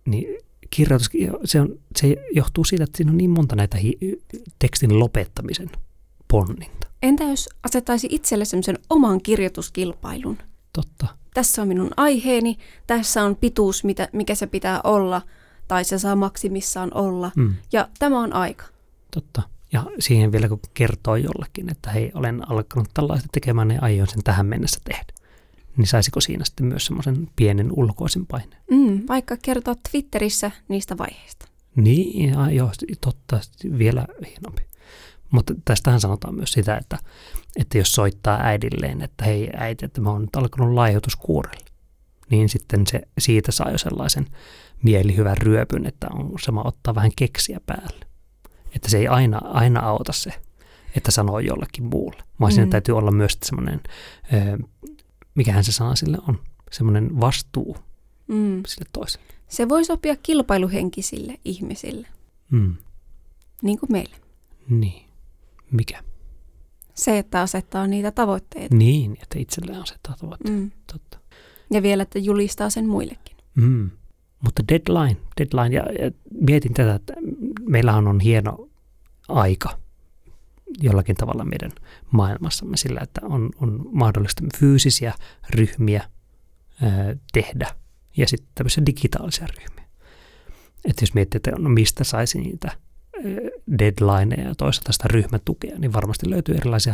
Niin 0.06 0.38
kirjoitus, 0.70 1.10
se, 1.46 1.62
on, 1.62 1.70
se 1.96 2.16
johtuu 2.32 2.64
siitä, 2.64 2.84
että 2.84 2.98
siinä 2.98 3.12
on 3.12 3.18
niin 3.18 3.30
monta 3.30 3.56
näitä 3.56 3.78
hi- 3.78 3.98
tekstin 4.60 5.00
lopettamisen 5.00 5.70
ponninta. 6.28 6.88
Entä 7.04 7.24
jos 7.24 7.50
asettaisi 7.64 8.08
itselle 8.12 8.46
semmoisen 8.46 8.80
oman 8.90 9.22
kirjoituskilpailun? 9.22 10.38
Totta. 10.74 11.08
Tässä 11.34 11.62
on 11.62 11.68
minun 11.68 11.92
aiheeni, 11.98 12.58
tässä 12.88 13.24
on 13.24 13.36
pituus, 13.36 13.84
mitä, 13.84 14.10
mikä 14.14 14.36
se 14.36 14.48
pitää 14.48 14.82
olla, 14.84 15.22
tai 15.68 15.84
se 15.84 16.00
saa 16.00 16.16
maksimissaan 16.16 16.92
olla, 16.94 17.32
Mm. 17.36 17.54
ja 17.74 17.90
tämä 18.00 18.20
on 18.20 18.34
aika. 18.34 18.66
Totta. 19.14 19.42
Ja 19.76 19.84
siihen 20.00 20.32
vielä 20.32 20.50
kun 20.50 20.60
kertoo 20.74 21.16
jollekin, 21.16 21.72
että 21.72 21.92
hei, 21.92 22.12
olen 22.14 22.52
alkanut 22.52 22.90
tällaista 22.94 23.28
tekemään 23.32 23.72
ja 23.72 23.80
aion 23.82 24.08
sen 24.08 24.24
tähän 24.24 24.46
mennessä 24.46 24.80
tehdä. 24.84 25.14
Niin 25.78 25.88
saisiko 25.88 26.22
siinä 26.22 26.46
sitten 26.46 26.66
myös 26.66 26.86
semmoisen 26.86 27.28
pienen 27.36 27.72
ulkoisen 27.72 28.26
paineen? 28.26 28.62
Mm, 28.72 29.02
vaikka 29.08 29.38
kertoa 29.42 29.76
Twitterissä 29.92 30.52
niistä 30.68 30.98
vaiheista. 30.98 31.48
Niin, 31.76 32.30
ja 32.30 32.52
joo, 32.52 32.72
totta, 33.02 33.40
vielä 33.78 34.06
hienompi. 34.30 34.62
Mutta 35.32 35.54
tästähän 35.66 36.02
sanotaan 36.02 36.36
myös 36.36 36.52
sitä, 36.52 36.78
että, 36.78 36.98
että 37.56 37.78
jos 37.78 37.92
soittaa 37.92 38.40
äidilleen, 38.44 39.02
että 39.02 39.26
hei 39.26 39.50
äiti, 39.58 39.86
että 39.86 40.02
mä 40.02 40.10
oon 40.10 40.22
nyt 40.22 40.36
alkanut 40.36 40.74
laihdutuskuurelle, 40.74 41.66
niin 42.30 42.50
sitten 42.50 42.88
se 42.88 43.02
siitä 43.18 43.52
saa 43.52 43.72
jo 43.72 43.78
sellaisen 43.78 44.26
mielihyvän 44.84 45.38
ryöpyn, 45.38 45.86
että 45.86 46.08
on 46.14 46.32
sama 46.42 46.64
ottaa 46.66 46.96
vähän 46.96 47.12
keksiä 47.16 47.60
päälle. 47.66 48.15
Että 48.76 48.90
se 48.90 48.98
ei 48.98 49.08
aina, 49.08 49.38
aina 49.44 49.80
auta 49.80 50.14
se, 50.14 50.32
että 50.96 51.12
sanoo 51.12 51.40
jollekin 51.40 51.84
muulle, 51.86 52.24
vaan 52.40 52.52
siinä 52.52 52.66
Mm. 52.66 52.70
täytyy 52.70 52.98
olla 52.98 53.12
myös 53.12 53.38
semmoinen, 53.44 53.82
mikähän 55.36 55.64
se 55.64 55.72
sana 55.72 55.96
sille 55.96 56.18
on, 56.28 56.40
semmoinen 56.72 57.20
vastuu 57.22 57.78
Mm. 58.28 58.64
sille 58.68 58.86
toiselle. 58.94 59.26
Se 59.48 59.70
voi 59.70 59.86
sopia 59.86 60.16
kilpailuhenkisille 60.24 61.40
ihmisille, 61.46 62.08
Mm. 62.52 62.76
niin 63.62 63.80
kuin 63.80 63.92
meille. 63.92 64.16
Niin. 64.70 65.06
Mikä? 65.72 66.04
Se, 66.94 67.18
että 67.18 67.42
asettaa 67.42 67.88
niitä 67.88 68.12
tavoitteita. 68.12 68.76
Niin, 68.76 69.18
että 69.22 69.40
itselleen 69.40 69.82
asettaa 69.82 70.16
tavoitteet. 70.20 70.56
Mm. 70.60 70.72
Totta. 70.94 71.20
Ja 71.72 71.82
vielä, 71.82 72.04
että 72.04 72.20
julistaa 72.20 72.70
sen 72.70 72.88
muillekin. 72.88 73.38
Mm. 73.56 73.90
Mutta 74.42 74.64
deadline, 74.68 75.18
deadline, 75.40 75.76
ja, 75.76 76.06
ja 76.06 76.12
mietin 76.42 76.74
tätä, 76.74 76.96
että 76.96 77.14
meillähän 77.70 78.08
on 78.08 78.20
hieno 78.20 78.70
aika 79.28 79.78
jollakin 80.82 81.16
tavalla 81.16 81.46
meidän 81.46 81.72
maailmassamme 82.12 82.78
sillä, 82.78 83.00
että 83.04 83.22
on, 83.24 83.50
on 83.62 83.90
mahdollista 83.92 84.44
fyysisiä 84.60 85.14
ryhmiä 85.50 86.10
ää, 86.82 87.16
tehdä 87.34 87.76
ja 88.18 88.28
sitten 88.28 88.50
tämmöisiä 88.56 88.86
digitaalisia 88.86 89.48
ryhmiä. 89.48 89.86
Että 90.86 91.04
jos 91.04 91.14
miettii, 91.14 91.38
että 91.38 91.52
no 91.52 91.70
mistä 91.70 92.04
saisi 92.04 92.42
niitä 92.42 92.72
deadlineja 93.80 94.48
ja 94.48 94.56
toisaalta 94.56 94.92
sitä 94.92 95.08
ryhmätukea, 95.08 95.80
niin 95.80 95.94
varmasti 95.94 96.30
löytyy 96.30 96.56
erilaisia 96.56 96.94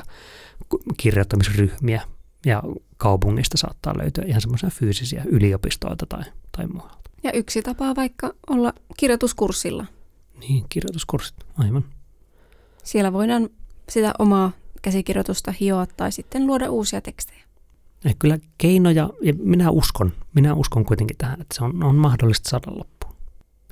kirjoittamisryhmiä 0.97 2.01
ja 2.45 2.63
kaupungista 2.97 3.57
saattaa 3.57 3.97
löytyä 3.97 4.23
ihan 4.27 4.41
semmoisia 4.41 4.69
fyysisiä 4.69 5.23
yliopistoilta 5.25 6.05
tai, 6.05 6.23
tai 6.57 6.67
muualta. 6.67 7.00
Ja 7.24 7.32
yksi 7.32 7.61
tapa 7.61 7.95
vaikka 7.95 8.34
olla 8.49 8.74
kirjoituskurssilla. 8.97 9.86
Niin, 10.39 10.65
kirjoituskurssit, 10.69 11.36
aivan. 11.57 11.86
Siellä 12.84 13.13
voidaan 13.13 13.49
sitä 13.89 14.13
omaa 14.19 14.51
käsikirjoitusta 14.82 15.53
hioa 15.59 15.86
tai 15.86 16.11
sitten 16.11 16.47
luoda 16.47 16.69
uusia 16.69 17.01
tekstejä. 17.01 17.41
Ja 18.03 18.11
kyllä 18.19 18.38
keinoja, 18.57 19.09
ja 19.22 19.34
minä 19.34 19.69
uskon, 19.69 20.11
minä 20.34 20.53
uskon 20.53 20.86
kuitenkin 20.86 21.17
tähän, 21.17 21.41
että 21.41 21.55
se 21.55 21.63
on, 21.63 21.84
on 21.84 21.95
mahdollista 21.95 22.49
saada 22.49 22.78
loppuun. 22.78 23.15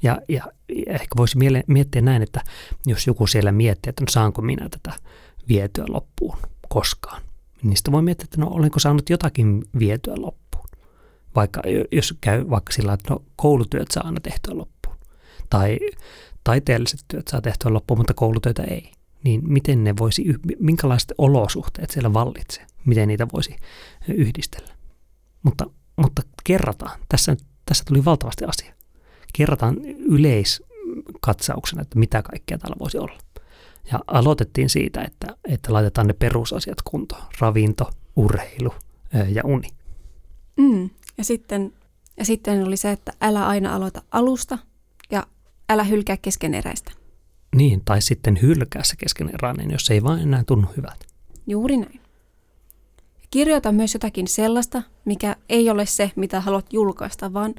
Ja, 0.03 0.21
ja, 0.29 0.43
ja 0.69 0.93
ehkä 0.93 1.15
voisi 1.17 1.37
miele, 1.37 1.63
miettiä 1.67 2.01
näin, 2.01 2.21
että 2.21 2.41
jos 2.85 3.07
joku 3.07 3.27
siellä 3.27 3.51
miettii, 3.51 3.89
että 3.89 4.03
no 4.03 4.07
saanko 4.09 4.41
minä 4.41 4.69
tätä 4.69 4.99
vietyä 5.47 5.85
loppuun 5.87 6.37
koskaan, 6.69 7.21
niin 7.63 7.77
sitten 7.77 7.91
voi 7.91 8.01
miettiä, 8.01 8.23
että 8.23 8.41
no 8.41 8.47
olenko 8.47 8.79
saanut 8.79 9.09
jotakin 9.09 9.63
vietyä 9.79 10.13
loppuun. 10.17 10.38
Vaikka 11.35 11.61
jos 11.91 12.13
käy 12.21 12.49
vaikka 12.49 12.73
sillä, 12.73 12.93
että 12.93 13.13
no 13.13 13.23
koulutyöt 13.35 13.91
saa 13.91 14.05
aina 14.05 14.19
tehtyä 14.19 14.57
loppuun. 14.57 14.95
Tai 15.49 15.79
taiteelliset 16.43 16.99
työt 17.07 17.27
saa 17.27 17.41
tehtyä 17.41 17.73
loppuun, 17.73 17.99
mutta 17.99 18.13
koulutöitä 18.13 18.63
ei. 18.63 18.91
niin 19.23 19.41
miten 19.43 19.83
ne 19.83 19.93
voisi, 19.99 20.23
minkälaiset 20.59 21.13
olosuhteet 21.17 21.89
siellä 21.89 22.13
vallitsee, 22.13 22.65
miten 22.85 23.07
niitä 23.07 23.27
voisi 23.33 23.55
yhdistellä. 24.07 24.73
Mutta, 25.43 25.65
mutta 25.97 26.21
kerrataan, 26.43 26.99
tässä, 27.09 27.37
tässä 27.65 27.83
tuli 27.87 28.05
valtavasti 28.05 28.45
asia. 28.45 28.73
Kerrataan 29.33 29.77
yleiskatsauksena, 29.85 31.81
että 31.81 31.99
mitä 31.99 32.21
kaikkea 32.21 32.57
täällä 32.57 32.75
voisi 32.79 32.97
olla. 32.97 33.17
Ja 33.91 33.99
aloitettiin 34.07 34.69
siitä, 34.69 35.01
että, 35.01 35.27
että 35.45 35.73
laitetaan 35.73 36.07
ne 36.07 36.13
perusasiat 36.13 36.81
kuntoon. 36.81 37.23
Ravinto, 37.39 37.89
urheilu 38.15 38.73
ja 39.27 39.41
uni. 39.45 39.67
Mm. 40.57 40.89
Ja, 41.19 41.25
sitten, 41.25 41.73
ja 42.17 42.25
sitten 42.25 42.63
oli 42.63 42.77
se, 42.77 42.91
että 42.91 43.13
älä 43.21 43.47
aina 43.47 43.75
aloita 43.75 44.01
alusta 44.11 44.57
ja 45.11 45.27
älä 45.69 45.83
hylkää 45.83 46.17
keskeneräistä. 46.17 46.91
Niin, 47.55 47.81
tai 47.85 48.01
sitten 48.01 48.39
hylkää 48.41 48.83
se 48.83 48.95
keskeneräinen, 48.95 49.71
jos 49.71 49.89
ei 49.89 50.03
vaan 50.03 50.19
enää 50.19 50.43
tunnu 50.43 50.67
hyvältä. 50.77 51.05
Juuri 51.47 51.77
näin. 51.77 52.01
Kirjoita 53.31 53.71
myös 53.71 53.93
jotakin 53.93 54.27
sellaista, 54.27 54.83
mikä 55.05 55.35
ei 55.49 55.69
ole 55.69 55.85
se, 55.85 56.11
mitä 56.15 56.41
haluat 56.41 56.73
julkaista, 56.73 57.33
vaan 57.33 57.55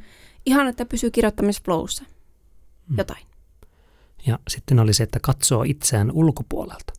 ihan, 0.46 0.66
että 0.66 0.84
pysyy 0.84 1.10
kirjoittamisflowssa. 1.10 2.04
Mm. 2.88 2.98
Jotain. 2.98 3.26
Ja 4.26 4.38
sitten 4.48 4.78
oli 4.78 4.94
se, 4.94 5.02
että 5.02 5.18
katsoo 5.22 5.62
itseään 5.62 6.12
ulkopuolelta. 6.12 6.92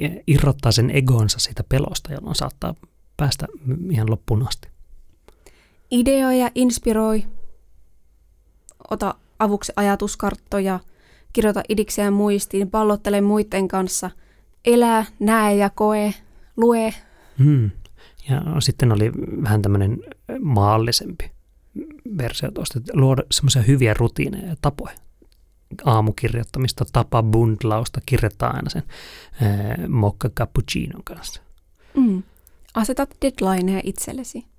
Ja 0.00 0.08
irrottaa 0.26 0.72
sen 0.72 0.90
egonsa 0.90 1.38
siitä 1.38 1.64
pelosta, 1.64 2.12
jolloin 2.12 2.34
saattaa 2.36 2.74
päästä 3.16 3.46
ihan 3.90 4.10
loppuun 4.10 4.48
asti. 4.48 4.71
Ideoi 5.92 6.40
ja 6.40 6.50
inspiroi. 6.54 7.24
Ota 8.90 9.14
avuksi 9.38 9.72
ajatuskarttoja, 9.76 10.80
kirjoita 11.32 11.62
idiksiä 11.68 12.10
muistiin, 12.10 12.70
pallottele 12.70 13.20
muiden 13.20 13.68
kanssa, 13.68 14.10
elää, 14.64 15.04
näe 15.18 15.56
ja 15.56 15.70
koe, 15.70 16.14
lue. 16.56 16.94
Hmm. 17.38 17.70
Ja 18.28 18.60
sitten 18.60 18.92
oli 18.92 19.12
vähän 19.42 19.62
tämmöinen 19.62 19.98
maallisempi 20.40 21.30
versio 22.18 22.50
tuosta, 22.50 22.78
että 22.78 22.92
luoda 22.94 23.22
semmoisia 23.30 23.62
hyviä 23.62 23.94
rutiineja 23.94 24.48
ja 24.48 24.56
tapoja. 24.62 24.94
Aamukirjoittamista, 25.84 26.84
tapa 26.92 27.22
bundlausta, 27.22 28.00
kirjoittaa 28.06 28.50
aina 28.50 28.70
sen 28.70 28.82
ää, 29.42 29.88
mokka 29.88 30.28
cappuccinon 30.28 31.04
kanssa. 31.04 31.42
Mm. 31.96 32.22
Asetat 32.74 33.10
deadlineja 33.22 33.80
itsellesi. 33.84 34.51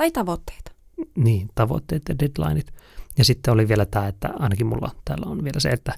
Tai 0.00 0.10
tavoitteita. 0.10 0.72
Niin, 1.16 1.48
tavoitteet 1.54 2.02
ja 2.08 2.14
deadlineit. 2.18 2.72
Ja 3.18 3.24
sitten 3.24 3.54
oli 3.54 3.68
vielä 3.68 3.86
tämä, 3.86 4.06
että 4.06 4.30
ainakin 4.38 4.66
mulla 4.66 4.90
täällä 5.04 5.30
on 5.30 5.44
vielä 5.44 5.60
se, 5.60 5.70
että 5.70 5.94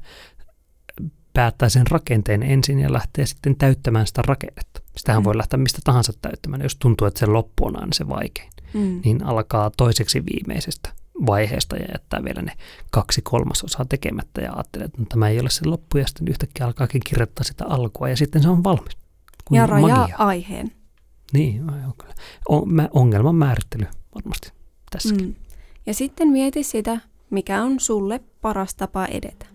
päättää 1.33 1.69
sen 1.69 1.87
rakenteen 1.87 2.43
ensin 2.43 2.79
ja 2.79 2.93
lähtee 2.93 3.27
sitten 3.27 3.57
täyttämään 3.57 4.07
sitä 4.07 4.23
rakennetta. 4.27 4.83
Sitähän 4.97 5.23
mm. 5.23 5.25
voi 5.25 5.37
lähteä 5.37 5.59
mistä 5.59 5.79
tahansa 5.85 6.13
täyttämään, 6.23 6.63
jos 6.63 6.77
tuntuu, 6.77 7.07
että 7.07 7.21
se 7.21 7.27
loppu 7.27 7.67
on 7.67 7.81
aina 7.81 7.93
se 7.93 8.09
vaikein. 8.09 8.51
Mm. 8.75 9.01
Niin 9.05 9.25
alkaa 9.25 9.71
toiseksi 9.77 10.23
viimeisestä 10.33 10.93
vaiheesta 11.27 11.77
ja 11.77 11.87
jättää 11.93 12.25
vielä 12.25 12.43
ne 12.43 12.53
kaksi 12.91 13.23
kolmasosaa 13.23 13.85
tekemättä 13.85 14.41
ja 14.41 14.53
ajattelee, 14.53 14.85
että 14.85 14.99
no, 14.99 15.07
tämä 15.09 15.29
ei 15.29 15.41
ole 15.41 15.51
se 15.51 15.69
loppu 15.69 15.99
ja 15.99 16.07
sitten 16.07 16.29
yhtäkkiä 16.29 16.67
alkaakin 16.67 17.01
kirjoittaa 17.07 17.45
sitä 17.45 17.65
alkua 17.67 18.09
ja 18.09 18.17
sitten 18.17 18.43
se 18.43 18.49
on 18.49 18.65
valmis. 18.65 18.97
Kun 19.45 19.57
ja 19.57 19.67
rajaa 19.67 19.99
magia. 19.99 20.17
aiheen. 20.19 20.82
Niin, 21.33 21.71
on 21.71 21.93
kyllä. 21.99 22.15
ongelman 22.93 23.35
määrittely 23.35 23.87
varmasti 24.15 24.53
tässäkin. 24.91 25.27
Mm. 25.27 25.35
Ja 25.87 25.95
sitten 25.95 26.29
mieti 26.29 26.63
sitä, 26.63 27.01
mikä 27.31 27.63
on 27.63 27.81
sulle 27.81 28.21
paras 28.41 28.75
tapa 28.75 29.07
edetä. 29.07 29.47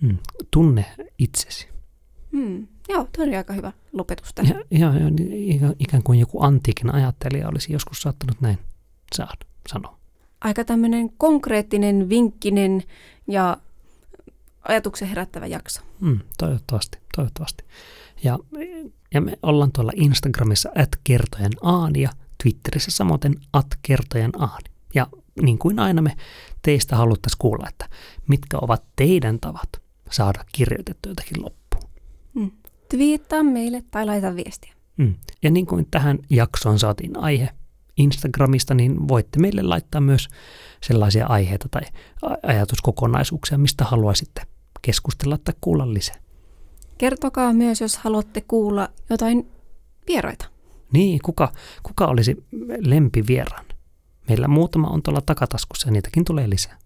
Mm. 0.00 0.18
Tunne 0.50 0.84
itsesi. 1.18 1.68
Mm. 2.32 2.66
Joo, 2.88 3.08
tuo 3.16 3.24
oli 3.24 3.36
aika 3.36 3.52
hyvä 3.52 3.72
lopetus 3.92 4.34
tähän. 4.34 4.64
Ja, 4.70 4.78
ja, 4.78 5.00
ja 5.00 5.10
niin 5.10 5.76
ikään 5.78 6.02
kuin 6.02 6.18
joku 6.18 6.42
antiikin 6.42 6.94
ajattelija 6.94 7.48
olisi 7.48 7.72
joskus 7.72 8.02
saattanut 8.02 8.40
näin 8.40 8.58
saada 9.14 9.46
sanoa. 9.68 9.98
Aika 10.40 10.64
tämmöinen 10.64 11.10
konkreettinen, 11.16 12.08
vinkkinen 12.08 12.82
ja 13.28 13.56
ajatuksen 14.62 15.08
herättävä 15.08 15.46
jakso. 15.46 15.80
Mm, 16.00 16.20
toivottavasti, 16.38 16.98
toivottavasti. 17.16 17.64
Ja, 18.24 18.38
ja 19.14 19.20
me 19.20 19.38
ollaan 19.42 19.72
tuolla 19.72 19.92
Instagramissa 19.96 20.70
at 20.78 20.88
kertojen 21.04 21.52
aani 21.62 22.02
ja 22.02 22.10
Twitterissä 22.42 22.90
samoin 22.90 23.20
at 23.52 23.66
kertojen 23.82 24.30
aani. 24.38 24.70
Ja 24.94 25.06
niin 25.42 25.58
kuin 25.58 25.78
aina 25.78 26.02
me 26.02 26.16
teistä 26.62 26.96
haluttaisiin 26.96 27.38
kuulla, 27.38 27.68
että 27.68 27.88
mitkä 28.28 28.58
ovat 28.60 28.82
teidän 28.96 29.40
tavat 29.40 29.68
saada 30.10 30.44
kirjoitettu 30.52 31.08
jotakin 31.08 31.42
loppuun. 31.42 31.90
Mm. 32.34 32.50
Twiittaa 32.88 33.42
meille 33.42 33.84
tai 33.90 34.06
laita 34.06 34.36
viestiä. 34.36 34.74
Mm. 34.96 35.14
Ja 35.42 35.50
niin 35.50 35.66
kuin 35.66 35.86
tähän 35.90 36.18
jaksoon 36.30 36.78
saatiin 36.78 37.18
aihe 37.18 37.48
Instagramista, 37.96 38.74
niin 38.74 39.08
voitte 39.08 39.38
meille 39.38 39.62
laittaa 39.62 40.00
myös 40.00 40.28
sellaisia 40.82 41.26
aiheita 41.26 41.68
tai 41.70 41.82
ajatuskokonaisuuksia, 42.42 43.58
mistä 43.58 43.84
haluaisitte 43.84 44.42
keskustella 44.82 45.38
tai 45.38 45.54
kuulla 45.60 45.94
lisää. 45.94 46.16
Kertokaa 47.02 47.52
myös, 47.52 47.80
jos 47.80 47.98
haluatte 47.98 48.40
kuulla 48.40 48.88
jotain 49.10 49.48
vieraita. 50.08 50.46
Niin, 50.92 51.20
kuka, 51.24 51.52
kuka 51.82 52.06
olisi 52.06 52.44
lempivieraan? 52.78 53.64
Meillä 54.28 54.48
muutama 54.48 54.88
on 54.88 55.02
tuolla 55.02 55.20
takataskussa 55.20 55.88
ja 55.88 55.92
niitäkin 55.92 56.24
tulee 56.24 56.50
lisää. 56.50 56.78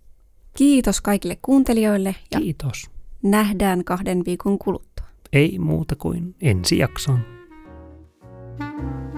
Kiitos 0.56 1.00
kaikille 1.00 1.38
kuuntelijoille. 1.42 2.14
Ja 2.30 2.40
Kiitos. 2.40 2.90
Nähdään 3.22 3.84
kahden 3.84 4.22
viikon 4.26 4.58
kuluttua. 4.58 5.06
Ei 5.32 5.58
muuta 5.58 5.96
kuin 5.96 6.34
ensi 6.40 6.78
jaksoon. 6.78 7.20
thank 8.58 9.14
you 9.14 9.15